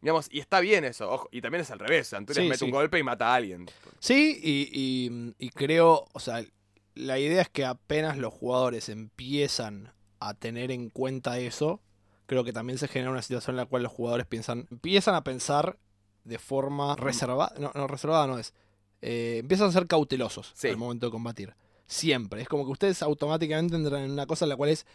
Digamos, 0.00 0.28
y 0.32 0.40
está 0.40 0.60
bien 0.60 0.84
eso, 0.84 1.10
ojo, 1.10 1.28
y 1.30 1.40
también 1.40 1.60
es 1.62 1.70
al 1.70 1.78
revés, 1.78 2.12
Anturias 2.12 2.42
Sí, 2.42 2.48
mete 2.48 2.58
sí. 2.60 2.64
un 2.64 2.70
golpe 2.72 2.98
y 2.98 3.02
mata 3.04 3.28
a 3.30 3.34
alguien. 3.36 3.66
Sí, 4.00 4.40
y, 4.42 4.68
y- 4.72 5.34
y 5.38 5.50
creo, 5.50 6.06
o 6.12 6.18
sea, 6.20 6.42
la 6.94 7.18
idea 7.18 7.42
es 7.42 7.48
que 7.48 7.64
apenas 7.64 8.18
los 8.18 8.32
jugadores 8.34 8.88
empiezan 8.88 9.92
a 10.18 10.34
tener 10.34 10.70
en 10.72 10.88
cuenta 10.90 11.38
eso, 11.38 11.80
creo 12.26 12.42
que 12.44 12.52
también 12.52 12.78
se 12.78 12.88
genera 12.88 13.10
una 13.12 13.22
situación 13.22 13.54
en 13.54 13.58
la 13.58 13.66
cual 13.66 13.82
los 13.84 13.92
jugadores 13.92 14.26
piensan, 14.26 14.66
empiezan 14.70 15.14
a 15.14 15.22
pensar 15.22 15.78
de 16.24 16.38
forma 16.38 16.96
reservada, 16.96 17.54
no, 17.58 17.70
no, 17.74 17.86
reservada 17.86 18.26
no 18.26 18.38
es, 18.38 18.54
eh, 19.02 19.38
empiezan 19.40 19.68
a 19.68 19.72
ser 19.72 19.86
cautelosos 19.86 20.52
Sí. 20.56 20.68
al 20.68 20.76
momento 20.78 21.06
de 21.06 21.12
combatir. 21.12 21.54
Siempre, 21.86 22.42
es 22.42 22.48
como 22.48 22.64
que 22.64 22.70
ustedes 22.72 23.02
automáticamente 23.02 23.76
entran 23.76 24.02
en 24.04 24.10
una 24.12 24.26
cosa 24.26 24.44
en 24.44 24.50
la 24.50 24.56
cual 24.56 24.70
es, 24.70 24.86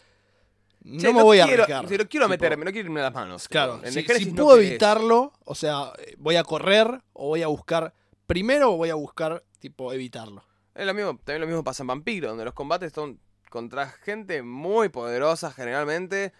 no 0.83 0.99
Che, 0.99 1.13
me 1.13 1.21
voy 1.21 1.39
a 1.39 1.43
arriesgar. 1.43 1.87
si 1.87 1.97
lo 1.97 2.07
quiero 2.07 2.25
Tipo, 2.25 2.29
meterme, 2.29 2.65
no 2.65 2.71
quiero 2.71 2.87
irme 2.87 3.01
a 3.01 3.03
las 3.03 3.13
manos. 3.13 3.47
Claro, 3.47 3.81
en 3.83 3.91
si, 3.91 4.01
no 4.31 4.43
puedo 4.43 4.55
querés. 4.57 4.69
evitarlo, 4.71 5.33
o 5.43 5.55
sea, 5.55 5.91
eh, 5.99 6.15
voy 6.17 6.35
a 6.37 6.43
correr 6.43 7.01
o 7.13 7.27
voy 7.27 7.43
a 7.43 7.47
buscar, 7.47 7.93
primero 8.25 8.71
voy 8.77 8.89
a 8.89 8.95
buscar, 8.95 9.43
tipo, 9.59 9.91
evitarlo. 9.93 10.43
Es 10.73 10.85
lo 10.85 10.93
mismo, 10.93 11.17
también 11.23 11.41
lo 11.41 11.47
mismo 11.47 11.63
pasa 11.63 11.83
en 11.83 11.87
Vampiro, 11.87 12.29
donde 12.29 12.45
los 12.45 12.53
combates 12.53 12.93
son 12.93 13.19
contra 13.49 13.87
gente 13.89 14.41
muy 14.43 14.89
poderosa 14.89 15.51
generalmente, 15.51 16.33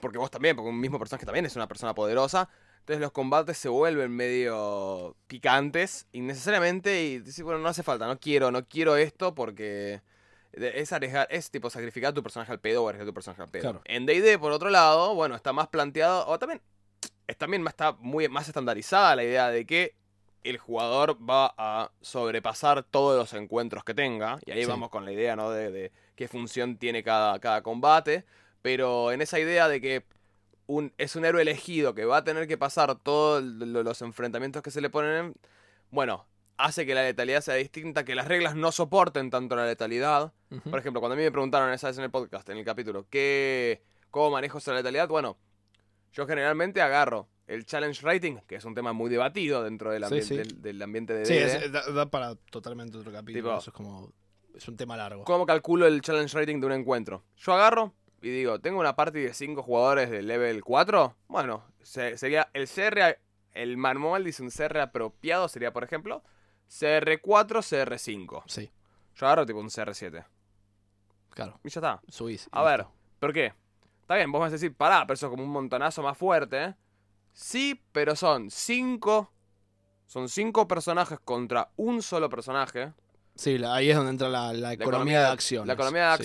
porque 0.00 0.18
vos 0.18 0.30
también, 0.30 0.56
porque 0.56 0.68
un 0.70 0.80
mismo 0.80 0.98
personaje 0.98 1.24
también 1.26 1.46
es 1.46 1.56
una 1.56 1.68
persona 1.68 1.94
poderosa, 1.94 2.48
entonces 2.84 3.00
los 3.00 3.12
combates 3.12 3.56
se 3.56 3.70
vuelven 3.70 4.10
medio 4.10 5.16
picantes 5.26 6.06
innecesariamente 6.12 7.02
y 7.02 7.18
decís, 7.20 7.42
bueno, 7.42 7.58
no 7.58 7.68
hace 7.70 7.82
falta, 7.82 8.06
no 8.06 8.20
quiero, 8.20 8.50
no 8.50 8.66
quiero 8.68 8.96
esto 8.96 9.34
porque 9.34 10.02
es 10.52 10.92
arriesgar, 10.92 11.26
es 11.30 11.50
tipo 11.50 11.70
sacrificar 11.70 12.10
a 12.10 12.14
tu 12.14 12.22
personaje 12.22 12.52
al 12.52 12.60
pedo 12.60 12.84
o 12.84 12.88
arriesgar 12.90 13.06
a 13.06 13.10
tu 13.10 13.14
personaje 13.14 13.40
al 13.40 13.48
pedo. 13.48 13.62
Claro. 13.62 13.80
En 13.86 14.04
D&D, 14.04 14.38
por 14.38 14.52
otro 14.52 14.68
lado, 14.68 15.14
bueno, 15.14 15.34
está 15.34 15.54
más 15.54 15.68
planteado, 15.68 16.26
o 16.26 16.38
también, 16.38 16.60
es 17.26 17.38
también 17.38 17.66
está 17.66 17.92
muy 17.92 18.28
más 18.28 18.48
estandarizada 18.48 19.16
la 19.16 19.24
idea 19.24 19.48
de 19.48 19.64
que 19.64 19.94
el 20.42 20.58
jugador 20.58 21.16
va 21.18 21.54
a 21.56 21.90
sobrepasar 22.02 22.82
todos 22.82 23.16
los 23.18 23.32
encuentros 23.32 23.82
que 23.82 23.94
tenga, 23.94 24.38
y 24.44 24.50
ahí 24.50 24.64
Sí. 24.64 24.68
vamos 24.68 24.90
con 24.90 25.06
la 25.06 25.12
idea, 25.12 25.36
¿no? 25.36 25.50
De, 25.50 25.70
de 25.72 25.90
qué 26.16 26.28
función 26.28 26.76
tiene 26.76 27.02
cada, 27.02 27.38
cada 27.40 27.62
combate, 27.62 28.26
pero 28.60 29.10
en 29.10 29.22
esa 29.22 29.38
idea 29.40 29.68
de 29.68 29.80
que 29.80 30.04
un, 30.66 30.92
es 30.98 31.16
un 31.16 31.24
héroe 31.24 31.42
elegido 31.42 31.94
que 31.94 32.04
va 32.04 32.18
a 32.18 32.24
tener 32.24 32.46
que 32.48 32.56
pasar 32.58 32.94
todos 32.98 33.42
los 33.42 34.02
enfrentamientos 34.02 34.62
que 34.62 34.70
se 34.70 34.80
le 34.80 34.90
ponen, 34.90 35.10
en- 35.26 35.34
bueno, 35.90 36.26
hace 36.56 36.86
que 36.86 36.94
la 36.94 37.02
letalidad 37.02 37.40
sea 37.40 37.54
distinta, 37.54 38.04
que 38.04 38.14
las 38.14 38.28
reglas 38.28 38.54
no 38.56 38.72
soporten 38.72 39.30
tanto 39.30 39.56
la 39.56 39.66
letalidad. 39.66 40.32
Por 40.70 40.78
ejemplo, 40.78 41.00
cuando 41.00 41.14
a 41.14 41.16
mí 41.16 41.22
me 41.24 41.32
preguntaron 41.32 41.72
esa 41.72 41.88
vez 41.88 41.98
en 41.98 42.04
el 42.04 42.10
podcast, 42.10 42.48
en 42.48 42.58
el 42.58 42.64
capítulo, 42.64 43.06
¿qué, 43.10 43.82
¿cómo 44.10 44.30
manejo 44.30 44.58
esa 44.58 44.72
letalidad? 44.72 45.08
Bueno, 45.08 45.36
yo 46.12 46.26
generalmente 46.26 46.80
agarro 46.80 47.28
el 47.46 47.66
challenge 47.66 48.00
rating, 48.02 48.36
que 48.46 48.54
es 48.56 48.64
un 48.64 48.74
tema 48.74 48.92
muy 48.92 49.10
debatido 49.10 49.62
dentro 49.64 49.90
del 49.90 50.02
Sí, 50.02 50.06
ambiente, 50.06 50.26
sí. 50.28 50.36
Del, 50.36 50.62
del 50.62 50.82
ambiente 50.82 51.12
de 51.12 51.26
Sí, 51.26 51.34
es- 51.34 51.72
da, 51.72 51.90
da 51.90 52.06
para 52.10 52.36
totalmente 52.36 52.96
otro 52.96 53.12
capítulo. 53.12 53.48
Tipo- 53.50 53.58
eso 53.58 53.70
es 53.70 53.74
como. 53.74 54.12
Es 54.54 54.68
un 54.68 54.76
tema 54.76 54.96
largo. 54.96 55.24
¿Cómo 55.24 55.44
calculo 55.44 55.86
el 55.88 56.00
challenge 56.00 56.38
rating 56.38 56.60
de 56.60 56.66
un 56.66 56.72
encuentro? 56.72 57.24
Yo 57.36 57.52
agarro 57.52 57.92
y 58.26 58.30
digo, 58.30 58.58
¿tengo 58.60 58.80
una 58.80 58.96
party 58.96 59.20
de 59.20 59.34
5 59.34 59.62
jugadores 59.62 60.10
de 60.10 60.22
level 60.22 60.62
4? 60.64 61.16
Bueno, 61.28 61.64
se- 61.82 62.16
sería 62.18 62.48
el 62.52 62.66
CR, 62.68 63.18
el 63.52 63.76
manual 63.76 64.24
dice 64.24 64.42
un 64.42 64.50
CR 64.50 64.80
apropiado, 64.80 65.48
sería 65.48 65.72
por 65.72 65.84
ejemplo 65.84 66.22
CR4, 66.68 67.62
CR5. 67.62 68.42
Sí, 68.46 68.70
Yo 69.16 69.26
agarro 69.26 69.46
tipo 69.46 69.60
un 69.60 69.68
CR7. 69.68 70.24
claro. 71.30 71.58
Y 71.64 71.68
ya 71.70 71.80
está. 71.80 72.00
Subís. 72.08 72.48
A 72.52 72.62
ver, 72.62 72.80
listo. 72.80 72.92
¿por 73.20 73.32
qué? 73.32 73.52
Está 74.00 74.16
bien, 74.16 74.30
vos 74.32 74.40
vas 74.40 74.48
a 74.48 74.52
decir, 74.52 74.74
pará, 74.74 75.02
pero 75.06 75.14
eso 75.14 75.26
es 75.26 75.30
como 75.30 75.42
un 75.44 75.50
montonazo 75.50 76.02
más 76.02 76.16
fuerte. 76.18 76.62
¿eh? 76.64 76.74
Sí, 77.32 77.82
pero 77.92 78.16
son 78.16 78.50
5... 78.50 79.30
Son 80.06 80.28
5 80.28 80.68
personajes 80.68 81.18
contra 81.24 81.70
un 81.76 82.02
solo 82.02 82.28
personaje. 82.28 82.92
Sí, 83.36 83.56
la- 83.58 83.74
ahí 83.74 83.90
es 83.90 83.96
donde 83.96 84.10
entra 84.12 84.28
la, 84.28 84.52
la 84.52 84.74
economía, 84.74 85.20
de 85.22 85.26
acciones. 85.28 85.66
La 85.66 85.72
economía 85.72 86.10
de 86.10 86.18
sí. 86.18 86.24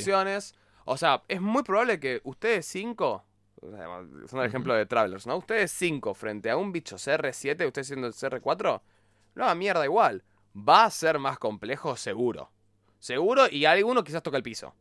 O 0.92 0.98
sea, 0.98 1.22
es 1.28 1.40
muy 1.40 1.62
probable 1.62 2.00
que 2.00 2.20
ustedes 2.24 2.66
cinco. 2.66 3.24
Son 4.28 4.40
el 4.40 4.46
ejemplo 4.48 4.74
de 4.74 4.88
Travelers, 4.88 5.28
¿no? 5.28 5.38
Ustedes 5.38 5.72
cinco 5.72 6.16
frente 6.16 6.50
a 6.50 6.58
un 6.58 6.72
bicho 6.72 6.96
CR7, 6.96 7.68
ustedes 7.68 7.86
siendo 7.86 8.08
el 8.08 8.14
CR4, 8.14 8.82
no 9.36 9.56
mierda 9.56 9.86
igual. 9.86 10.24
Va 10.58 10.86
a 10.86 10.90
ser 10.90 11.20
más 11.20 11.38
complejo, 11.38 11.96
seguro. 11.96 12.50
Seguro, 12.98 13.44
y 13.52 13.66
alguno 13.66 14.04
quizás 14.04 14.24
toca 14.24 14.38
el 14.38 14.42
piso. 14.42 14.74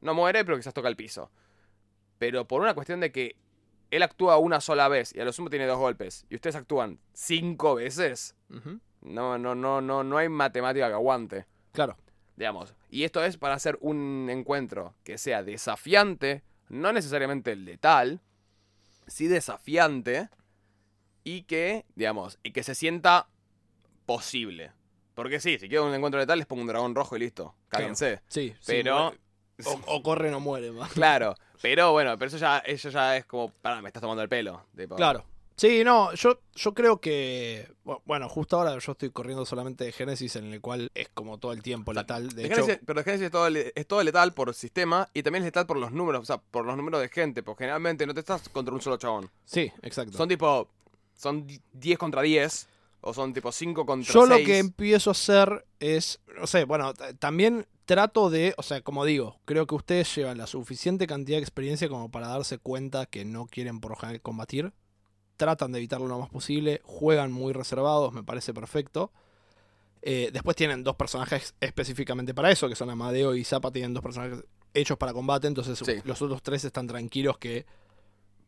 No 0.00 0.14
muere, 0.14 0.44
pero 0.44 0.56
quizás 0.56 0.74
toca 0.74 0.88
el 0.88 0.96
piso. 0.96 1.30
Pero 2.18 2.48
por 2.48 2.60
una 2.60 2.74
cuestión 2.74 2.98
de 2.98 3.12
que 3.12 3.36
él 3.92 4.02
actúa 4.02 4.38
una 4.38 4.60
sola 4.60 4.88
vez 4.88 5.14
y 5.14 5.20
a 5.20 5.24
lo 5.24 5.32
sumo 5.32 5.48
tiene 5.48 5.66
dos 5.66 5.78
golpes, 5.78 6.26
y 6.28 6.34
ustedes 6.34 6.56
actúan 6.56 6.98
cinco 7.12 7.76
veces, 7.76 8.34
no, 9.00 9.38
no, 9.38 9.54
no, 9.54 9.80
no, 9.80 10.02
no 10.02 10.18
hay 10.18 10.28
matemática 10.28 10.88
que 10.88 10.94
aguante 10.94 11.46
Claro. 11.70 11.96
Digamos. 12.36 12.74
Y 12.90 13.04
esto 13.04 13.24
es 13.24 13.36
para 13.36 13.54
hacer 13.54 13.78
un 13.80 14.28
encuentro 14.30 14.94
que 15.04 15.18
sea 15.18 15.42
desafiante, 15.42 16.42
no 16.68 16.92
necesariamente 16.92 17.54
letal, 17.56 18.20
sí 19.06 19.26
desafiante 19.28 20.28
y 21.24 21.42
que, 21.42 21.84
digamos, 21.94 22.38
y 22.42 22.52
que 22.52 22.62
se 22.62 22.74
sienta 22.74 23.28
posible. 24.06 24.72
Porque 25.14 25.40
sí, 25.40 25.58
si 25.58 25.68
quiero 25.68 25.86
un 25.86 25.94
encuentro 25.94 26.18
letal 26.18 26.38
les 26.38 26.46
pongo 26.46 26.62
un 26.62 26.68
dragón 26.68 26.94
rojo 26.94 27.16
y 27.16 27.20
listo, 27.20 27.54
cállense. 27.68 28.22
Sí, 28.28 28.54
sí, 28.60 28.66
Pero, 28.66 29.04
muere. 29.04 29.18
O, 29.64 29.96
o 29.96 30.02
corre 30.02 30.28
o 30.28 30.32
no 30.32 30.40
muere 30.40 30.72
más. 30.72 30.92
claro, 30.92 31.34
pero 31.60 31.92
bueno, 31.92 32.18
pero 32.18 32.28
eso 32.28 32.38
ya, 32.38 32.58
eso 32.58 32.88
ya 32.90 33.16
es 33.16 33.26
como, 33.26 33.50
pará, 33.50 33.80
me 33.82 33.88
estás 33.88 34.00
tomando 34.00 34.22
el 34.22 34.28
pelo. 34.28 34.66
tipo. 34.76 34.96
Claro. 34.96 35.24
Sí, 35.56 35.84
no, 35.84 36.12
yo, 36.14 36.40
yo 36.54 36.74
creo 36.74 37.00
que. 37.00 37.68
bu- 37.84 38.00
Bueno, 38.04 38.28
justo 38.28 38.56
ahora 38.58 38.78
yo 38.78 38.92
estoy 38.92 39.10
corriendo 39.10 39.44
solamente 39.46 39.84
de 39.84 39.92
Génesis, 39.92 40.36
en 40.36 40.52
el 40.52 40.60
cual 40.60 40.90
es 40.94 41.08
como 41.10 41.38
todo 41.38 41.52
el 41.52 41.62
tiempo 41.62 41.92
letal. 41.92 42.30
De 42.30 42.46
hecho, 42.46 42.66
Génesis- 42.66 42.80
pero 42.86 43.00
de 43.00 43.04
Génesis 43.04 43.26
es 43.26 43.30
todo, 43.32 43.46
es 43.48 43.86
todo 43.86 44.02
letal 44.02 44.32
por 44.34 44.52
sistema 44.54 45.08
y 45.14 45.22
también 45.22 45.42
es 45.44 45.48
letal 45.48 45.66
por 45.66 45.76
los 45.78 45.92
números, 45.92 46.22
o 46.22 46.24
sea, 46.24 46.38
por 46.38 46.64
los 46.64 46.76
números 46.76 47.00
de 47.00 47.08
gente, 47.08 47.42
porque 47.42 47.64
generalmente 47.64 48.06
no 48.06 48.14
te 48.14 48.20
estás 48.20 48.48
contra 48.48 48.74
un 48.74 48.80
solo 48.80 48.96
chabón. 48.96 49.30
sí, 49.44 49.70
exacto. 49.82 50.16
Son 50.16 50.28
tipo. 50.28 50.68
Son 51.14 51.46
di- 51.46 51.60
10 51.72 51.98
contra 51.98 52.22
10. 52.22 52.68
O 53.04 53.12
son 53.12 53.32
tipo 53.34 53.50
5 53.50 53.84
contra 53.84 54.12
Yo 54.14 54.26
6. 54.26 54.40
lo 54.40 54.46
que 54.46 54.58
empiezo 54.60 55.10
a 55.10 55.12
hacer 55.12 55.64
es, 55.80 56.20
no 56.38 56.46
sé, 56.46 56.62
bueno, 56.64 56.94
también 57.18 57.66
trato 57.84 58.30
de, 58.30 58.54
o 58.56 58.62
sea, 58.62 58.80
como 58.80 59.04
digo, 59.04 59.40
creo 59.44 59.66
que 59.66 59.74
ustedes 59.74 60.14
llevan 60.14 60.38
la 60.38 60.46
suficiente 60.46 61.08
cantidad 61.08 61.38
de 61.38 61.42
experiencia 61.42 61.88
como 61.88 62.12
para 62.12 62.28
darse 62.28 62.58
cuenta 62.58 63.06
que 63.06 63.24
no 63.24 63.46
quieren 63.46 63.80
por 63.80 63.90
lo 63.90 63.96
general 63.96 64.20
combatir. 64.22 64.72
Tratan 65.42 65.72
de 65.72 65.78
evitarlo 65.80 66.06
lo 66.06 66.20
más 66.20 66.30
posible, 66.30 66.80
juegan 66.84 67.32
muy 67.32 67.52
reservados, 67.52 68.12
me 68.12 68.22
parece 68.22 68.54
perfecto. 68.54 69.10
Eh, 70.00 70.30
después 70.32 70.54
tienen 70.54 70.84
dos 70.84 70.94
personajes 70.94 71.56
específicamente 71.60 72.32
para 72.32 72.52
eso, 72.52 72.68
que 72.68 72.76
son 72.76 72.88
Amadeo 72.90 73.34
y 73.34 73.42
Zappa, 73.42 73.72
tienen 73.72 73.92
dos 73.92 74.04
personajes 74.04 74.44
hechos 74.72 74.96
para 74.96 75.12
combate, 75.12 75.48
entonces 75.48 75.80
Sí. 75.84 75.94
los 76.04 76.22
otros 76.22 76.44
tres 76.44 76.64
están 76.64 76.86
tranquilos 76.86 77.38
que 77.38 77.66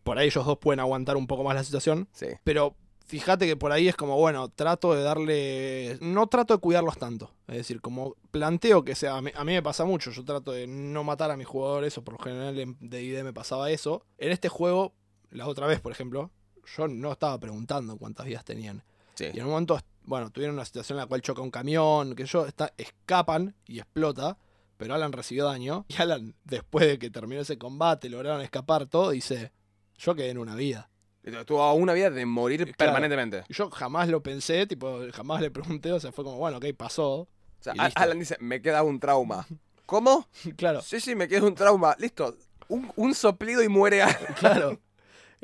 por 0.04 0.18
ahí 0.18 0.28
ellos 0.28 0.46
dos 0.46 0.56
pueden 0.58 0.78
aguantar 0.78 1.16
un 1.16 1.26
poco 1.26 1.42
más 1.42 1.56
la 1.56 1.64
situación. 1.64 2.06
Sí. 2.12 2.26
Pero 2.44 2.76
fíjate 3.06 3.44
que 3.48 3.56
por 3.56 3.72
ahí 3.72 3.88
es 3.88 3.96
como, 3.96 4.16
bueno, 4.16 4.48
trato 4.50 4.94
de 4.94 5.02
darle. 5.02 5.98
No 6.00 6.28
trato 6.28 6.54
de 6.54 6.60
cuidarlos 6.60 6.96
tanto. 6.96 7.32
Es 7.48 7.56
decir, 7.56 7.80
como 7.80 8.14
planteo 8.30 8.84
que 8.84 8.94
sea. 8.94 9.16
A 9.16 9.20
mí, 9.20 9.32
a 9.34 9.42
mí 9.42 9.52
me 9.52 9.62
pasa 9.64 9.84
mucho. 9.84 10.12
Yo 10.12 10.24
trato 10.24 10.52
de 10.52 10.68
no 10.68 11.02
matar 11.02 11.32
a 11.32 11.36
mis 11.36 11.48
jugadores, 11.48 11.98
o 11.98 12.04
por 12.04 12.14
lo 12.14 12.20
general 12.20 12.56
en 12.60 12.76
DD 12.78 13.24
me 13.24 13.32
pasaba 13.32 13.72
eso. 13.72 14.04
En 14.18 14.30
este 14.30 14.48
juego, 14.48 14.92
la 15.30 15.48
otra 15.48 15.66
vez, 15.66 15.80
por 15.80 15.90
ejemplo, 15.90 16.30
yo 16.76 16.88
no 16.88 17.12
estaba 17.12 17.38
preguntando 17.38 17.96
cuántas 17.96 18.26
vidas 18.26 18.44
tenían. 18.44 18.82
Sí. 19.14 19.26
Y 19.32 19.38
en 19.38 19.44
un 19.46 19.50
momento, 19.52 19.78
bueno, 20.04 20.30
tuvieron 20.30 20.56
una 20.56 20.64
situación 20.64 20.96
en 20.98 21.02
la 21.02 21.06
cual 21.06 21.22
choca 21.22 21.40
un 21.42 21.50
camión, 21.50 22.14
que 22.14 22.24
yo 22.26 22.46
está, 22.46 22.72
escapan 22.76 23.54
y 23.66 23.78
explota. 23.78 24.36
Pero 24.76 24.94
Alan 24.94 25.12
recibió 25.12 25.44
daño. 25.44 25.84
Y 25.88 25.94
Alan, 26.02 26.34
después 26.44 26.86
de 26.86 26.98
que 26.98 27.10
terminó 27.10 27.40
ese 27.42 27.58
combate, 27.58 28.08
lograron 28.08 28.40
escapar 28.42 28.86
todo, 28.86 29.10
dice: 29.10 29.52
Yo 29.98 30.14
quedé 30.14 30.30
en 30.30 30.38
una 30.38 30.56
vida. 30.56 30.90
Estuvo 31.22 31.62
a 31.62 31.72
una 31.72 31.94
vida 31.94 32.10
de 32.10 32.26
morir 32.26 32.64
Claro. 32.64 32.76
permanentemente. 32.76 33.44
Yo 33.48 33.70
jamás 33.70 34.08
lo 34.08 34.22
pensé, 34.22 34.66
tipo, 34.66 35.00
jamás 35.12 35.40
le 35.40 35.50
pregunté, 35.50 35.90
o 35.90 35.98
sea, 35.98 36.12
fue 36.12 36.22
como, 36.24 36.36
bueno, 36.36 36.58
ok, 36.58 36.66
pasó. 36.76 37.20
O 37.20 37.28
sea. 37.60 37.72
Alan 37.94 38.18
dice, 38.18 38.36
me 38.40 38.60
queda 38.60 38.82
un 38.82 39.00
trauma. 39.00 39.46
¿Cómo? 39.86 40.28
claro, 40.56 40.82
Sí, 40.82 41.00
sí, 41.00 41.14
me 41.14 41.26
queda 41.28 41.44
un 41.44 41.54
trauma. 41.54 41.94
Listo. 41.98 42.36
Un, 42.68 42.90
un 42.96 43.14
soplido 43.14 43.62
y 43.62 43.68
muere 43.68 44.02
Alan. 44.02 44.16
claro. 44.38 44.80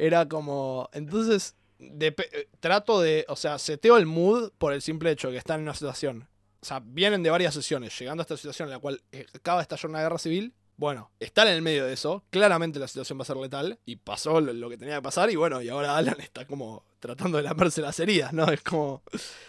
Era 0.00 0.26
como, 0.26 0.88
entonces, 0.94 1.56
eh, 1.78 2.48
trato 2.58 3.02
de, 3.02 3.26
o 3.28 3.36
sea, 3.36 3.58
seteo 3.58 3.98
el 3.98 4.06
mood 4.06 4.50
por 4.56 4.72
el 4.72 4.80
simple 4.80 5.10
hecho 5.10 5.28
de 5.28 5.34
que 5.34 5.38
están 5.38 5.60
en 5.60 5.64
una 5.64 5.74
situación. 5.74 6.26
O 6.62 6.64
sea, 6.64 6.80
vienen 6.82 7.22
de 7.22 7.28
varias 7.28 7.52
sesiones, 7.52 7.98
llegando 7.98 8.22
a 8.22 8.24
esta 8.24 8.38
situación 8.38 8.68
en 8.68 8.72
la 8.72 8.78
cual 8.78 9.02
eh, 9.12 9.26
acaba 9.34 9.58
de 9.58 9.62
estallar 9.62 9.90
una 9.90 10.00
guerra 10.00 10.16
civil. 10.16 10.54
Bueno, 10.80 11.10
están 11.20 11.46
en 11.48 11.52
el 11.56 11.60
medio 11.60 11.84
de 11.84 11.92
eso, 11.92 12.24
claramente 12.30 12.78
la 12.78 12.88
situación 12.88 13.18
va 13.18 13.22
a 13.24 13.26
ser 13.26 13.36
letal, 13.36 13.78
y 13.84 13.96
pasó 13.96 14.40
lo, 14.40 14.54
lo 14.54 14.70
que 14.70 14.78
tenía 14.78 14.96
que 14.96 15.02
pasar, 15.02 15.30
y 15.30 15.36
bueno, 15.36 15.60
y 15.60 15.68
ahora 15.68 15.94
Alan 15.94 16.18
está 16.22 16.46
como 16.46 16.86
tratando 17.00 17.36
de 17.36 17.42
lamerse 17.42 17.82
las 17.82 18.00
heridas, 18.00 18.32
¿no? 18.32 18.46
Es 18.50 18.62
como... 18.62 19.02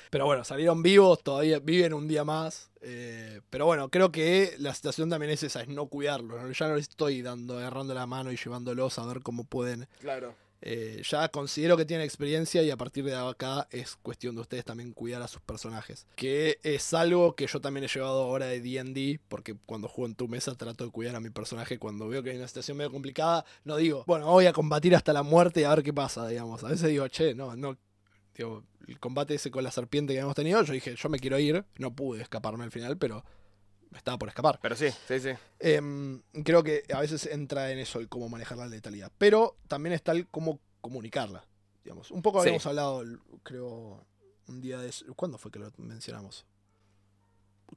Pero 0.09 0.25
bueno, 0.25 0.43
salieron 0.43 0.83
vivos, 0.83 1.23
todavía 1.23 1.59
viven 1.59 1.93
un 1.93 2.09
día 2.09 2.25
más, 2.25 2.69
eh, 2.81 3.39
pero 3.49 3.65
bueno, 3.65 3.87
creo 3.87 4.11
que 4.11 4.55
la 4.57 4.75
situación 4.75 5.09
también 5.09 5.31
es 5.31 5.41
esa, 5.43 5.61
es 5.61 5.69
no 5.69 5.85
cuidarlos, 5.85 6.57
ya 6.57 6.67
no 6.67 6.75
les 6.75 6.89
estoy 6.89 7.21
dando, 7.21 7.57
agarrando 7.57 7.93
la 7.93 8.05
mano 8.05 8.29
y 8.33 8.35
llevándolos 8.35 8.99
a 8.99 9.05
ver 9.05 9.21
cómo 9.21 9.45
pueden 9.45 9.87
Claro. 10.01 10.35
Eh, 10.63 11.01
ya 11.03 11.27
considero 11.29 11.75
que 11.75 11.85
tienen 11.85 12.05
experiencia 12.05 12.61
y 12.61 12.69
a 12.69 12.77
partir 12.77 13.03
de 13.03 13.15
acá 13.15 13.67
es 13.71 13.95
cuestión 13.95 14.35
de 14.35 14.41
ustedes 14.41 14.63
también 14.63 14.93
cuidar 14.93 15.21
a 15.23 15.27
sus 15.27 15.41
personajes. 15.41 16.05
Que 16.15 16.59
es 16.63 16.93
algo 16.93 17.35
que 17.35 17.47
yo 17.47 17.59
también 17.59 17.83
he 17.83 17.87
llevado 17.87 18.23
ahora 18.23 18.45
de 18.45 18.61
DD, 18.61 19.19
porque 19.27 19.55
cuando 19.65 19.87
juego 19.87 20.07
en 20.07 20.15
tu 20.15 20.27
mesa 20.27 20.53
trato 20.55 20.85
de 20.85 20.91
cuidar 20.91 21.15
a 21.15 21.19
mi 21.19 21.31
personaje. 21.31 21.79
Cuando 21.79 22.07
veo 22.07 22.21
que 22.21 22.29
hay 22.29 22.37
una 22.37 22.47
situación 22.47 22.77
medio 22.77 22.91
complicada, 22.91 23.43
no 23.63 23.77
digo, 23.77 24.03
bueno, 24.05 24.27
voy 24.27 24.45
a 24.45 24.53
combatir 24.53 24.95
hasta 24.95 25.13
la 25.13 25.23
muerte 25.23 25.61
y 25.61 25.63
a 25.63 25.69
ver 25.73 25.83
qué 25.83 25.93
pasa, 25.93 26.27
digamos. 26.27 26.63
A 26.63 26.69
veces 26.69 26.89
digo, 26.89 27.07
che, 27.07 27.33
no, 27.33 27.55
no. 27.55 27.77
Digo, 28.35 28.63
el 28.87 28.99
combate 28.99 29.35
ese 29.35 29.51
con 29.51 29.63
la 29.63 29.71
serpiente 29.71 30.13
que 30.13 30.19
hemos 30.19 30.35
tenido, 30.35 30.61
yo 30.63 30.73
dije, 30.73 30.95
yo 30.95 31.09
me 31.09 31.19
quiero 31.19 31.37
ir, 31.39 31.65
no 31.77 31.93
pude 31.93 32.21
escaparme 32.21 32.63
al 32.63 32.71
final, 32.71 32.97
pero 32.97 33.25
estaba 33.97 34.17
por 34.17 34.29
escapar. 34.29 34.59
Pero 34.61 34.75
sí, 34.75 34.89
sí, 35.07 35.19
sí. 35.19 35.29
Em, 35.59 36.21
creo 36.43 36.63
que 36.63 36.83
a 36.93 36.99
veces 37.01 37.25
entra 37.25 37.71
en 37.71 37.79
eso 37.79 37.99
el 37.99 38.07
cómo 38.09 38.29
manejar 38.29 38.57
la 38.57 38.67
letalidad. 38.67 39.11
Pero 39.17 39.57
también 39.67 39.93
está 39.93 40.11
el 40.13 40.27
cómo 40.27 40.59
comunicarla. 40.81 41.45
Digamos. 41.83 42.11
Un 42.11 42.21
poco 42.21 42.39
Sí. 42.39 42.49
habíamos 42.49 42.65
hablado, 42.67 43.03
creo, 43.43 44.05
un 44.47 44.61
día 44.61 44.79
de 44.79 44.89
eso. 44.89 45.05
¿Cuándo 45.15 45.37
fue 45.37 45.51
que 45.51 45.59
lo 45.59 45.71
mencionamos? 45.77 46.45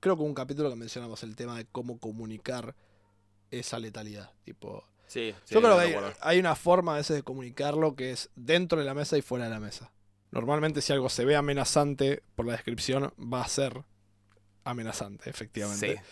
Creo 0.00 0.16
que 0.16 0.22
hubo 0.22 0.28
un 0.28 0.34
capítulo 0.34 0.68
que 0.70 0.76
mencionamos 0.76 1.22
el 1.22 1.36
tema 1.36 1.56
de 1.56 1.66
cómo 1.66 1.98
comunicar 1.98 2.74
esa 3.50 3.78
letalidad. 3.78 4.32
Tipo. 4.44 4.84
Sí, 5.06 5.34
sí, 5.44 5.54
Yo 5.54 5.60
creo 5.60 5.76
que 5.76 5.82
hay, 5.82 5.94
hay 6.20 6.38
una 6.38 6.54
forma 6.56 6.94
a 6.94 6.96
veces 6.96 7.16
de 7.16 7.22
comunicarlo 7.22 7.94
que 7.94 8.10
es 8.10 8.30
dentro 8.34 8.78
de 8.78 8.84
la 8.84 8.94
mesa 8.94 9.16
y 9.18 9.22
fuera 9.22 9.44
de 9.44 9.50
la 9.50 9.60
mesa. 9.60 9.92
Normalmente 10.30 10.80
si 10.80 10.92
algo 10.92 11.08
se 11.08 11.24
ve 11.24 11.36
amenazante 11.36 12.22
por 12.34 12.46
la 12.46 12.52
descripción, 12.52 13.12
va 13.18 13.42
a 13.42 13.48
ser 13.48 13.84
amenazante, 14.64 15.28
efectivamente. 15.30 15.96
Sí. 15.96 16.02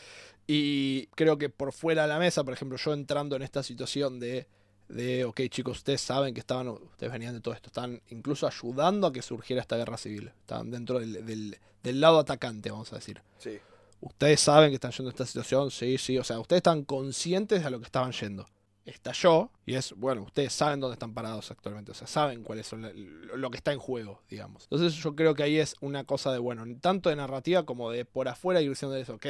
Y 0.47 1.07
creo 1.15 1.39
que 1.39 1.49
por 1.49 1.73
fuera 1.73 2.03
de 2.03 2.09
la 2.09 2.19
mesa, 2.19 2.45
por 2.45 2.53
ejemplo, 2.55 2.77
yo 2.79 2.93
entrando 2.93 3.37
en 3.37 3.43
esta 3.43 3.63
situación 3.63 4.19
de, 4.21 4.47
de 4.89 5.25
ok 5.25 5.41
chicos, 5.49 5.79
ustedes 5.79 6.01
saben 6.01 6.35
que 6.35 6.41
estaban, 6.41 6.69
ustedes 6.69 7.13
venían 7.13 7.35
de 7.35 7.41
todo 7.41 7.55
esto, 7.55 7.69
están 7.69 8.01
incluso 8.11 8.47
ayudando 8.47 9.07
a 9.07 9.13
que 9.13 9.23
surgiera 9.23 9.63
esta 9.63 9.77
guerra 9.77 9.97
civil. 9.97 10.29
Estaban 10.41 10.71
dentro 10.71 10.99
del, 10.99 11.25
del- 11.25 11.59
del 11.83 12.01
lado 12.01 12.19
atacante, 12.21 12.71
vamos 12.71 12.93
a 12.93 12.97
decir. 12.97 13.21
Sí. 13.39 13.59
Ustedes 14.01 14.41
saben 14.41 14.71
que 14.71 14.75
están 14.75 14.91
yendo 14.93 15.11
a 15.11 15.13
esta 15.13 15.27
situación, 15.27 15.71
sí, 15.71 15.97
sí, 15.99 16.19
o 16.19 16.25
sea, 16.25 16.39
ustedes 16.41 16.59
están 16.61 16.85
conscientes 16.85 17.61
de 17.61 17.67
a 17.67 17.71
lo 17.71 17.79
que 17.79 17.87
estaban 17.87 18.13
yendo. 18.13 18.47
Estalló, 18.85 19.51
y 19.65 19.75
es, 19.75 19.93
bueno, 19.93 20.23
ustedes 20.23 20.53
saben 20.53 20.81
dónde 20.81 20.95
están 20.95 21.15
parados 21.15 21.51
actualmente, 21.53 21.93
o 21.93 21.95
sea, 21.95 22.09
saben 22.09 22.43
cuáles 22.43 22.67
son 22.67 22.83
la- 22.83 22.93
lo 22.93 23.51
que 23.51 23.57
está 23.57 23.73
en 23.73 23.79
juego, 23.79 24.21
digamos. 24.29 24.65
Entonces 24.65 24.95
yo 24.95 25.15
creo 25.15 25.35
que 25.35 25.45
ahí 25.45 25.59
es 25.59 25.77
una 25.81 26.03
cosa 26.05 26.33
de, 26.33 26.39
bueno, 26.41 26.65
tanto 26.81 27.09
de 27.09 27.15
narrativa 27.17 27.65
como 27.65 27.91
de 27.93 28.05
por 28.05 28.27
afuera 28.27 28.61
ir 28.61 28.69
diciendo 28.69 28.97
eso, 28.97 29.15
ok, 29.15 29.27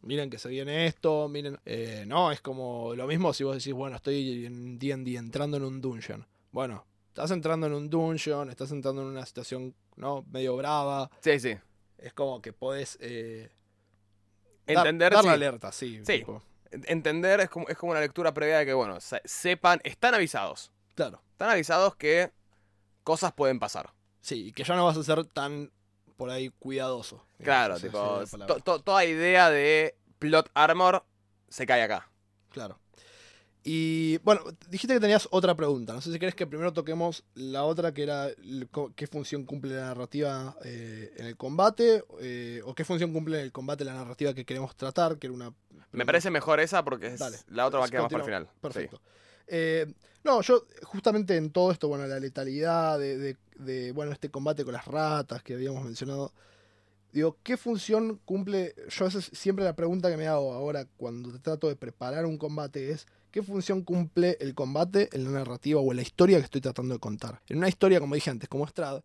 miren 0.00 0.30
que 0.30 0.38
se 0.38 0.48
viene 0.48 0.86
esto, 0.86 1.28
miren, 1.28 1.58
eh, 1.66 2.04
no, 2.06 2.32
es 2.32 2.40
como 2.40 2.94
lo 2.94 3.06
mismo 3.06 3.34
si 3.34 3.44
vos 3.44 3.56
decís, 3.56 3.74
bueno, 3.74 3.96
estoy 3.96 4.46
en 4.46 4.78
D&D 4.78 5.16
entrando 5.16 5.58
en 5.58 5.64
un 5.64 5.80
dungeon. 5.82 6.26
Bueno, 6.50 6.86
estás 7.08 7.30
entrando 7.32 7.66
en 7.66 7.74
un 7.74 7.90
dungeon, 7.90 8.48
estás 8.48 8.70
entrando 8.70 9.02
en 9.02 9.08
una 9.08 9.26
situación, 9.26 9.74
¿no? 9.96 10.24
Medio 10.30 10.56
brava, 10.56 11.10
Sí, 11.20 11.38
sí. 11.38 11.54
es 11.98 12.14
como 12.14 12.40
que 12.40 12.54
podés... 12.54 12.96
Eh, 13.02 13.50
dar- 14.66 14.78
Entender, 14.86 15.12
dar 15.12 15.24
la 15.24 15.30
sí. 15.32 15.34
alerta, 15.34 15.70
sí. 15.72 16.00
Sí. 16.04 16.18
tipo, 16.20 16.42
Entender 16.86 17.40
es 17.40 17.48
como, 17.50 17.68
es 17.68 17.76
como 17.76 17.92
una 17.92 18.00
lectura 18.00 18.32
previa 18.34 18.58
de 18.58 18.66
que, 18.66 18.74
bueno, 18.74 19.00
se- 19.00 19.22
sepan, 19.24 19.80
están 19.84 20.14
avisados. 20.14 20.70
claro. 20.94 21.20
Están 21.32 21.50
avisados 21.50 21.96
que 21.96 22.30
cosas 23.02 23.32
pueden 23.32 23.58
pasar. 23.58 23.92
Sí, 24.20 24.46
y 24.48 24.52
que 24.52 24.62
ya 24.64 24.76
no 24.76 24.84
vas 24.84 24.96
a 24.96 25.02
ser 25.02 25.24
tan 25.26 25.70
por 26.16 26.30
ahí 26.30 26.48
cuidadoso. 26.60 27.26
Claro, 27.42 27.78
tipo, 27.80 28.22
to- 28.46 28.60
to- 28.60 28.78
toda 28.80 29.04
idea 29.04 29.50
de 29.50 29.96
plot 30.20 30.48
armor 30.54 31.04
se 31.48 31.66
cae 31.66 31.82
acá. 31.82 32.08
Claro. 32.50 32.78
Y 33.66 34.18
bueno, 34.18 34.42
dijiste 34.68 34.92
que 34.92 35.00
tenías 35.00 35.26
otra 35.30 35.54
pregunta. 35.54 35.94
No 35.94 36.02
sé 36.02 36.12
si 36.12 36.18
querés 36.18 36.34
que 36.34 36.46
primero 36.46 36.74
toquemos 36.74 37.24
la 37.34 37.64
otra, 37.64 37.94
que 37.94 38.02
era 38.02 38.26
el 38.28 38.68
qué 38.94 39.06
función 39.06 39.44
cumple 39.44 39.74
la 39.74 39.86
narrativa 39.86 40.54
eh, 40.64 41.14
en 41.16 41.24
el 41.24 41.36
combate, 41.38 42.04
eh, 42.20 42.60
o 42.66 42.74
qué 42.74 42.84
función 42.84 43.12
cumple 43.14 43.38
en 43.38 43.44
el 43.44 43.52
combate 43.52 43.84
la 43.84 43.94
narrativa 43.94 44.34
que 44.34 44.44
queremos 44.44 44.76
tratar, 44.76 45.18
que 45.18 45.28
era 45.28 45.34
una... 45.34 45.52
Me 45.92 46.04
parece 46.04 46.30
mejor 46.30 46.60
esa 46.60 46.84
porque 46.84 47.06
es- 47.06 47.18
Dale. 47.20 47.38
la 47.48 47.66
otra 47.66 47.80
va 47.80 47.86
a 47.86 47.88
quedar 47.88 48.02
más 48.02 48.12
para 48.12 48.22
el 48.22 48.26
final. 48.26 48.48
Perfecto. 48.60 49.00
Eh, 49.46 49.86
no, 50.24 50.42
yo 50.42 50.66
justamente 50.82 51.34
en 51.36 51.50
todo 51.50 51.70
esto, 51.72 51.88
bueno, 51.88 52.06
la 52.06 52.20
letalidad 52.20 52.98
de, 52.98 53.16
de- 53.16 53.36
de, 53.56 53.92
bueno, 53.92 54.12
este 54.12 54.30
combate 54.30 54.64
con 54.64 54.74
las 54.74 54.84
ratas 54.86 55.42
que 55.42 55.54
habíamos 55.54 55.84
mencionado, 55.84 56.34
digo, 57.12 57.38
¿qué 57.42 57.56
función 57.56 58.20
cumple? 58.26 58.74
Yo 58.90 59.06
esa 59.06 59.20
es 59.20 59.30
siempre 59.32 59.64
la 59.64 59.74
pregunta 59.76 60.10
que 60.10 60.16
me 60.18 60.26
hago 60.26 60.52
ahora 60.52 60.86
cuando 60.98 61.32
te 61.32 61.38
trato 61.38 61.68
de 61.68 61.76
preparar 61.76 62.26
un 62.26 62.36
combate 62.36 62.90
es, 62.90 63.06
¿qué 63.34 63.42
función 63.42 63.82
cumple 63.82 64.36
el 64.38 64.54
combate 64.54 65.08
en 65.12 65.24
la 65.24 65.30
narrativa 65.30 65.80
o 65.80 65.90
en 65.90 65.96
la 65.96 66.02
historia 66.02 66.38
que 66.38 66.44
estoy 66.44 66.60
tratando 66.60 66.94
de 66.94 67.00
contar? 67.00 67.40
En 67.48 67.58
una 67.58 67.68
historia, 67.68 67.98
como 67.98 68.14
dije 68.14 68.30
antes, 68.30 68.48
como 68.48 68.64
Strad, 68.64 69.02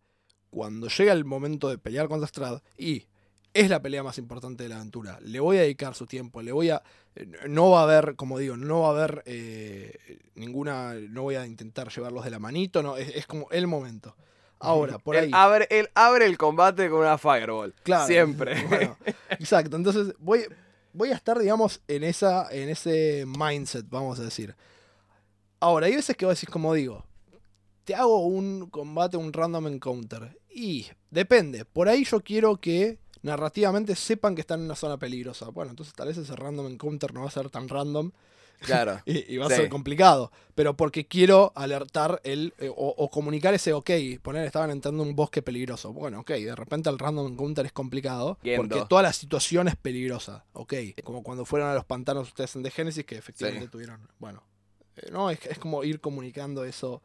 cuando 0.50 0.86
llega 0.86 1.12
el 1.12 1.24
momento 1.24 1.68
de 1.68 1.78
pelear 1.78 2.06
contra 2.06 2.28
Strad 2.28 2.62
y 2.78 3.08
es 3.52 3.68
la 3.68 3.82
pelea 3.82 4.04
más 4.04 4.18
importante 4.18 4.62
de 4.62 4.68
la 4.68 4.76
aventura. 4.76 5.18
Le 5.20 5.40
voy 5.40 5.56
a 5.56 5.62
dedicar 5.62 5.96
su 5.96 6.06
tiempo, 6.06 6.42
le 6.42 6.52
voy 6.52 6.70
a... 6.70 6.80
eh, 7.16 7.26
No 7.48 7.70
va 7.70 7.80
a 7.80 7.82
haber, 7.82 8.14
como 8.14 8.38
digo, 8.38 8.56
no 8.56 8.82
va 8.82 8.86
a 8.86 8.90
haber 8.92 9.22
eh, 9.26 10.20
ninguna... 10.36 10.94
No 10.94 11.22
voy 11.22 11.34
a 11.34 11.44
intentar 11.44 11.88
llevarlos 11.90 12.22
de 12.22 12.30
la 12.30 12.38
manito, 12.38 12.84
no, 12.84 12.96
es, 12.96 13.08
es 13.16 13.26
como 13.26 13.50
el 13.50 13.66
momento. 13.66 14.14
Ahora, 14.60 14.98
por 15.00 15.16
Él 15.16 15.24
ahí... 15.24 15.30
abre, 15.34 15.66
él 15.70 15.88
abre 15.96 16.26
el 16.26 16.38
combate 16.38 16.88
con 16.88 17.00
una 17.00 17.18
fireball. 17.18 17.74
Claro. 17.82 18.06
Siempre. 18.06 18.64
Bueno, 18.68 18.96
exacto. 19.30 19.74
Entonces 19.76 20.14
voy, 20.20 20.44
voy 20.92 21.10
a 21.10 21.14
estar, 21.14 21.38
digamos, 21.38 21.80
en, 21.88 22.04
esa, 22.04 22.50
en 22.50 22.68
ese 22.68 23.24
mindset, 23.26 23.88
vamos 23.88 24.18
a 24.18 24.24
decir. 24.24 24.54
Ahora, 25.60 25.86
hay 25.86 25.96
veces 25.96 26.16
que 26.16 26.26
vos 26.26 26.34
decís, 26.34 26.48
como 26.48 26.74
digo, 26.74 27.04
te 27.84 27.94
hago 27.94 28.26
un 28.26 28.68
combate, 28.70 29.16
un 29.16 29.32
random 29.32 29.66
encounter. 29.68 30.38
Y 30.50 30.86
depende. 31.10 31.64
Por 31.64 31.88
ahí 31.88 32.04
yo 32.04 32.20
quiero 32.20 32.56
que 32.60 32.98
narrativamente 33.22 33.94
sepan 33.94 34.34
que 34.34 34.40
están 34.40 34.60
en 34.60 34.66
una 34.66 34.76
zona 34.76 34.98
peligrosa. 34.98 35.48
Bueno, 35.50 35.70
entonces 35.70 35.94
tal 35.94 36.08
vez 36.08 36.16
ese 36.16 36.34
random 36.34 36.66
encounter 36.66 37.12
no 37.12 37.22
va 37.22 37.28
a 37.28 37.30
ser 37.30 37.50
tan 37.50 37.68
random 37.68 38.12
Claro. 38.60 39.00
y, 39.06 39.34
y 39.34 39.36
va 39.38 39.46
a 39.46 39.48
Sí. 39.48 39.56
ser 39.56 39.68
complicado. 39.68 40.30
Pero 40.54 40.76
porque 40.76 41.06
quiero 41.06 41.52
alertar 41.54 42.20
el 42.24 42.52
eh, 42.58 42.68
o, 42.68 42.94
o 42.96 43.10
comunicar 43.10 43.54
ese, 43.54 43.72
ok, 43.72 43.90
poner 44.22 44.44
estaban 44.44 44.70
entrando 44.70 45.02
en 45.02 45.08
un 45.10 45.16
bosque 45.16 45.40
peligroso. 45.42 45.92
Bueno, 45.92 46.20
ok, 46.20 46.30
de 46.32 46.54
repente 46.54 46.90
el 46.90 46.98
random 46.98 47.32
encounter 47.32 47.64
es 47.66 47.72
complicado. 47.72 48.38
Yendo. 48.42 48.62
Porque 48.68 48.84
toda 48.88 49.02
la 49.02 49.12
situación 49.12 49.68
es 49.68 49.76
peligrosa. 49.76 50.44
Ok, 50.52 50.74
como 51.02 51.22
cuando 51.22 51.44
fueron 51.44 51.68
a 51.70 51.74
los 51.74 51.84
pantanos 51.86 52.28
ustedes 52.28 52.54
en 52.56 52.62
The 52.62 52.70
Genesis, 52.70 53.04
que 53.04 53.16
efectivamente 53.16 53.64
Sí. 53.66 53.70
tuvieron. 53.70 54.06
Bueno. 54.18 54.42
eh, 54.96 55.08
No, 55.10 55.30
es, 55.30 55.38
es 55.46 55.58
como 55.58 55.82
ir 55.84 56.00
comunicando 56.00 56.64
eso. 56.64 57.00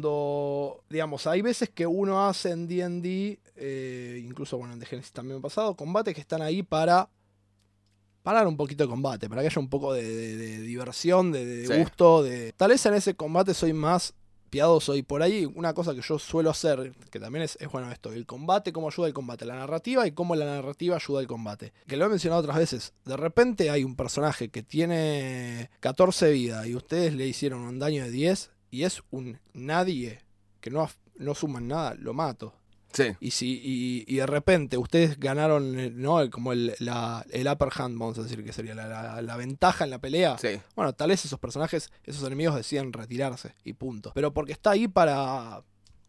Cuando, 0.00 0.84
digamos, 0.88 1.26
hay 1.26 1.42
veces 1.42 1.68
que 1.70 1.86
uno 1.86 2.26
hace 2.28 2.50
en 2.50 2.68
D&D, 2.68 3.40
eh, 3.56 4.22
incluso, 4.24 4.56
bueno, 4.58 4.74
en 4.74 4.80
The 4.80 4.86
Genesis 4.86 5.12
también 5.12 5.38
ha 5.38 5.42
pasado, 5.42 5.74
combates 5.74 6.14
que 6.14 6.20
están 6.20 6.42
ahí 6.42 6.62
para 6.62 7.08
parar 8.22 8.46
un 8.46 8.56
poquito 8.56 8.84
de 8.84 8.90
combate, 8.90 9.28
para 9.28 9.42
que 9.42 9.48
haya 9.48 9.60
un 9.60 9.68
poco 9.68 9.92
de, 9.94 10.02
de- 10.02 10.36
de 10.36 10.58
diversión, 10.60 11.32
de, 11.32 11.44
de 11.44 11.66
Sí. 11.66 11.78
gusto, 11.80 12.22
de... 12.22 12.52
Tal 12.52 12.70
vez 12.70 12.84
en 12.86 12.94
ese 12.94 13.14
combate 13.14 13.54
soy 13.54 13.72
más 13.72 14.14
piadoso 14.50 14.96
y 14.96 15.02
por 15.02 15.22
ahí 15.22 15.46
una 15.54 15.72
cosa 15.74 15.94
que 15.94 16.02
yo 16.02 16.18
suelo 16.18 16.50
hacer, 16.50 16.92
que 17.10 17.20
también 17.20 17.44
es, 17.44 17.56
es 17.60 17.70
bueno 17.70 17.90
esto, 17.92 18.12
el 18.12 18.26
combate, 18.26 18.72
cómo 18.72 18.88
ayuda 18.88 19.06
el 19.06 19.14
combate, 19.14 19.44
la 19.44 19.54
narrativa 19.54 20.06
y 20.08 20.12
cómo 20.12 20.34
la 20.34 20.44
narrativa 20.44 20.96
ayuda 20.96 21.20
al 21.20 21.28
combate. 21.28 21.72
Que 21.86 21.96
lo 21.96 22.06
he 22.06 22.08
mencionado 22.08 22.40
otras 22.42 22.56
veces, 22.58 22.92
de 23.04 23.16
repente 23.16 23.70
hay 23.70 23.84
un 23.84 23.94
personaje 23.94 24.48
que 24.48 24.64
tiene 24.64 25.70
14 25.80 26.32
vidas 26.32 26.66
y 26.66 26.74
ustedes 26.74 27.14
le 27.14 27.26
hicieron 27.28 27.60
un 27.60 27.78
daño 27.78 28.02
de 28.04 28.10
10 28.10 28.50
y 28.72 28.82
es 28.82 29.02
un 29.10 29.38
nadie 29.52 30.20
que 30.60 30.70
no, 30.70 30.90
no 31.16 31.34
suman 31.34 31.68
nada, 31.68 31.94
lo 31.94 32.12
mato. 32.12 32.52
Sí. 32.92 33.14
Y 33.20 33.30
si 33.30 33.60
y, 33.62 34.04
y 34.06 34.16
de 34.16 34.26
repente 34.26 34.76
ustedes 34.78 35.18
ganaron 35.20 35.78
eh, 35.78 35.90
¿no? 35.94 36.28
Como 36.30 36.52
el, 36.52 36.74
la- 36.80 37.24
el 37.30 37.46
upper 37.48 37.68
hand, 37.76 37.98
vamos 37.98 38.18
a 38.18 38.22
decir 38.22 38.44
que 38.44 38.52
sería 38.52 38.74
la, 38.74 38.86
la- 38.88 39.22
la 39.22 39.36
ventaja 39.36 39.84
en 39.84 39.90
la 39.90 39.98
pelea. 40.00 40.36
Sí. 40.38 40.60
Bueno, 40.74 40.92
tal 40.92 41.10
vez 41.10 41.24
esos 41.24 41.38
personajes, 41.38 41.90
esos 42.04 42.24
enemigos 42.26 42.56
deciden 42.56 42.92
retirarse 42.92 43.54
y 43.64 43.72
punto. 43.74 44.10
Pero 44.14 44.32
porque 44.32 44.52
está 44.52 44.70
ahí 44.72 44.88
para 44.88 45.62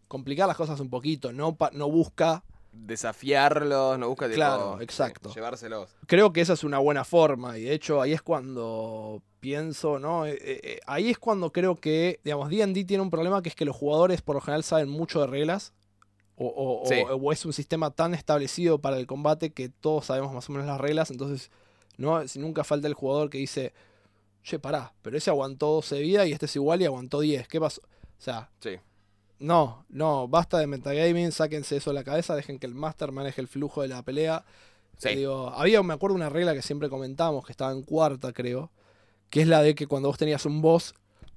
complicar 0.08 0.48
las 0.48 0.58
cosas 0.58 0.80
un 0.80 0.90
poquito, 0.90 1.32
no, 1.32 1.56
pa- 1.56 1.72
no 1.74 1.90
busca. 1.90 2.44
Desafiarlos, 2.74 3.98
no 3.98 4.08
busca 4.10 4.30
Claro, 4.30 4.76
sí, 4.78 4.84
exacto. 4.84 5.34
llevárselos. 5.34 5.90
Creo 6.08 6.32
que 6.32 6.42
esa 6.42 6.54
es 6.54 6.64
una 6.64 6.78
buena 6.78 7.04
forma 7.04 7.58
y 7.58 7.64
de 7.64 7.74
hecho 7.74 8.02
ahí 8.02 8.14
es 8.14 8.22
cuando 8.22 9.22
pienso, 9.40 9.98
¿no? 10.00 10.26
Eh, 10.26 10.38
eh, 10.42 10.60
eh, 10.64 10.80
ahí 10.86 11.10
es 11.10 11.18
cuando 11.18 11.52
creo 11.52 11.76
que, 11.76 12.20
digamos, 12.24 12.50
D&D 12.50 12.86
tiene 12.86 13.02
un 13.02 13.10
problema 13.10 13.42
que 13.42 13.50
es 13.50 13.56
que 13.56 13.66
los 13.66 13.76
jugadores 13.76 14.22
por 14.22 14.36
lo 14.36 14.42
general 14.42 14.64
saben 14.64 14.88
mucho 14.90 15.20
de 15.22 15.28
reglas. 15.28 15.74
O, 16.38 16.46
o- 16.48 16.84
o- 16.84 16.86
Sí. 16.88 16.96
o 17.08 17.32
es 17.32 17.46
un 17.46 17.54
sistema 17.54 17.92
tan 17.92 18.14
establecido 18.14 18.80
para 18.80 18.98
el 18.98 19.06
combate 19.08 19.52
que 19.52 19.70
todos 19.70 20.06
sabemos 20.06 20.34
más 20.34 20.50
o 20.50 20.54
menos 20.54 20.68
las 20.68 20.82
reglas. 20.82 21.12
Entonces, 21.12 21.52
no 21.98 22.28
si 22.28 22.40
nunca 22.40 22.64
falta 22.64 22.88
el 22.88 22.94
jugador 22.96 23.30
que 23.30 23.38
dice, 23.38 23.74
che, 24.44 24.58
pará, 24.58 24.94
pero 25.04 25.18
ese 25.18 25.30
aguantó 25.30 25.68
12 25.68 25.96
de 25.96 26.02
vida 26.02 26.26
y 26.26 26.32
este 26.32 26.46
es 26.48 26.56
igual 26.56 26.82
y 26.82 26.86
aguantó 26.86 27.20
10. 27.20 27.48
¿Qué 27.48 27.60
pasó? 27.60 27.82
O 27.84 28.22
sea, 28.24 28.50
Sí. 28.60 28.78
no, 29.40 29.86
no, 29.90 30.28
basta 30.28 30.58
de 30.58 30.68
metagaming, 30.68 31.32
sáquense 31.32 31.78
eso 31.78 31.92
de 31.92 31.96
la 31.96 32.04
cabeza, 32.04 32.36
dejen 32.36 32.58
que 32.60 32.66
el 32.68 32.74
master 32.76 33.12
maneje 33.12 33.42
el 33.42 33.48
flujo 33.48 33.82
de 33.84 33.88
la 33.90 34.02
pelea. 34.02 34.44
Sí. 34.98 35.10
Digo, 35.16 35.50
había, 35.50 35.82
me 35.84 35.94
acuerdo, 35.94 36.16
una 36.16 36.30
regla 36.30 36.54
que 36.54 36.62
siempre 36.62 36.90
comentamos, 36.90 37.46
que 37.46 37.52
estaba 37.52 37.72
en 37.72 37.84
cuarta, 37.84 38.34
creo, 38.34 38.72
que 39.30 39.42
es 39.42 39.48
la 39.48 39.62
de 39.62 39.74
que 39.76 39.88
cuando 39.88 40.10
vos 40.10 40.18
tenías 40.18 40.46
un 40.46 40.62
boss, 40.62 40.94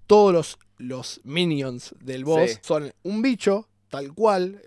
todos 0.07 0.33
los, 0.33 0.59
los 0.79 1.21
minions 1.25 1.95
del 2.01 2.25
boss 2.25 2.51
Sí. 2.53 2.59
son 2.63 2.93
un 3.03 3.23
bicho, 3.23 3.69
tal 3.89 4.13
cual, 4.13 4.61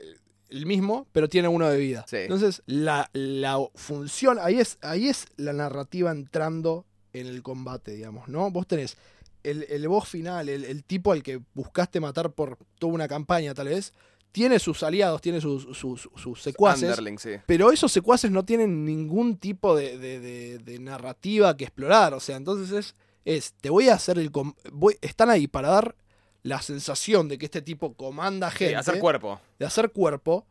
el 0.49 0.65
mismo, 0.65 1.07
pero 1.11 1.27
tiene 1.29 1.47
uno 1.47 1.69
de 1.69 1.77
vida. 1.77 2.05
Sí. 2.07 2.17
Entonces, 2.17 2.61
la, 2.65 3.09
la 3.13 3.57
función, 3.75 4.37
ahí 4.41 4.59
es, 4.59 4.77
ahí 4.81 5.07
es 5.09 5.25
la 5.37 5.53
narrativa 5.53 6.11
entrando 6.11 6.85
en 7.13 7.27
el 7.27 7.41
combate, 7.43 7.91
digamos, 7.91 8.27
¿no? 8.27 8.49
Vos 8.51 8.67
tenés 8.67 8.97
el, 9.43 9.65
el 9.69 9.87
boss 9.87 10.07
final, 10.09 10.49
el, 10.49 10.63
el 10.65 10.83
tipo 10.83 11.11
al 11.11 11.23
que 11.23 11.39
buscaste 11.53 11.99
matar 11.99 12.31
por 12.31 12.57
toda 12.79 12.93
una 12.93 13.07
campaña, 13.07 13.53
tal 13.53 13.67
vez, 13.69 13.93
tiene 14.31 14.59
sus 14.59 14.83
aliados, 14.83 15.21
tiene 15.21 15.41
sus, 15.41 15.63
sus, 15.75 16.09
sus 16.15 16.41
secuaces. 16.41 16.95
Sí. 17.17 17.31
Pero 17.45 17.71
esos 17.71 17.91
secuaces 17.91 18.29
no 18.29 18.45
tienen 18.45 18.85
ningún 18.85 19.37
tipo 19.37 19.75
de, 19.75 19.97
de- 19.97 20.19
de- 20.19 20.57
de 20.59 20.79
narrativa 20.79 21.55
que 21.57 21.63
explorar. 21.63 22.13
O 22.13 22.19
sea, 22.19 22.35
entonces 22.35 22.71
es, 22.71 22.95
es 23.25 23.53
te 23.53 23.69
voy 23.69 23.89
a 23.89 23.95
hacer 23.95 24.19
el... 24.19 24.29
voy- 24.71 24.97
están 25.01 25.29
ahí 25.29 25.47
para 25.47 25.69
dar 25.69 25.95
la 26.43 26.61
sensación 26.61 27.27
de 27.27 27.37
que 27.37 27.45
este 27.45 27.61
tipo 27.61 27.93
comanda 27.95 28.49
gente. 28.51 28.75
hacer 28.75 28.99
cuerpo. 28.99 29.39
de 29.59 29.65
hacer 29.65 29.91
cuerpo. 29.91 30.45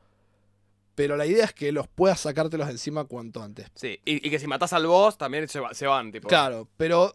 Pero 0.95 1.16
la 1.16 1.26
idea 1.26 1.45
es 1.45 1.53
que 1.53 1.72
los 1.72 1.89
puedas 1.89 2.20
sacártelos 2.20 2.66
de 2.68 2.72
encima 2.72 3.05
cuanto 3.05 3.43
antes. 3.43 3.66
Sí. 3.74 4.01
Y, 4.05 4.26
y 4.26 4.30
que 4.30 4.39
si 4.39 4.47
matas 4.47 4.72
al 4.72 4.87
boss, 4.87 5.18
también 5.18 5.47
se, 5.49 5.61
va- 5.61 5.74
se 5.74 5.87
van, 5.87 6.11
tipo. 6.11 6.26
Claro, 6.28 6.66
pero 6.78 7.14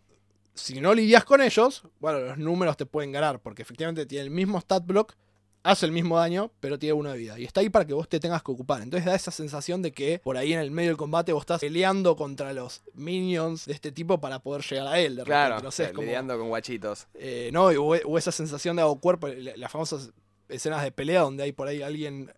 si 0.54 0.80
no 0.82 0.94
lidias 0.94 1.24
con 1.26 1.42
ellos, 1.42 1.84
bueno, 2.00 2.20
los 2.20 2.38
números 2.38 2.78
te 2.78 2.86
pueden 2.86 3.12
ganar. 3.12 3.40
Porque 3.40 3.64
efectivamente 3.64 4.06
tiene 4.06 4.26
el 4.26 4.30
mismo 4.32 4.60
stat 4.62 4.86
block 4.86 5.16
hace 5.64 5.86
el 5.86 5.92
mismo 5.92 6.18
daño, 6.18 6.52
pero 6.60 6.80
tiene 6.80 6.94
uno 6.94 7.12
de 7.12 7.18
vida. 7.18 7.38
Y 7.40 7.44
está 7.46 7.62
ahí 7.62 7.70
para 7.70 7.86
que 7.86 7.94
vos 7.94 8.10
te 8.10 8.20
tengas 8.20 8.42
que 8.44 8.52
ocupar. 8.52 8.82
Entonces 8.82 9.06
da 9.06 9.14
esa 9.16 9.32
sensación 9.32 9.82
de 9.82 9.92
que 9.92 10.20
por 10.24 10.36
ahí 10.38 10.54
en 10.54 10.60
el 10.60 10.72
medio 10.72 10.90
del 10.90 10.98
combate 10.98 11.34
vos 11.34 11.42
estás 11.44 11.62
peleando 11.62 12.16
contra 12.16 12.52
los 12.54 12.82
minions 12.94 13.66
de 13.66 13.74
este 13.74 13.92
tipo 13.92 14.20
para 14.20 14.40
poder 14.40 14.64
llegar 14.64 14.88
a 14.88 15.00
él. 15.00 15.16
De 15.18 15.24
repente, 15.24 15.26
Claro, 15.26 15.60
no 15.62 15.72
sé, 15.72 15.84
es 15.86 15.92
como, 15.92 16.04
lidiando 16.04 16.38
con 16.38 16.50
guachitos. 16.50 17.08
eh, 17.14 17.50
¿no? 17.54 17.66
O, 17.68 17.96
o 17.96 18.18
esa 18.18 18.32
sensación 18.32 18.76
de 18.76 18.82
hago 18.82 19.00
cuerpo, 19.00 19.28
la- 19.28 19.56
las 19.56 19.72
famosas 19.72 20.12
escenas 20.50 20.84
de 20.84 20.92
pelea 20.92 21.22
donde 21.22 21.44
hay 21.44 21.52
por 21.52 21.68
ahí 21.68 21.82
alguien, 21.82 22.32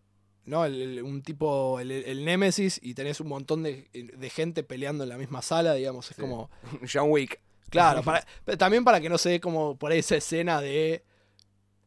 ¿no? 0.46 0.66
El- 0.66 0.82
el- 0.82 1.04
un 1.04 1.22
tipo, 1.22 1.80
el, 1.80 1.92
el 1.92 2.26
Némesis, 2.26 2.80
y 2.84 2.94
tenés 2.94 3.22
un 3.22 3.28
montón 3.30 3.64
de, 3.64 3.88
de 3.94 4.30
gente 4.30 4.64
peleando 4.64 5.04
en 5.04 5.10
la 5.10 5.18
misma 5.18 5.42
sala, 5.42 5.74
digamos. 5.76 6.10
Es 6.12 6.16
Sí. 6.18 6.22
como. 6.22 6.50
John 6.94 7.10
Wick. 7.10 7.40
Claro, 7.70 8.02
para- 8.04 8.26
pero 8.44 8.58
también 8.58 8.84
para 8.84 9.00
que 9.00 9.08
no 9.10 9.18
se 9.18 9.30
dé 9.30 9.40
como 9.40 9.78
por 9.78 9.92
ahí 9.94 10.00
esa 10.00 10.18
escena 10.18 10.60
de. 10.60 11.04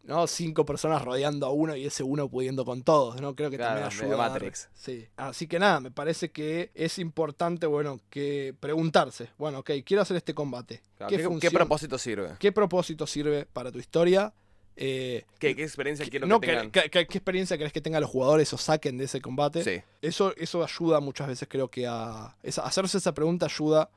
¿No? 0.06 0.26
Cinco 0.26 0.64
personas 0.64 1.02
rodeando 1.02 1.46
a 1.46 1.50
uno 1.50 1.76
y 1.76 1.84
ese 1.86 2.02
uno 2.02 2.28
pudiendo 2.28 2.64
con 2.64 2.82
todos, 2.82 3.20
¿no? 3.20 3.34
Creo 3.36 3.50
que 3.50 3.56
Claro, 3.58 3.80
también 3.80 4.04
ayuda. 4.12 4.16
Matrix. 4.28 4.68
Sí. 4.74 5.06
Así 5.16 5.46
que 5.46 5.58
nada, 5.58 5.80
me 5.80 5.90
parece 5.90 6.30
que 6.30 6.70
es 6.74 6.98
importante, 6.98 7.66
bueno, 7.66 8.00
que 8.08 8.54
preguntarse, 8.60 9.30
bueno, 9.38 9.58
ok, 9.58 9.70
quiero 9.84 10.02
hacer 10.02 10.16
este 10.16 10.32
combate. 10.34 10.80
Claro, 10.96 11.10
¿Qué, 11.10 11.16
¿Qué, 11.16 11.22
qué 11.22 11.28
función- 11.28 11.52
propósito 11.52 11.98
sirve? 11.98 12.30
¿Qué 12.38 12.52
propósito 12.52 13.06
sirve 13.06 13.46
para 13.52 13.70
tu 13.70 13.78
historia? 13.78 14.32
Eh, 14.78 15.24
¿Qué, 15.38 15.56
qué 15.56 15.62
experiencia 15.62 16.06
quiero 16.08 16.26
no, 16.26 16.38
que 16.38 16.48
tengan? 16.48 16.70
¿Qué 16.70 17.00
experiencia 17.00 17.56
querés 17.56 17.72
que 17.72 17.80
tengan 17.80 18.02
los 18.02 18.10
jugadores 18.10 18.52
o 18.52 18.58
saquen 18.58 18.98
de 18.98 19.04
ese 19.04 19.22
combate? 19.22 19.64
Sí, 19.64 19.82
Eso, 20.02 20.34
eso 20.36 20.62
ayuda 20.62 21.00
muchas 21.00 21.28
veces, 21.28 21.48
creo 21.50 21.68
que 21.68 21.86
a. 21.86 22.36
esa- 22.42 22.62
hacerse 22.62 22.98
esa 22.98 23.14
pregunta 23.14 23.46
ayuda 23.46 23.88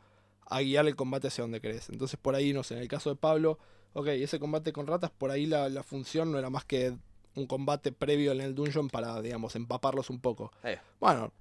a 0.50 0.62
guiar 0.62 0.88
el 0.88 0.96
combate 0.96 1.28
hacia 1.28 1.44
donde 1.44 1.62
querés. 1.62 1.90
Entonces, 1.90 2.20
por 2.22 2.36
ahí, 2.36 2.52
no 2.54 2.64
sé, 2.64 2.74
en 2.76 2.82
el 2.82 2.88
caso 2.88 3.10
de 3.10 3.16
Pablo, 3.16 3.60
ok, 3.94 4.08
ese 4.08 4.40
combate 4.40 4.74
con 4.74 4.88
ratas, 4.88 5.12
por 5.12 5.32
ahí 5.32 5.46
la, 5.46 5.70
la 5.70 5.84
función 5.84 6.32
no 6.32 6.40
era 6.40 6.50
más 6.50 6.66
que 6.66 6.96
un 7.36 7.46
combate 7.48 7.92
previo 7.92 8.32
en 8.32 8.42
el 8.42 8.56
dungeon 8.56 8.90
para, 8.90 9.22
digamos, 9.22 9.56
empaparlos 9.56 10.10
un 10.10 10.20
poco. 10.20 10.52
Bueno, 11.00 11.32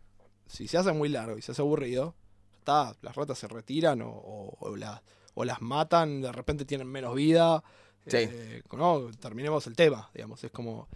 si 0.46 0.68
se 0.68 0.78
hace 0.78 0.92
muy 0.92 1.08
largo 1.08 1.36
y 1.38 1.42
se 1.42 1.52
hace 1.52 1.62
aburrido, 1.62 2.14
está, 2.58 2.94
las 3.02 3.16
ratas 3.16 3.38
se 3.38 3.48
retiran 3.48 4.02
o, 4.02 4.08
o- 4.10 4.56
o 4.60 4.76
la- 4.76 5.02
o 5.34 5.44
las 5.44 5.60
matan, 5.62 6.20
de 6.20 6.30
repente 6.32 6.64
tienen 6.64 6.86
menos 6.88 7.14
vida. 7.14 7.62
Sí. 8.06 8.16
eh, 8.18 8.62
no, 8.72 9.10
terminemos 9.20 9.66
el 9.66 9.76
tema, 9.76 10.10
digamos, 10.14 10.42
es 10.44 10.50
como 10.50 10.88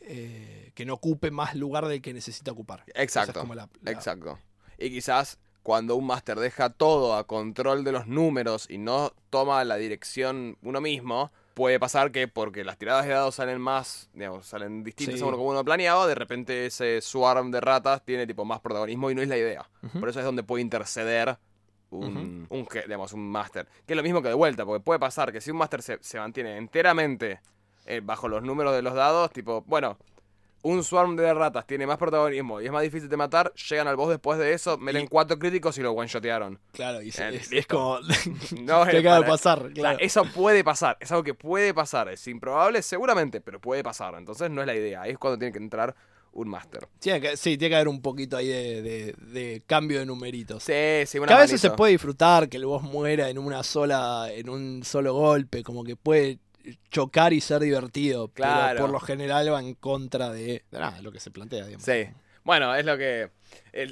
eh, 0.00 0.70
que 0.74 0.84
no 0.84 0.94
ocupe 0.94 1.30
más 1.30 1.54
lugar 1.54 1.86
del 1.86 2.02
que 2.02 2.12
necesita 2.12 2.52
ocupar. 2.52 2.84
Esa 2.88 2.98
es 2.98 3.04
exacto. 3.04 3.40
como 3.40 3.54
la- 3.54 3.68
la- 3.82 3.90
Exacto. 3.92 4.38
Y 4.78 4.90
quizás 4.90 5.38
cuando 5.64 5.96
un 5.96 6.06
máster 6.06 6.38
deja 6.38 6.70
todo 6.70 7.16
a 7.16 7.26
control 7.26 7.82
de 7.82 7.90
los 7.90 8.06
números 8.06 8.66
y 8.70 8.78
no 8.78 9.12
toma 9.30 9.64
la 9.64 9.74
dirección 9.76 10.56
uno 10.62 10.80
mismo, 10.80 11.32
puede 11.54 11.80
pasar 11.80 12.12
que 12.12 12.28
porque 12.28 12.64
las 12.64 12.76
tiradas 12.78 13.06
de 13.06 13.12
dados 13.12 13.34
salen 13.36 13.60
más, 13.60 14.08
digamos, 14.12 14.46
salen 14.46 14.84
distintas 14.84 15.14
Sí. 15.14 15.18
según 15.18 15.34
como 15.34 15.48
uno 15.50 15.64
planeaba, 15.64 16.06
de 16.06 16.14
repente 16.14 16.66
ese 16.66 17.00
swarm 17.00 17.50
de 17.50 17.60
ratas 17.60 18.04
tiene 18.04 18.26
tipo 18.26 18.44
más 18.44 18.60
protagonismo 18.60 19.10
y 19.10 19.14
no 19.16 19.22
es 19.22 19.28
la 19.28 19.36
idea. 19.38 19.68
Por 19.98 20.08
eso 20.08 20.18
es 20.20 20.24
donde 20.24 20.42
puede 20.42 20.62
interceder 20.62 21.36
un, 21.90 22.46
un 22.50 22.66
ge- 22.68 22.82
digamos, 22.82 23.12
un 23.12 23.30
máster. 23.30 23.66
Que 23.86 23.92
es 23.92 23.96
lo 23.96 24.02
mismo 24.02 24.20
que 24.20 24.28
de 24.28 24.34
vuelta, 24.34 24.64
porque 24.66 24.82
puede 24.84 24.98
pasar 24.98 25.32
que 25.32 25.40
si 25.40 25.50
un 25.50 25.56
máster 25.58 25.80
se, 25.82 25.98
se 26.02 26.18
mantiene 26.18 26.56
enteramente 26.56 27.40
eh, 27.86 28.00
bajo 28.02 28.28
los 28.28 28.42
números 28.42 28.74
de 28.74 28.82
los 28.82 28.94
dados, 28.94 29.30
tipo, 29.30 29.62
bueno, 29.66 29.96
un 30.64 30.82
swarm 30.82 31.14
de 31.14 31.32
ratas 31.32 31.66
tiene 31.66 31.86
más 31.86 31.98
protagonismo 31.98 32.60
y 32.60 32.66
es 32.66 32.72
más 32.72 32.82
difícil 32.82 33.08
de 33.08 33.16
matar, 33.16 33.52
llegan 33.54 33.86
al 33.86 33.96
boss 33.96 34.08
después 34.10 34.38
de 34.38 34.52
eso, 34.52 34.76
meten 34.78 35.04
Y- 35.04 35.08
cuatro 35.08 35.38
críticos 35.38 35.78
y 35.78 35.82
lo 35.82 35.92
one-shotearon. 35.92 36.58
Claro, 36.72 37.00
y 37.02 37.12
se- 37.12 37.28
Eh, 37.28 37.36
es, 37.36 37.52
es 37.52 37.66
como. 37.66 37.98
No, 38.60 38.84
¿Qué 38.84 38.96
es 38.96 39.00
acaba 39.00 39.20
de 39.20 39.26
pasar? 39.26 39.70
Claro. 39.72 39.98
eso 40.00 40.24
puede 40.34 40.64
pasar, 40.64 40.96
es 41.00 41.10
algo 41.12 41.22
que 41.22 41.34
puede 41.34 41.72
pasar. 41.72 42.08
Es 42.08 42.26
improbable, 42.26 42.82
seguramente, 42.82 43.40
pero 43.40 43.60
puede 43.60 43.82
pasar. 43.84 44.14
Entonces 44.16 44.50
no 44.50 44.60
es 44.62 44.66
la 44.66 44.74
idea. 44.74 45.02
Ahí 45.02 45.12
es 45.12 45.18
cuando 45.18 45.38
tiene 45.38 45.52
que 45.52 45.58
entrar 45.58 45.94
un 46.32 46.48
máster. 46.48 46.88
Tiene 46.98 47.20
que- 47.20 47.36
sí, 47.36 47.56
tiene 47.56 47.68
que 47.70 47.74
haber 47.76 47.88
un 47.88 48.02
poquito 48.02 48.36
ahí 48.36 48.48
de, 48.48 48.82
de- 48.82 49.14
de 49.18 49.62
cambio 49.66 50.00
de 50.00 50.06
numeritos. 50.06 50.64
Sí, 50.64 50.72
sí, 51.06 51.18
una 51.18 51.28
que 51.28 51.34
a 51.34 51.38
veces 51.38 51.60
se 51.60 51.70
puede 51.70 51.92
disfrutar 51.92 52.48
que 52.48 52.56
el 52.56 52.64
boss 52.66 52.82
muera 52.82 53.28
en 53.28 53.38
una 53.38 53.62
sola, 53.62 54.26
en 54.32 54.48
un 54.48 54.82
solo 54.82 55.14
golpe, 55.14 55.62
como 55.62 55.84
que 55.84 55.94
puede 55.94 56.38
chocar 56.90 57.32
y 57.32 57.40
ser 57.40 57.60
divertido. 57.60 58.28
Claro. 58.28 58.68
Pero 58.74 58.80
por 58.82 58.90
lo 58.90 59.00
general 59.00 59.52
va 59.52 59.60
en 59.60 59.74
contra 59.74 60.30
de, 60.30 60.64
de 60.70 60.78
nada, 60.78 61.00
lo 61.02 61.12
que 61.12 61.20
se 61.20 61.30
plantea, 61.30 61.64
digamos. 61.66 61.84
Sí. 61.84 62.06
Bueno, 62.42 62.74
es 62.74 62.84
lo 62.84 62.98
que. 62.98 63.30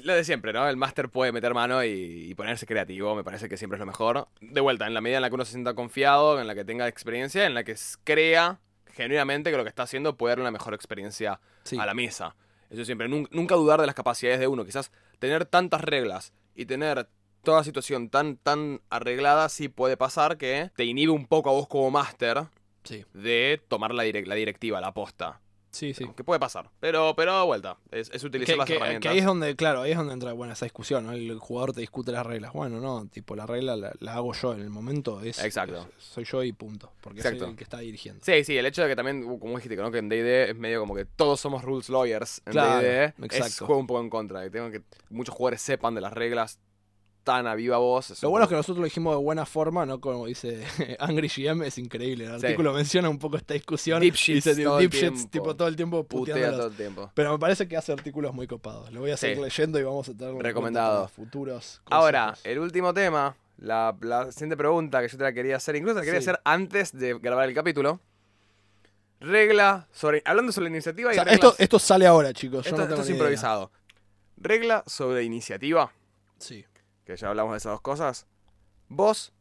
lo 0.03 0.13
de 0.13 0.23
siempre, 0.23 0.53
¿no? 0.53 0.67
El 0.69 0.77
máster 0.77 1.09
puede 1.09 1.31
meter 1.31 1.53
mano 1.55 1.83
y, 1.83 1.89
y 2.29 2.35
ponerse 2.35 2.67
creativo, 2.67 3.15
me 3.15 3.23
parece 3.23 3.49
que 3.49 3.57
siempre 3.57 3.77
es 3.77 3.79
lo 3.79 3.87
mejor. 3.87 4.27
De 4.41 4.61
vuelta, 4.61 4.85
en 4.85 4.93
la 4.93 5.01
medida 5.01 5.17
en 5.17 5.21
la 5.23 5.29
que 5.29 5.35
uno 5.35 5.45
se 5.45 5.53
sienta 5.53 5.73
confiado, 5.73 6.39
en 6.39 6.45
la 6.47 6.53
que 6.53 6.63
tenga 6.63 6.87
experiencia, 6.87 7.45
en 7.47 7.55
la 7.55 7.63
que 7.63 7.75
crea 8.03 8.59
genuinamente 8.91 9.49
que 9.49 9.57
lo 9.57 9.63
que 9.63 9.69
está 9.69 9.83
haciendo 9.83 10.17
puede 10.17 10.33
dar 10.33 10.41
una 10.41 10.51
mejor 10.51 10.75
experiencia 10.75 11.39
Sí. 11.63 11.79
a 11.79 11.85
la 11.87 11.95
mesa. 11.95 12.35
Eso 12.69 12.85
siempre, 12.85 13.07
nun- 13.09 13.27
nunca 13.31 13.55
dudar 13.55 13.79
de 13.81 13.87
las 13.87 13.95
capacidades 13.95 14.39
de 14.39 14.47
uno. 14.47 14.65
Quizás 14.65 14.91
tener 15.17 15.45
tantas 15.45 15.81
reglas 15.81 16.31
y 16.55 16.65
tener 16.65 17.07
toda 17.43 17.57
la 17.59 17.63
situación 17.63 18.09
tan, 18.09 18.37
tan 18.37 18.81
arreglada, 18.91 19.49
sí 19.49 19.67
puede 19.67 19.97
pasar 19.97 20.37
que 20.37 20.69
te 20.75 20.83
inhibe 20.85 21.11
un 21.11 21.25
poco 21.25 21.49
a 21.49 21.53
vos 21.53 21.67
como 21.67 21.89
máster 21.89 22.43
Sí, 22.83 23.05
de 23.13 23.61
tomar 23.67 23.93
la, 23.93 24.05
direc- 24.05 24.25
la 24.25 24.35
directiva, 24.35 24.79
la 24.81 24.93
posta. 24.93 25.39
sí, 25.71 25.93
sí. 25.95 26.07
Que 26.15 26.23
puede 26.23 26.39
pasar. 26.39 26.69
Pero, 26.79 27.15
pero 27.15 27.45
vuelta, 27.47 27.77
es, 27.89 28.11
es 28.13 28.23
utilizar 28.23 28.53
Que, 28.53 28.57
las 28.59 28.67
que- 28.67 28.75
herramientas. 28.75 29.01
que 29.01 29.09
ahí 29.09 29.17
es 29.17 29.25
donde, 29.25 29.55
claro, 29.55 29.81
ahí 29.81 29.91
es 29.91 29.97
donde 29.97 30.13
entra 30.13 30.31
bueno, 30.33 30.53
esa 30.53 30.65
discusión, 30.65 31.05
¿no? 31.05 31.13
El 31.13 31.39
jugador 31.39 31.73
te 31.73 31.81
discute 31.81 32.11
las 32.11 32.23
reglas. 32.25 32.53
Bueno, 32.53 32.79
no, 32.79 33.07
tipo, 33.07 33.35
la 33.35 33.47
regla 33.47 33.75
la, 33.75 33.91
la 33.99 34.13
hago 34.13 34.33
yo 34.33 34.53
en 34.53 34.59
el 34.61 34.69
momento, 34.69 35.21
es, 35.21 35.43
Exacto. 35.43 35.87
es- 35.97 36.03
soy 36.03 36.25
yo 36.25 36.43
y 36.43 36.51
punto, 36.53 36.91
porque 37.01 37.21
Exacto. 37.21 37.39
soy 37.45 37.49
el 37.51 37.55
que 37.57 37.63
está 37.63 37.79
dirigiendo. 37.79 38.23
Sí, 38.23 38.43
sí, 38.43 38.55
el 38.55 38.65
hecho 38.67 38.83
de 38.83 38.89
que 38.89 38.95
también, 38.95 39.23
uh, 39.23 39.39
como 39.39 39.55
dijiste, 39.55 39.75
¿no? 39.77 39.89
que 39.89 39.97
en 39.97 40.09
D&D 40.09 40.51
es 40.51 40.55
medio 40.55 40.79
como 40.79 40.93
que 40.93 41.05
todos 41.05 41.39
somos 41.39 41.63
rules 41.63 41.89
lawyers 41.89 42.41
en 42.45 42.51
Claro, 42.51 42.81
D&D, 42.81 43.13
es 43.31 43.57
juego 43.59 43.77
un 43.79 43.87
poco 43.87 44.01
en 44.01 44.09
contra, 44.11 44.43
que 44.43 44.51
tengo 44.51 44.69
que 44.69 44.83
muchos 45.09 45.33
jugadores 45.33 45.61
sepan 45.61 45.95
de 45.95 46.01
las 46.01 46.13
reglas 46.13 46.59
tan 47.23 47.47
a 47.47 47.55
viva 47.55 47.77
voz. 47.77 48.21
Lo 48.21 48.29
bueno 48.29 48.43
es 48.45 48.49
que 48.49 48.55
nosotros 48.55 48.79
lo 48.79 48.83
dijimos 48.85 49.15
de 49.15 49.21
buena 49.23 49.45
forma, 49.45 49.85
¿no? 49.85 49.99
Como 50.01 50.25
dice 50.25 50.63
Angry 50.99 51.29
GM, 51.29 51.63
es 51.65 51.77
increíble. 51.77 52.25
El 52.25 52.39
Sí. 52.39 52.45
artículo 52.47 52.73
menciona 52.73 53.09
un 53.09 53.17
poco 53.19 53.37
esta 53.37 53.53
discusión. 53.53 54.01
Dipshits 54.01 54.43
dice 54.45 54.63
todo 54.63 54.79
el 54.79 54.89
tipo 55.29 55.55
todo 55.55 55.67
el 55.67 55.75
tiempo 55.75 56.03
putea 56.03 56.51
todo 56.51 56.67
el 56.67 56.75
tiempo. 56.75 57.11
Pero 57.13 57.31
me 57.31 57.39
parece 57.39 57.67
que 57.67 57.77
hace 57.77 57.91
artículos 57.91 58.33
muy 58.33 58.45
copados. 58.47 58.91
Lo 58.91 58.99
voy 58.99 59.11
a 59.11 59.17
seguir 59.17 59.37
Sí. 59.37 59.43
leyendo 59.43 59.79
y 59.79 59.83
vamos 59.83 60.09
a 60.09 60.13
tener 60.13 60.35
Recomendado. 60.35 61.07
futuros. 61.07 61.81
Ahora, 61.85 62.35
el 62.43 62.59
último 62.59 62.93
tema, 62.93 63.35
la, 63.57 63.95
la 64.01 64.31
siguiente 64.31 64.57
pregunta 64.57 65.01
que 65.01 65.07
yo 65.07 65.17
te 65.17 65.23
la 65.23 65.31
quería 65.33 65.55
hacer, 65.55 65.75
incluso 65.75 65.99
la 65.99 66.05
quería 66.05 66.19
Sí. 66.21 66.29
hacer 66.29 66.41
antes 66.43 66.91
de 66.91 67.13
grabar 67.19 67.47
el 67.47 67.55
capítulo. 67.55 67.99
Regla 69.19 69.87
sobre. 69.93 70.21
Hablando 70.25 70.51
sobre 70.51 70.67
iniciativa 70.69 71.09
O 71.09 71.11
y 71.11 71.15
sea, 71.15 71.23
reglas. 71.23 71.51
esto, 71.51 71.55
esto 71.63 71.79
sale 71.79 72.05
ahora, 72.05 72.33
chicos. 72.33 72.65
Yo 72.65 72.71
esto- 72.75 72.83
es 72.95 73.05
idea. 73.05 73.11
improvisado. 73.15 73.71
Regla 74.37 74.83
sobre 74.85 75.23
iniciativa. 75.23 75.91
Sí. 76.39 76.65
Que 77.05 77.15
ya 77.15 77.29
hablamos 77.29 77.53
de 77.53 77.57
esas 77.57 77.71
dos 77.73 77.81
cosas. 77.81 78.27
Vos, 78.89 79.33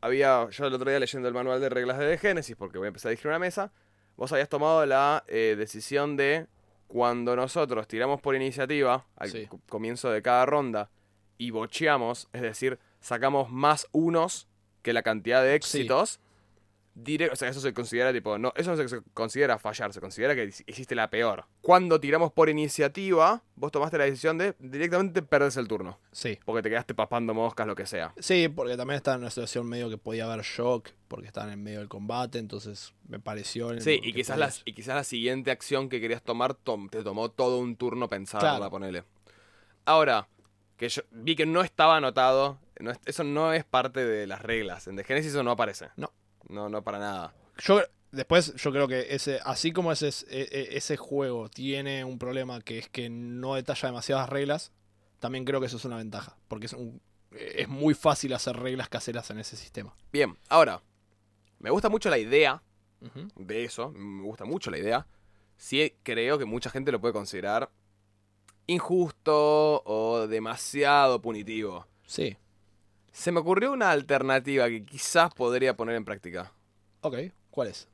había, 0.00 0.48
yo 0.50 0.66
el 0.66 0.74
otro 0.74 0.88
día 0.90 1.00
leyendo 1.00 1.28
el 1.28 1.34
manual 1.34 1.60
de 1.60 1.68
reglas 1.68 1.98
de 1.98 2.18
Génesis, 2.18 2.56
porque 2.56 2.78
voy 2.78 2.86
a 2.86 2.88
empezar 2.88 3.08
a 3.08 3.10
dirigir 3.10 3.28
una 3.28 3.38
mesa, 3.38 3.72
vos 4.16 4.32
habías 4.32 4.48
tomado 4.48 4.84
la 4.86 5.24
eh, 5.28 5.54
decisión 5.58 6.16
de 6.16 6.46
cuando 6.86 7.36
nosotros 7.36 7.86
tiramos 7.86 8.20
por 8.20 8.34
iniciativa 8.34 9.06
al 9.16 9.30
Sí. 9.30 9.48
comienzo 9.68 10.10
de 10.10 10.22
cada 10.22 10.46
ronda 10.46 10.90
y 11.36 11.50
bocheamos, 11.50 12.28
es 12.32 12.42
decir, 12.42 12.78
sacamos 13.00 13.50
más 13.50 13.86
unos 13.92 14.48
que 14.82 14.92
la 14.92 15.02
cantidad 15.02 15.42
de 15.42 15.54
éxitos, 15.54 16.20
dire- 17.04 17.30
o 17.32 17.36
sea, 17.36 17.48
eso 17.48 17.60
se 17.60 17.72
considera 17.72 18.12
tipo, 18.12 18.38
no, 18.38 18.52
eso 18.56 18.74
no 18.74 18.88
se 18.88 19.00
considera 19.14 19.58
fallar, 19.58 19.92
se 19.92 20.00
considera 20.00 20.34
que 20.34 20.50
hiciste 20.66 20.94
la 20.94 21.08
peor. 21.10 21.44
Cuando 21.60 22.00
tiramos 22.00 22.32
por 22.32 22.48
iniciativa, 22.48 23.42
vos 23.56 23.70
tomaste 23.72 23.98
la 23.98 24.04
decisión 24.04 24.38
de 24.38 24.54
directamente 24.58 25.22
perdes 25.22 25.56
el 25.56 25.68
turno. 25.68 25.98
Sí. 26.12 26.38
Porque 26.44 26.62
te 26.62 26.70
quedaste 26.70 26.94
papando 26.94 27.34
moscas, 27.34 27.66
lo 27.66 27.74
que 27.74 27.86
sea. 27.86 28.12
Sí, 28.18 28.48
porque 28.48 28.76
también 28.76 28.96
está 28.96 29.14
en 29.14 29.20
una 29.20 29.30
situación 29.30 29.66
medio 29.68 29.88
que 29.90 29.98
podía 29.98 30.24
haber 30.30 30.44
shock, 30.44 30.90
porque 31.08 31.26
estaban 31.26 31.50
en 31.50 31.62
medio 31.62 31.78
del 31.78 31.88
combate, 31.88 32.38
entonces 32.38 32.92
me 33.08 33.18
pareció... 33.20 33.72
en 33.72 33.80
Sí, 33.80 34.00
y 34.02 34.12
quizás, 34.12 34.62
y 34.64 34.72
quizás 34.72 34.94
la 34.96 35.04
siguiente 35.04 35.50
acción 35.50 35.88
que 35.88 36.00
querías 36.00 36.22
tomar 36.22 36.54
tom- 36.54 36.88
te 36.88 37.02
tomó 37.02 37.30
todo 37.30 37.58
un 37.58 37.76
turno 37.76 38.08
pensarla, 38.08 38.56
Claro. 38.56 38.70
ponele. 38.70 39.04
Ahora, 39.84 40.28
que 40.76 40.88
yo 40.88 41.02
vi 41.10 41.34
que 41.34 41.46
no 41.46 41.62
estaba 41.62 41.96
anotado, 41.96 42.58
no 42.78 42.90
es- 42.90 43.00
eso 43.06 43.24
no 43.24 43.52
es 43.52 43.64
parte 43.64 44.04
de 44.04 44.26
las 44.26 44.42
reglas. 44.42 44.86
En 44.86 44.96
The 44.96 45.04
Genesis 45.04 45.32
eso 45.32 45.42
no 45.42 45.50
aparece. 45.52 45.88
No. 45.96 46.12
No, 46.48 46.68
no 46.68 46.82
para 46.82 46.98
nada. 46.98 47.34
Yo, 47.58 47.80
después, 48.12 48.54
yo 48.54 48.70
creo 48.72 48.86
que 48.88 49.14
ese, 49.14 49.40
así 49.44 49.72
como 49.72 49.92
ese, 49.92 50.08
es- 50.08 50.26
e- 50.30 50.48
e- 50.50 50.76
ese 50.76 50.96
juego 50.96 51.48
tiene 51.48 52.04
un 52.04 52.18
problema 52.18 52.60
que 52.60 52.78
es 52.78 52.88
que 52.88 53.10
no 53.10 53.54
detalla 53.54 53.88
demasiadas 53.88 54.28
reglas, 54.28 54.72
también 55.18 55.44
creo 55.44 55.60
que 55.60 55.66
eso 55.66 55.76
es 55.76 55.84
una 55.84 55.96
ventaja. 55.96 56.36
Porque 56.48 56.66
es, 56.66 56.72
un- 56.72 57.00
es 57.32 57.68
muy 57.68 57.94
fácil 57.94 58.32
hacer 58.34 58.56
reglas 58.56 58.88
caseras 58.88 59.30
en 59.30 59.38
ese 59.38 59.56
sistema. 59.56 59.94
Bien, 60.12 60.38
ahora, 60.48 60.80
me 61.58 61.70
gusta 61.70 61.88
mucho 61.88 62.08
la 62.10 62.18
idea 62.18 62.62
de 63.36 63.64
eso, 63.64 63.90
me 63.90 64.22
gusta 64.24 64.44
mucho 64.44 64.70
la 64.70 64.78
idea. 64.78 65.06
Sí 65.56 65.94
creo 66.04 66.38
que 66.38 66.44
mucha 66.44 66.70
gente 66.70 66.92
lo 66.92 67.00
puede 67.00 67.12
considerar 67.12 67.70
injusto 68.66 69.82
o 69.84 70.26
demasiado 70.28 71.20
punitivo. 71.20 71.86
Sí, 72.06 72.36
Se 73.18 73.32
me 73.32 73.40
ocurrió 73.40 73.72
una 73.72 73.90
alternativa 73.90 74.68
que 74.68 74.84
quizás 74.84 75.34
podría 75.34 75.76
poner 75.76 75.96
en 75.96 76.04
práctica. 76.04 76.52
ok. 77.00 77.16
¿Cuál 77.50 77.68
es? 77.68 77.88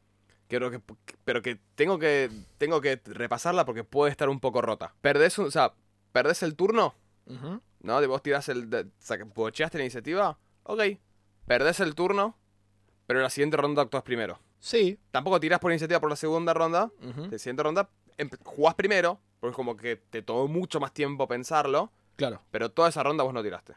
Quiero 0.48 0.70
que, 0.70 0.80
pero 1.24 1.40
que 1.40 1.58
tengo 1.74 1.98
que 1.98 2.30
tengo 2.58 2.82
que 2.82 3.00
repasarla 3.06 3.64
porque 3.64 3.82
puede 3.84 4.10
estar 4.10 4.28
un 4.28 4.38
poco 4.40 4.60
rota. 4.60 4.94
Perdés 5.00 5.38
un, 5.38 5.46
o 5.46 5.50
sea, 5.50 5.72
perdés 6.12 6.42
el 6.42 6.54
turno. 6.54 6.94
¿no? 7.80 8.00
De 8.02 8.06
vos 8.06 8.22
tirás 8.22 8.50
el 8.50 8.68
de, 8.68 8.86
bocheaste 9.34 9.78
la 9.78 9.84
iniciativa. 9.84 10.38
Ok. 10.64 10.82
Perdés 11.46 11.80
el 11.80 11.94
turno, 11.94 12.36
pero 13.06 13.20
en 13.20 13.22
la 13.24 13.30
siguiente 13.30 13.56
ronda 13.56 13.80
actúas 13.80 14.02
primero. 14.02 14.38
Sí. 14.58 14.98
Tampoco 15.10 15.40
tirás 15.40 15.58
por 15.60 15.72
iniciativa 15.72 16.00
por 16.00 16.10
la 16.10 16.16
segunda 16.16 16.52
ronda. 16.52 16.90
Ujú. 17.02 17.28
La 17.30 17.38
siguiente 17.38 17.62
ronda 17.62 17.88
empe- 18.18 18.38
jugás 18.44 18.74
primero, 18.74 19.18
porque 19.40 19.52
es 19.52 19.56
como 19.56 19.74
que 19.76 19.96
te 19.96 20.20
tomó 20.20 20.46
mucho 20.48 20.78
más 20.80 20.92
tiempo 20.92 21.26
pensarlo, 21.26 21.90
Claro. 22.16 22.42
pero 22.50 22.70
toda 22.70 22.90
esa 22.90 23.02
ronda 23.02 23.24
vos 23.24 23.32
no 23.32 23.42
tiraste. 23.42 23.74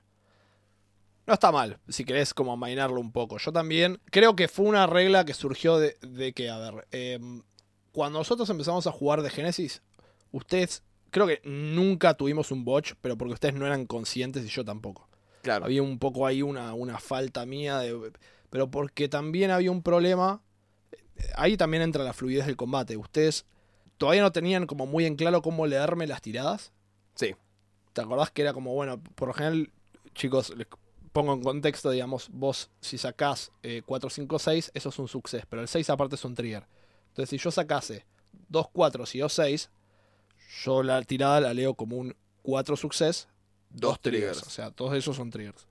No 1.28 1.34
está 1.34 1.52
mal, 1.52 1.78
si 1.90 2.06
querés 2.06 2.34
como 2.34 2.54
amainarlo 2.54 3.02
un 3.02 3.12
poco. 3.12 3.38
Yo 3.38 3.52
también 3.52 4.00
creo 4.06 4.38
que 4.38 4.48
fue 4.48 4.66
una 4.66 4.88
regla 4.88 5.26
que 5.26 5.34
surgió 5.34 5.78
de, 5.78 5.98
de 6.00 6.32
que, 6.32 6.50
a 6.50 6.58
ver, 6.58 6.88
em, 6.92 7.44
cuando 7.92 8.20
nosotros 8.20 8.50
empezamos 8.50 8.88
a 8.88 8.94
jugar 8.94 9.22
de 9.22 9.30
Genesis, 9.30 9.82
ustedes, 10.32 10.84
creo 11.10 11.28
que 11.28 11.42
nunca 11.44 12.14
tuvimos 12.14 12.50
un 12.52 12.64
botch, 12.64 12.94
pero 13.02 13.18
porque 13.18 13.34
ustedes 13.34 13.56
no 13.56 13.66
eran 13.66 13.86
conscientes 13.86 14.46
y 14.46 14.48
yo 14.48 14.64
tampoco. 14.64 15.10
Claro. 15.42 15.66
Había 15.66 15.84
un 15.84 16.00
poco 16.00 16.26
ahí 16.26 16.42
una, 16.42 16.74
una 16.74 16.98
falta 16.98 17.46
mía, 17.46 17.80
de, 17.80 18.14
pero 18.50 18.72
porque 18.72 19.10
también 19.10 19.52
había 19.52 19.72
un 19.72 19.84
problema. 19.84 20.42
Ahí 21.36 21.58
también 21.58 21.84
entra 21.84 22.06
la 22.06 22.14
fluidez 22.14 22.46
del 22.46 22.56
combate. 22.56 22.96
Ustedes 22.96 23.46
todavía 23.98 24.22
no 24.22 24.32
tenían 24.32 24.66
como 24.66 24.86
muy 24.86 25.06
en 25.06 25.18
claro 25.18 25.42
cómo 25.42 25.68
leerme 25.68 26.08
las 26.08 26.22
tiradas. 26.22 26.72
Sí. 27.16 27.36
¿Te 27.92 28.02
acordás 28.02 28.32
que 28.32 28.44
era 28.44 28.54
como, 28.54 28.74
bueno, 28.74 29.04
por 29.16 29.28
lo 29.28 29.34
general, 29.34 29.72
chicos, 30.14 30.56
les 30.56 30.68
pongo 31.12 31.34
en 31.34 31.42
contexto, 31.42 31.90
digamos, 31.92 32.30
vos 32.32 32.70
si 32.80 32.98
sacás 32.98 33.52
eh, 33.64 33.82
4, 33.86 34.10
5, 34.10 34.40
6, 34.40 34.72
eso 34.74 34.90
es 34.90 35.00
un 35.00 35.08
success, 35.08 35.46
pero 35.50 35.62
el 35.62 35.68
6 35.68 35.90
aparte 35.90 36.16
es 36.16 36.26
un 36.26 36.36
trigger. 36.36 36.66
Entonces, 37.10 37.30
si 37.30 37.38
yo 37.38 37.52
sacase 37.52 38.06
2 38.50 38.68
4 38.72 39.04
y 39.14 39.20
2 39.20 39.34
6, 39.34 39.70
yo 40.64 40.84
la 40.84 41.02
tirada 41.04 41.42
la 41.42 41.54
leo 41.54 41.74
como 41.74 41.98
un 41.98 42.16
4 42.44 42.76
success, 42.78 43.28
Dos 43.70 43.82
dos 43.92 44.00
triggers. 44.02 44.38
triggers. 44.38 44.48
O 44.48 44.50
sea, 44.50 44.72
todos 44.72 44.96
esos 44.96 45.16
son 45.16 45.30
triggers. 45.30 45.68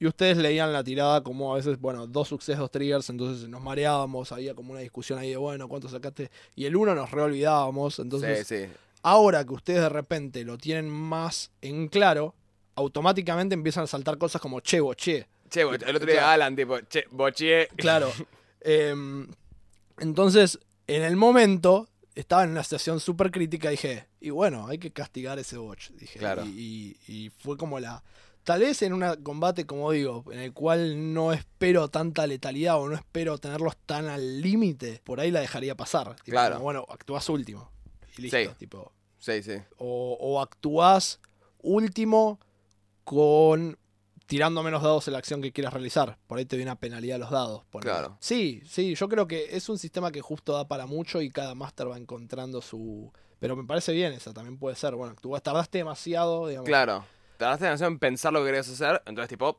Y 0.00 0.06
ustedes 0.06 0.36
leían 0.36 0.72
la 0.72 0.84
tirada 0.84 1.22
como 1.22 1.52
a 1.52 1.56
veces, 1.56 1.80
bueno, 1.80 2.06
dos 2.06 2.28
success, 2.28 2.56
dos 2.58 2.70
triggers, 2.70 3.08
entonces 3.10 3.48
nos 3.48 3.60
mareábamos, 3.60 4.30
había 4.30 4.54
como 4.54 4.72
una 4.72 4.80
discusión 4.80 5.18
ahí 5.18 5.30
de, 5.30 5.36
bueno, 5.36 5.68
¿cuánto 5.68 5.88
sacaste? 5.88 6.30
Y 6.54 6.66
el 6.66 6.76
uno 6.76 6.94
nos 6.94 7.10
reolvidábamos, 7.10 7.98
entonces 7.98 8.46
sí, 8.46 8.66
sí. 8.66 8.72
ahora 9.02 9.44
que 9.44 9.54
ustedes 9.54 9.80
de 9.80 9.88
repente 9.88 10.44
lo 10.44 10.56
tienen 10.56 10.88
más 10.88 11.50
en 11.62 11.88
claro, 11.88 12.34
automáticamente 12.78 13.54
empiezan 13.54 13.84
a 13.84 13.86
saltar 13.86 14.16
cosas 14.18 14.40
como 14.40 14.60
che, 14.60 14.80
boche. 14.80 15.26
Che, 15.50 15.64
bo- 15.64 15.74
el 15.74 15.96
otro 15.96 16.06
día 16.06 16.16
Claro. 16.20 16.28
Alan, 16.32 16.56
tipo, 16.56 16.78
che, 16.88 17.04
boché. 17.10 17.68
Claro. 17.76 18.10
Em, 18.60 19.28
entonces, 19.98 20.58
en 20.86 21.02
el 21.02 21.16
momento, 21.16 21.88
estaba 22.14 22.44
en 22.44 22.50
una 22.50 22.62
situación 22.62 23.00
súper 23.00 23.30
crítica 23.30 23.68
y 23.68 23.72
dije, 23.72 24.06
y 24.20 24.30
bueno, 24.30 24.66
hay 24.66 24.78
que 24.78 24.90
castigar 24.92 25.38
ese 25.38 25.56
botch. 25.56 25.90
Dije, 25.92 26.18
Claro. 26.18 26.44
y, 26.46 26.96
y- 27.08 27.12
y 27.26 27.30
fue 27.30 27.56
como 27.56 27.78
la. 27.80 28.02
Tal 28.44 28.60
vez 28.60 28.80
en 28.82 28.94
un 28.94 29.04
combate, 29.22 29.66
como 29.66 29.90
digo, 29.92 30.24
en 30.32 30.38
el 30.38 30.52
cual 30.54 31.12
no 31.12 31.32
espero 31.34 31.88
tanta 31.88 32.26
letalidad 32.26 32.80
o 32.80 32.88
no 32.88 32.94
espero 32.94 33.36
tenerlos 33.38 33.76
tan 33.84 34.06
al 34.08 34.40
límite, 34.40 35.02
por 35.04 35.20
ahí 35.20 35.30
la 35.30 35.40
dejaría 35.40 35.74
pasar. 35.76 36.14
Tipo, 36.16 36.30
Claro. 36.32 36.54
como, 36.54 36.64
bueno, 36.64 36.86
actúas 36.88 37.28
último. 37.28 37.70
Y 38.16 38.22
listo. 38.22 38.38
Sí. 38.38 38.48
Tipo, 38.58 38.92
Sí, 39.18 39.42
sí. 39.42 39.52
o, 39.76 40.16
o 40.20 40.40
actuás 40.40 41.20
último 41.60 42.38
con 43.08 43.78
tirando 44.26 44.62
menos 44.62 44.82
dados 44.82 45.08
en 45.08 45.12
la 45.12 45.18
acción 45.18 45.40
que 45.40 45.50
quieras 45.50 45.72
realizar. 45.72 46.18
Por 46.26 46.36
ahí 46.36 46.44
te 46.44 46.56
viene 46.56 46.70
una 46.70 46.78
penalidad 46.78 47.16
a 47.16 47.18
los 47.18 47.30
dados. 47.30 47.62
Claro. 47.80 48.18
Sí, 48.20 48.60
sí, 48.66 48.94
yo 48.94 49.08
creo 49.08 49.26
que 49.26 49.56
es 49.56 49.66
un 49.70 49.78
sistema 49.78 50.12
que 50.12 50.20
justo 50.20 50.52
da 50.52 50.68
para 50.68 50.84
mucho 50.84 51.22
y 51.22 51.30
cada 51.30 51.54
máster 51.54 51.90
va 51.90 51.96
encontrando 51.96 52.60
su... 52.60 53.10
Pero 53.38 53.56
me 53.56 53.64
parece 53.64 53.92
bien 53.92 54.12
esa, 54.12 54.34
también 54.34 54.58
puede 54.58 54.76
ser. 54.76 54.94
Bueno, 54.94 55.16
tú 55.18 55.34
tardaste 55.42 55.78
demasiado, 55.78 56.48
digamos. 56.48 56.68
Claro. 56.68 57.06
Tardaste 57.38 57.64
demasiado 57.64 57.92
en 57.92 57.98
pensar 57.98 58.34
lo 58.34 58.40
que 58.40 58.46
querías 58.46 58.68
hacer, 58.68 59.02
entonces, 59.06 59.30
tipo, 59.30 59.58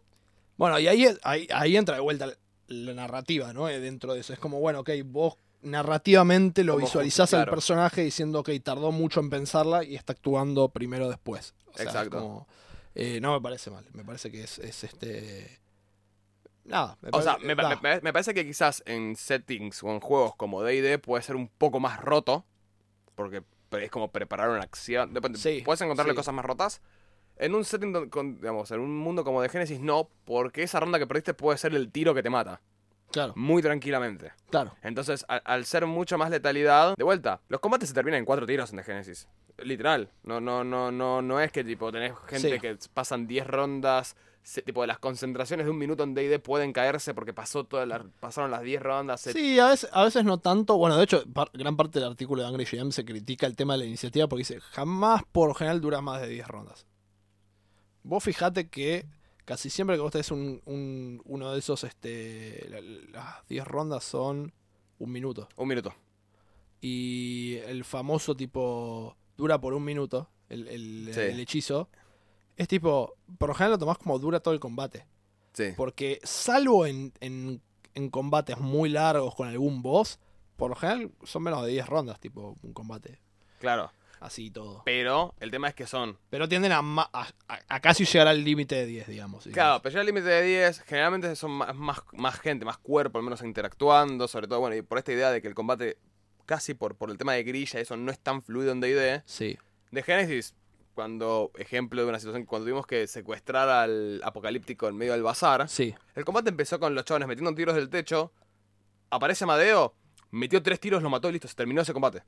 Bueno, 0.55 0.77
y 0.77 0.87
ahí, 0.87 1.07
ahí, 1.23 1.47
ahí 1.51 1.75
entra 1.75 1.95
de 1.95 2.01
vuelta 2.01 2.27
la, 2.67 2.93
narrativa, 2.93 3.51
¿no? 3.51 3.67
Eh, 3.67 3.79
Dentro 3.79 4.13
de 4.13 4.19
eso. 4.19 4.33
Es 4.33 4.39
como, 4.39 4.59
bueno, 4.59 4.81
ok, 4.81 4.91
vos 5.05 5.33
narrativamente 5.63 6.63
lo 6.63 6.77
visualizás 6.77 7.29
justo, 7.29 7.37
al 7.37 7.43
claro. 7.45 7.55
personaje 7.55 8.03
diciendo, 8.03 8.41
ok, 8.41 8.51
tardó 8.63 8.91
mucho 8.91 9.19
en 9.19 9.31
pensarla 9.31 9.83
y 9.83 9.95
está 9.95 10.13
actuando 10.13 10.69
primero 10.69 11.09
después. 11.09 11.55
O 11.71 11.73
sea, 11.73 11.85
es 11.85 11.89
Exacto. 11.89 12.19
como, 12.19 12.47
eh, 12.95 13.19
no 13.21 13.33
me 13.33 13.41
parece 13.41 13.69
mal. 13.71 13.85
Me 13.93 14.03
parece 14.03 14.31
que 14.31 14.43
es, 14.43 14.59
es 14.59 14.83
este. 14.83 15.59
Nada. 16.65 16.97
me 17.01 17.09
O 17.13 17.21
sea, 17.21 17.37
parece- 17.37 18.01
me, 18.01 18.13
parece 18.13 18.33
que 18.33 18.45
quizás 18.45 18.83
en 18.85 19.15
settings 19.15 19.83
o 19.83 19.89
en 19.91 19.99
juegos 19.99 20.35
como 20.35 20.61
D&D 20.61 20.99
puede 20.99 21.23
ser 21.23 21.35
un 21.35 21.47
poco 21.47 21.79
más 21.79 21.99
roto, 21.99 22.45
porque 23.15 23.43
es 23.71 23.89
como 23.89 24.11
preparar 24.11 24.49
una 24.49 24.61
acción. 24.61 25.13
Depende, 25.13 25.39
Sí, 25.39 25.61
puedes 25.65 25.81
encontrarle 25.81 26.13
sí. 26.13 26.17
cosas 26.17 26.33
más 26.33 26.45
rotas. 26.45 26.81
En 27.37 27.55
un 27.55 27.63
setting, 27.63 28.09
con, 28.09 28.35
digamos, 28.35 28.69
en 28.71 28.81
un 28.81 28.97
mundo 28.97 29.23
como 29.23 29.41
de 29.41 29.49
Genesis, 29.49 29.79
no, 29.79 30.09
porque 30.25 30.61
esa 30.63 30.79
ronda 30.79 30.99
que 30.99 31.07
perdiste 31.07 31.33
puede 31.33 31.57
ser 31.57 31.73
el 31.73 31.89
tiro 31.91 32.13
que 32.13 32.21
te 32.21 32.29
mata, 32.29 32.61
Claro, 33.11 33.33
muy 33.35 33.61
tranquilamente. 33.61 34.31
claro. 34.49 34.75
Entonces, 34.83 35.25
a- 35.27 35.37
al 35.37 35.65
ser 35.65 35.85
mucho 35.85 36.17
más 36.17 36.29
letalidad, 36.29 36.95
de 36.95 37.03
vuelta, 37.03 37.41
los 37.49 37.59
combates 37.59 37.89
se 37.89 37.95
terminan 37.95 38.19
en 38.19 38.25
cuatro 38.25 38.45
tiros 38.45 38.69
en 38.71 38.77
The 38.77 38.83
Genesis. 38.83 39.27
Literal. 39.57 40.09
No, 40.23 40.39
no, 40.39 40.63
no, 40.63 40.91
no, 40.91 41.21
no 41.21 41.39
es 41.41 41.51
que 41.51 41.63
tipo 41.63 41.91
tenés 41.91 42.13
gente 42.27 42.51
Sí. 42.53 42.59
que 42.59 42.77
pasan 42.93 43.27
10 43.27 43.45
rondas. 43.47 44.15
se- 44.41 44.61
tipo, 44.63 44.83
las 44.85 44.97
concentraciones 44.99 45.65
de 45.65 45.69
un 45.71 45.77
minuto 45.77 46.01
en 46.01 46.15
DD 46.15 46.39
pueden 46.39 46.71
caerse 46.71 47.13
porque 47.13 47.33
pasó 47.33 47.65
toda 47.65 47.85
la- 47.85 48.05
pasaron 48.21 48.49
las 48.49 48.61
10 48.63 48.81
rondas. 48.81 49.19
se- 49.21 49.33
Sí, 49.33 49.59
a 49.59 49.67
veces, 49.67 49.89
a 49.93 50.05
veces 50.05 50.23
no 50.23 50.37
tanto. 50.39 50.77
Bueno, 50.77 50.97
de 50.97 51.03
hecho, 51.03 51.23
par- 51.31 51.51
gran 51.53 51.75
parte 51.75 51.99
del 51.99 52.07
artículo 52.07 52.41
de 52.41 52.47
Angry 52.47 52.63
GM 52.65 52.91
se 52.91 53.03
critica 53.05 53.45
el 53.45 53.55
tema 53.57 53.73
de 53.73 53.79
la 53.79 53.85
iniciativa 53.85 54.27
porque 54.27 54.39
dice, 54.39 54.59
jamás 54.61 55.23
por 55.31 55.53
general 55.55 55.81
dura 55.81 56.01
más 56.01 56.21
de 56.21 56.29
10 56.29 56.47
rondas. 56.47 56.87
Vos 58.03 58.23
fijate 58.23 58.69
que 58.69 59.05
casi 59.49 59.71
siempre 59.71 59.95
que 59.95 60.01
vos 60.03 60.11
tenés 60.11 60.29
un, 60.29 60.61
un- 60.65 61.21
uno 61.25 61.51
de 61.51 61.57
esos, 61.57 61.83
este, 61.83 62.67
la- 62.69 62.81
las 63.11 63.47
10 63.47 63.65
rondas 63.65 64.03
son 64.03 64.53
un 64.99 65.11
minuto. 65.11 65.49
Un 65.55 65.67
minuto. 65.67 65.91
Y 66.81 67.55
el 67.65 67.83
famoso 67.83 68.35
tipo 68.35 69.17
dura 69.35 69.59
por 69.59 69.73
un 69.73 69.83
minuto, 69.83 70.29
el, 70.49 70.67
el- 70.67 71.09
Sí. 71.13 71.19
el 71.21 71.39
hechizo, 71.39 71.89
es 72.57 72.67
tipo, 72.67 73.15
por 73.39 73.49
lo 73.49 73.55
general 73.55 73.71
lo 73.73 73.77
tomás 73.79 73.97
como 73.97 74.19
dura 74.19 74.39
todo 74.39 74.53
el 74.53 74.59
combate. 74.59 75.07
Sí. 75.53 75.73
Porque 75.75 76.19
salvo 76.23 76.85
en, 76.85 77.11
en, 77.19 77.59
en 77.95 78.09
combates 78.11 78.59
muy 78.59 78.89
largos 78.89 79.33
con 79.33 79.47
algún 79.47 79.81
boss, 79.81 80.19
por 80.57 80.69
lo 80.69 80.75
general 80.75 81.11
son 81.23 81.41
menos 81.43 81.63
de 81.65 81.71
10 81.71 81.87
rondas, 81.87 82.19
tipo 82.19 82.55
un 82.61 82.73
combate 82.73 83.19
Claro. 83.59 83.91
Así 84.19 84.45
y 84.47 84.51
todo. 84.51 84.81
Pero 84.85 85.33
el 85.39 85.51
tema 85.51 85.67
es 85.69 85.75
que 85.75 85.87
son. 85.87 86.17
Pero 86.29 86.47
tienden 86.49 86.71
a, 86.71 86.81
ma- 86.81 87.09
a, 87.13 87.27
a- 87.47 87.59
a 87.67 87.79
casi 87.79 88.05
llegar 88.05 88.27
al 88.27 88.43
límite 88.43 88.75
de 88.75 88.85
10, 88.85 89.07
digamos. 89.07 89.45
Claro, 89.51 89.81
pero 89.81 89.93
ya 89.93 89.99
el 90.01 90.05
límite 90.07 90.27
de 90.27 90.41
10, 90.43 90.81
generalmente 90.81 91.35
son 91.35 91.51
más, 91.51 91.75
más, 91.75 92.01
más 92.13 92.39
gente, 92.39 92.65
más 92.65 92.77
cuerpo, 92.77 93.17
al 93.17 93.23
menos 93.23 93.41
interactuando. 93.41 94.27
Sobre 94.27 94.47
todo, 94.47 94.59
bueno, 94.59 94.75
y 94.75 94.81
por 94.81 94.97
esta 94.97 95.11
idea 95.11 95.31
de 95.31 95.41
que 95.41 95.47
el 95.47 95.55
combate, 95.55 95.97
casi 96.45 96.73
por, 96.73 96.95
por 96.95 97.09
el 97.11 97.17
tema 97.17 97.33
de 97.33 97.43
grilla, 97.43 97.79
eso 97.79 97.95
no 97.97 98.11
es 98.11 98.19
tan 98.19 98.41
fluido 98.41 98.71
en 98.71 98.81
DD. 98.81 99.21
Sí, 99.25 99.57
De 99.91 100.03
Genesis, 100.03 100.53
cuando, 100.95 101.51
ejemplo 101.57 102.01
de 102.03 102.09
una 102.09 102.19
situación, 102.19 102.45
cuando 102.45 102.65
tuvimos 102.65 102.85
que 102.85 103.07
secuestrar 103.07 103.69
al 103.69 104.21
apocalíptico 104.23 104.87
en 104.89 104.97
medio 104.97 105.13
del 105.13 105.23
bazar, 105.23 105.69
sí, 105.69 105.95
el 106.15 106.25
combate 106.25 106.49
empezó 106.49 106.77
con 106.79 106.93
los 106.93 107.05
chavales 107.05 107.27
metiendo 107.27 107.55
tiros 107.55 107.73
del 107.75 107.89
techo, 107.89 108.33
aparece 109.09 109.45
Amadeo, 109.45 109.93
metió 110.31 110.61
tres 110.61 110.79
tiros, 110.79 111.01
lo 111.01 111.09
mató 111.09 111.29
y 111.29 111.33
listo, 111.33 111.47
se 111.47 111.55
terminó 111.55 111.81
ese 111.81 111.93
combate. 111.93 112.23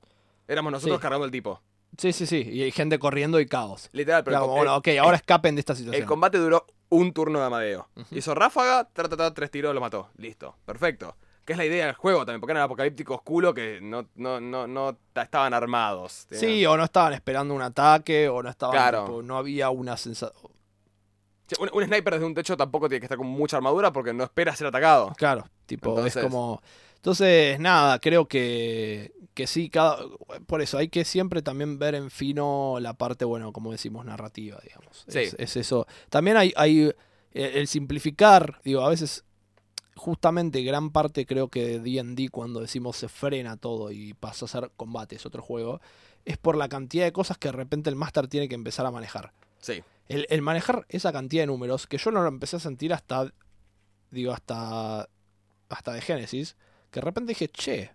Éramos 0.48 0.72
nosotros 0.72 0.98
Sí. 0.98 1.02
cargando 1.02 1.26
el 1.26 1.32
tipo. 1.32 1.62
Sí, 1.98 2.14
sí, 2.14 2.26
sí. 2.26 2.42
Y 2.52 2.64
hay 2.64 2.72
gente 2.72 3.00
corriendo 3.00 3.40
y 3.40 3.46
caos. 3.46 3.90
Literal, 3.92 4.24
pero 4.24 4.34
Claro, 4.34 4.46
el, 4.46 4.50
como, 4.50 4.58
bueno, 4.58 4.76
ok, 4.78 4.88
ahora 5.02 5.18
escapen 5.18 5.56
de 5.56 5.60
esta 5.60 5.76
situación. 5.76 6.02
el 6.02 6.08
combate 6.08 6.38
duró 6.38 6.66
un 6.90 7.14
turno 7.14 7.40
de 7.40 7.46
Amadeo. 7.46 7.88
Hizo 8.12 8.36
ráfaga, 8.36 8.86
ta, 8.92 9.04
ta, 9.08 9.16
ta, 9.18 9.34
tres 9.34 9.50
tiros, 9.52 9.74
lo 9.74 9.82
mató. 9.82 10.10
Listo, 10.18 10.56
perfecto. 10.66 11.16
Que 11.46 11.54
es 11.54 11.58
la 11.58 11.66
idea 11.66 11.86
del 11.88 11.96
juego 11.96 12.20
también, 12.26 12.40
porque 12.40 12.52
eran 12.52 12.64
apocalípticos 12.64 13.22
culo 13.24 13.54
que 13.54 13.80
no, 13.82 14.08
no, 14.16 14.40
no, 14.40 14.68
no 14.68 14.98
ta- 15.12 15.24
estaban 15.24 15.54
armados. 15.54 16.28
Sí, 16.32 16.66
o 16.66 16.78
no 16.78 16.84
estaban 16.84 17.14
esperando 17.14 17.54
un 17.56 17.62
ataque, 17.64 18.30
o 18.30 18.44
no 18.44 18.50
estaban, 18.50 18.74
Claro. 18.76 19.06
tipo, 19.06 19.22
no 19.24 19.38
había 19.38 19.70
una 19.72 19.98
sensación. 19.98 20.52
Un, 21.60 21.70
un 21.74 21.84
sniper 21.84 22.14
desde 22.14 22.26
un 22.26 22.34
techo 22.34 22.56
tampoco 22.56 22.88
tiene 22.88 23.02
que 23.02 23.06
estar 23.08 23.18
con 23.18 23.28
mucha 23.28 23.58
armadura 23.58 23.92
porque 23.92 24.14
no 24.14 24.24
espera 24.24 24.56
ser 24.56 24.68
atacado. 24.68 25.14
Claro, 25.18 25.46
tipo, 25.66 25.90
Entonces- 25.90 26.16
es 26.18 26.24
como. 26.24 26.62
Entonces, 27.02 27.60
nada, 27.60 27.98
creo 27.98 28.28
que, 28.28 29.12
que 29.34 29.48
sí, 29.48 29.72
cada, 29.72 29.98
por 30.46 30.62
eso 30.62 30.78
hay 30.78 30.88
que 30.88 31.04
siempre 31.04 31.42
también 31.42 31.80
ver 31.80 31.96
en 31.96 32.12
fino 32.12 32.78
la 32.80 32.94
parte, 32.94 33.26
bueno, 33.26 33.52
como 33.52 33.72
decimos, 33.72 34.06
narrativa, 34.06 34.60
digamos. 34.62 35.04
Sí. 35.08 35.18
Es, 35.18 35.36
es 35.40 35.58
eso. 35.58 35.88
También 36.10 36.38
hay, 36.38 36.54
hay 36.56 36.92
eh, 37.34 37.54
el 37.56 37.68
simplificar, 37.68 38.62
digo, 38.64 38.82
a 38.82 38.90
veces, 38.90 39.24
justamente 39.96 40.62
gran 40.62 40.92
parte 40.92 41.26
creo 41.26 41.48
que 41.48 41.66
de 41.66 41.80
D&D 41.80 42.30
cuando 42.30 42.60
decimos 42.60 42.98
se 42.98 43.10
frena 43.10 43.58
todo 43.58 43.92
y 43.92 44.14
pasa 44.14 44.46
a 44.46 44.48
ser 44.48 44.72
combate, 44.78 45.16
es 45.16 45.26
otro 45.26 45.42
juego, 45.42 45.82
es 46.24 46.38
por 46.38 46.56
la 46.56 46.70
cantidad 46.70 47.06
de 47.06 47.12
cosas 47.12 47.40
que 47.40 47.48
de 47.48 47.54
repente 47.54 47.90
el 47.90 47.96
máster 47.96 48.28
tiene 48.28 48.48
que 48.48 48.54
empezar 48.54 48.86
a 48.86 48.92
manejar. 48.92 49.34
Sí, 49.58 49.82
El, 50.08 50.28
el 50.30 50.44
manejar 50.44 50.86
esa 50.88 51.12
cantidad 51.12 51.42
de 51.42 51.48
números, 51.48 51.88
que 51.88 51.98
yo 51.98 52.12
no 52.12 52.22
lo 52.22 52.28
empecé 52.28 52.58
a 52.58 52.60
sentir 52.60 52.94
hasta, 52.94 53.34
digo, 54.12 54.34
hasta, 54.34 55.10
hasta 55.70 55.94
de 55.94 56.02
Génesis, 56.02 56.56
que 56.92 57.00
de 57.00 57.06
repente 57.06 57.30
dije, 57.32 57.48
che, 57.48 57.92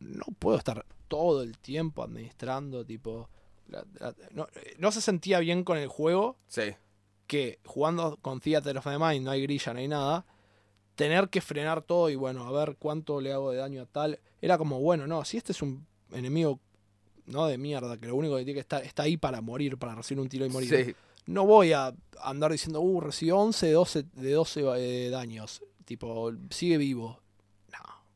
no 0.00 0.24
puedo 0.38 0.56
estar 0.58 0.84
todo 1.06 1.42
el 1.42 1.56
tiempo 1.58 2.02
administrando, 2.02 2.84
tipo... 2.84 3.28
la- 3.68 3.84
la- 4.00 4.14
no, 4.32 4.46
no 4.78 4.90
se 4.92 5.00
sentía 5.00 5.38
bien 5.40 5.62
con 5.64 5.76
el 5.78 5.88
juego 5.88 6.36
Sí, 6.48 6.74
que 7.26 7.58
jugando 7.64 8.16
con 8.22 8.40
Theater 8.40 8.78
of 8.78 8.84
the 8.84 8.98
Mind 8.98 9.24
no 9.24 9.30
hay 9.30 9.42
grilla, 9.42 9.72
no 9.74 9.78
hay 9.80 9.88
nada, 9.88 10.24
tener 10.94 11.28
que 11.28 11.40
frenar 11.40 11.82
todo 11.82 12.08
y 12.10 12.16
bueno, 12.16 12.44
a 12.46 12.52
ver 12.52 12.76
cuánto 12.78 13.20
le 13.20 13.32
hago 13.32 13.50
de 13.52 13.58
daño 13.58 13.82
a 13.82 13.86
tal, 13.86 14.18
era 14.40 14.56
como, 14.58 14.80
bueno, 14.80 15.06
no, 15.06 15.24
si 15.24 15.36
este 15.36 15.52
es 15.52 15.62
un 15.62 15.86
enemigo 16.12 16.58
no 17.26 17.46
de 17.46 17.58
mierda, 17.58 17.98
que 17.98 18.06
lo 18.06 18.16
único 18.16 18.36
que 18.36 18.44
tiene 18.44 18.54
que 18.54 18.60
estar 18.60 18.82
está 18.82 19.02
ahí 19.02 19.18
para 19.18 19.42
morir, 19.42 19.76
para 19.76 19.94
recibir 19.94 20.22
un 20.22 20.28
tiro 20.30 20.46
y 20.46 20.48
morir. 20.48 20.86
sí, 20.86 20.94
No 21.26 21.44
voy 21.44 21.72
a 21.74 21.94
andar 22.22 22.50
diciendo, 22.50 22.80
uh, 22.80 23.00
recibió 23.02 23.36
11 23.38 23.66
de 23.66 23.72
12, 23.72 24.02
de 24.14 24.32
12 24.32 24.62
eh, 24.78 25.10
daños, 25.10 25.62
tipo, 25.84 26.32
sigue 26.48 26.78
vivo. 26.78 27.20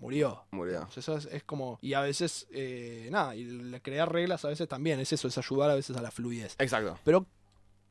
Murió. 0.03 0.44
murió. 0.50 0.88
Eso 0.96 1.16
es, 1.16 1.26
es 1.26 1.44
como. 1.44 1.78
Y 1.80 1.94
a 1.94 2.00
veces, 2.00 2.48
eh, 2.50 3.09
nada, 3.12 3.36
y 3.36 3.46
crear 3.82 4.12
reglas 4.12 4.44
a 4.44 4.48
veces 4.48 4.66
también 4.66 4.98
es 4.98 5.12
eso, 5.12 5.28
es 5.28 5.38
ayudar 5.38 5.70
a 5.70 5.76
veces 5.76 5.96
a 5.96 6.03
la 6.03 6.11
fluidez. 6.11 6.57
Exacto. 6.59 6.98
Pero, 7.05 7.24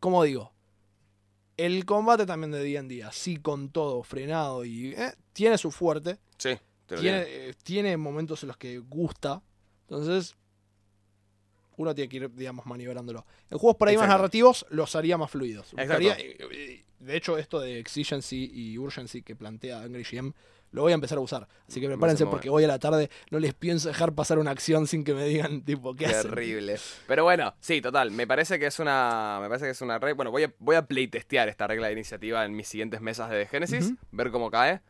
como 0.01 0.21
digo, 0.23 0.51
el 1.55 1.85
combate 1.85 2.25
también 2.25 2.51
de 2.51 2.61
día 2.63 2.81
en 2.81 2.89
día, 2.89 3.07
así 3.07 3.37
con 3.37 3.69
todo 3.69 4.03
frenado 4.03 4.65
y. 4.65 4.93
eh, 4.93 5.13
tiene 5.31 5.57
su 5.57 5.71
fuerte, 5.71 6.19
Sí, 6.37 6.57
te 6.85 6.95
lo 6.95 7.01
tiene, 7.01 7.23
eh, 7.27 7.53
tiene 7.63 7.95
momentos 7.95 8.43
en 8.43 8.47
los 8.47 8.57
que 8.57 8.77
gusta. 8.79 9.41
Entonces, 9.83 10.35
uno 11.77 11.95
tiene 11.95 12.09
que 12.09 12.17
ir, 12.17 12.31
digamos, 12.33 12.65
maniobrándolo. 12.65 13.25
En 13.49 13.57
juegos 13.57 13.77
por 13.77 13.87
ahí 13.87 13.95
más 13.97 14.07
narrativos 14.09 14.65
los 14.69 14.95
haría 14.95 15.17
más 15.17 15.31
fluidos. 15.31 15.71
Buscaría- 15.71 16.19
eh, 16.19 16.37
eh, 16.51 16.85
de 16.99 17.15
hecho, 17.17 17.37
esto 17.37 17.59
de 17.61 17.79
exigency 17.79 18.51
y 18.53 18.77
urgency 18.77 19.21
que 19.23 19.35
plantea 19.35 19.81
Angry 19.81 20.03
GM 20.03 20.33
lo 20.71 20.81
voy 20.81 20.91
a 20.91 20.95
empezar 20.95 21.17
a 21.17 21.21
usar. 21.21 21.47
Así 21.67 21.79
que 21.81 21.87
prepárense 21.87 22.25
porque 22.25 22.49
hoy 22.49 22.63
a 22.63 22.67
la 22.67 22.79
tarde 22.79 23.09
no 23.29 23.39
les 23.39 23.53
pienso 23.53 23.89
dejar 23.89 24.13
pasar 24.13 24.39
una 24.39 24.51
acción 24.51 24.87
sin 24.87 25.03
que 25.03 25.13
me 25.13 25.25
digan, 25.25 25.63
tipo, 25.63 25.95
¿qué 25.95 26.05
hacen? 26.07 26.29
Terrible. 26.29 26.77
Pero 27.07 27.23
bueno, 27.23 27.53
sí, 27.59 27.81
total. 27.81 28.11
Me 28.11 28.25
parece 28.25 28.57
que 28.57 28.67
es 28.67 28.79
una. 28.79 29.39
Me 29.41 29.47
parece 29.47 29.65
que 29.65 29.71
es 29.71 29.81
una 29.81 29.99
regla. 29.99 30.15
Bueno, 30.15 30.31
voy 30.31 30.43
a, 30.43 30.53
voy 30.59 30.75
a 30.75 30.85
playtestear 30.85 31.49
esta 31.49 31.67
regla 31.67 31.87
de 31.87 31.93
iniciativa 31.93 32.45
en 32.45 32.55
mis 32.55 32.67
siguientes 32.67 33.01
mesas 33.01 33.29
de 33.29 33.45
Genesis. 33.47 33.93
Ver 34.11 34.31
cómo 34.31 34.49
cae. 34.49 34.81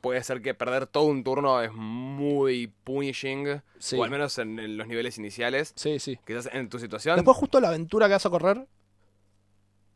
Puede 0.00 0.22
ser 0.22 0.42
que 0.42 0.54
perder 0.54 0.86
todo 0.86 1.04
un 1.04 1.24
turno 1.24 1.60
es 1.60 1.72
muy 1.72 2.72
punishing. 2.84 3.62
Sí. 3.78 3.96
O 3.96 4.04
al 4.04 4.10
menos 4.10 4.38
en, 4.38 4.58
en 4.58 4.76
los 4.76 4.86
niveles 4.86 5.18
iniciales. 5.18 5.72
Sí, 5.74 5.98
sí. 5.98 6.18
Quizás 6.24 6.48
en 6.52 6.68
tu 6.68 6.78
situación. 6.78 7.16
Después, 7.16 7.36
justo 7.36 7.60
la 7.60 7.68
aventura 7.68 8.06
que 8.06 8.12
vas 8.12 8.26
a 8.26 8.30
correr, 8.30 8.66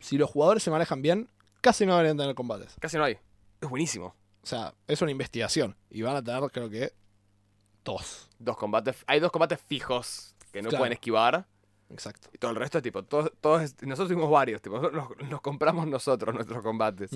si 0.00 0.18
los 0.18 0.28
jugadores 0.28 0.62
se 0.62 0.70
manejan 0.70 1.02
bien, 1.02 1.28
casi 1.60 1.86
no 1.86 1.92
deberían 1.92 2.16
tener 2.16 2.34
combates. 2.34 2.74
Casi 2.80 2.96
no 2.96 3.04
hay. 3.04 3.18
Es 3.60 3.68
buenísimo. 3.68 4.16
O 4.42 4.46
sea, 4.46 4.74
es 4.86 5.02
una 5.02 5.10
investigación. 5.10 5.76
Y 5.90 6.02
van 6.02 6.16
a 6.16 6.22
tener, 6.22 6.42
creo 6.50 6.70
que, 6.70 6.92
dos. 7.84 8.28
Dos 8.38 8.56
combates. 8.56 8.96
Hay 9.06 9.20
dos 9.20 9.30
combates 9.30 9.60
fijos 9.60 10.34
que 10.52 10.62
no 10.62 10.68
Claro. 10.70 10.80
pueden 10.82 10.92
esquivar. 10.94 11.46
Exacto. 11.90 12.28
Y 12.32 12.38
todo 12.38 12.52
el 12.52 12.56
resto 12.56 12.78
es 12.78 12.84
tipo. 12.84 13.02
Todos, 13.02 13.32
todos, 13.40 13.62
nosotros 13.82 14.08
tuvimos 14.08 14.30
varios. 14.30 14.62
Tipo, 14.62 14.78
nos, 14.90 15.08
nos 15.28 15.40
compramos 15.40 15.86
nosotros 15.86 16.34
nuestros 16.34 16.62
combates. 16.62 17.10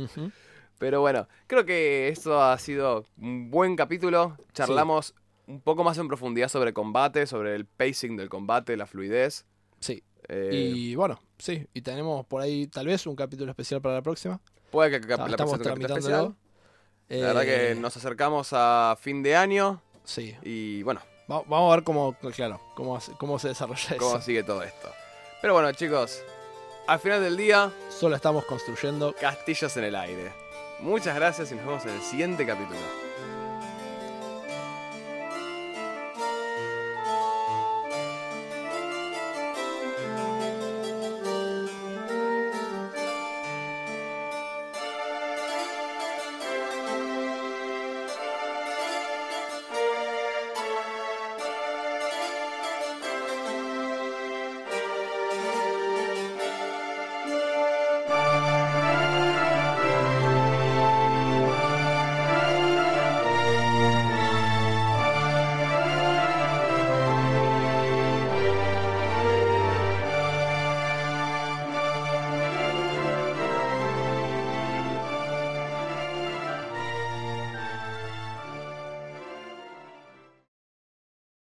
Pero 0.79 1.01
bueno, 1.01 1.29
creo 1.47 1.65
que 1.65 2.09
esto 2.09 2.43
ha 2.43 2.59
sido 2.59 3.05
un 3.19 3.51
buen 3.51 3.77
capítulo. 3.77 4.37
Charlamos 4.53 5.15
un 5.47 5.61
poco 5.61 5.85
más 5.85 5.97
en 5.99 6.09
profundidad 6.09 6.49
sobre 6.49 6.73
combate, 6.73 7.27
sobre 7.27 7.55
el 7.55 7.65
pacing 7.67 8.17
del 8.17 8.29
combate, 8.29 8.77
la 8.77 8.87
fluidez. 8.87 9.47
Sí. 9.81 10.03
Eh, 10.29 10.51
Y 10.75 10.95
bueno, 10.97 11.21
sí. 11.39 11.67
Y 11.75 11.83
tenemos 11.83 12.27
por 12.27 12.43
ahí 12.43 12.67
tal 12.67 12.87
vez 12.87 13.07
un 13.07 13.15
capítulo 13.15 13.51
especial 13.51 13.81
para 13.81 13.97
la 13.97 14.03
próxima. 14.03 14.41
puede 14.71 14.91
que, 14.91 15.01
que 15.07 15.17
la 15.17 15.27
Estamos 15.27 15.59
presente 15.59 15.87
La 17.09 17.27
verdad 17.29 17.43
que 17.43 17.71
Eh, 17.73 17.75
nos 17.75 17.97
acercamos 17.97 18.49
a 18.53 18.97
fin 19.01 19.23
de 19.23 19.37
año 19.37 19.81
Sí. 20.05 20.37
y 20.43 20.83
bueno, 20.83 21.01
Va- 21.31 21.43
vamos 21.47 21.73
a 21.73 21.77
ver 21.77 21.85
cómo, 21.85 22.15
claro, 22.35 22.61
cómo, 22.75 22.99
cómo 23.19 23.39
se 23.39 23.49
desarrolla 23.49 23.97
cómo 23.99 24.17
eso. 24.17 24.23
sigue 24.23 24.43
todo 24.43 24.63
esto. 24.63 24.91
Pero 25.41 25.55
bueno, 25.55 25.73
chicos, 25.73 26.23
al 26.87 26.99
final 27.01 27.23
del 27.23 27.37
día, 27.37 27.71
Solo 27.91 28.17
estamos 28.17 28.45
construyendo 28.45 29.15
castillos 29.15 29.77
en 29.77 29.85
el 29.85 29.95
aire. 29.97 30.33
Muchas 30.81 31.15
gracias 31.15 31.51
y 31.53 31.55
nos 31.55 31.65
vemos 31.67 31.85
en 31.85 31.91
el 31.93 32.03
siguiente 32.03 32.45
capítulo. 32.45 32.81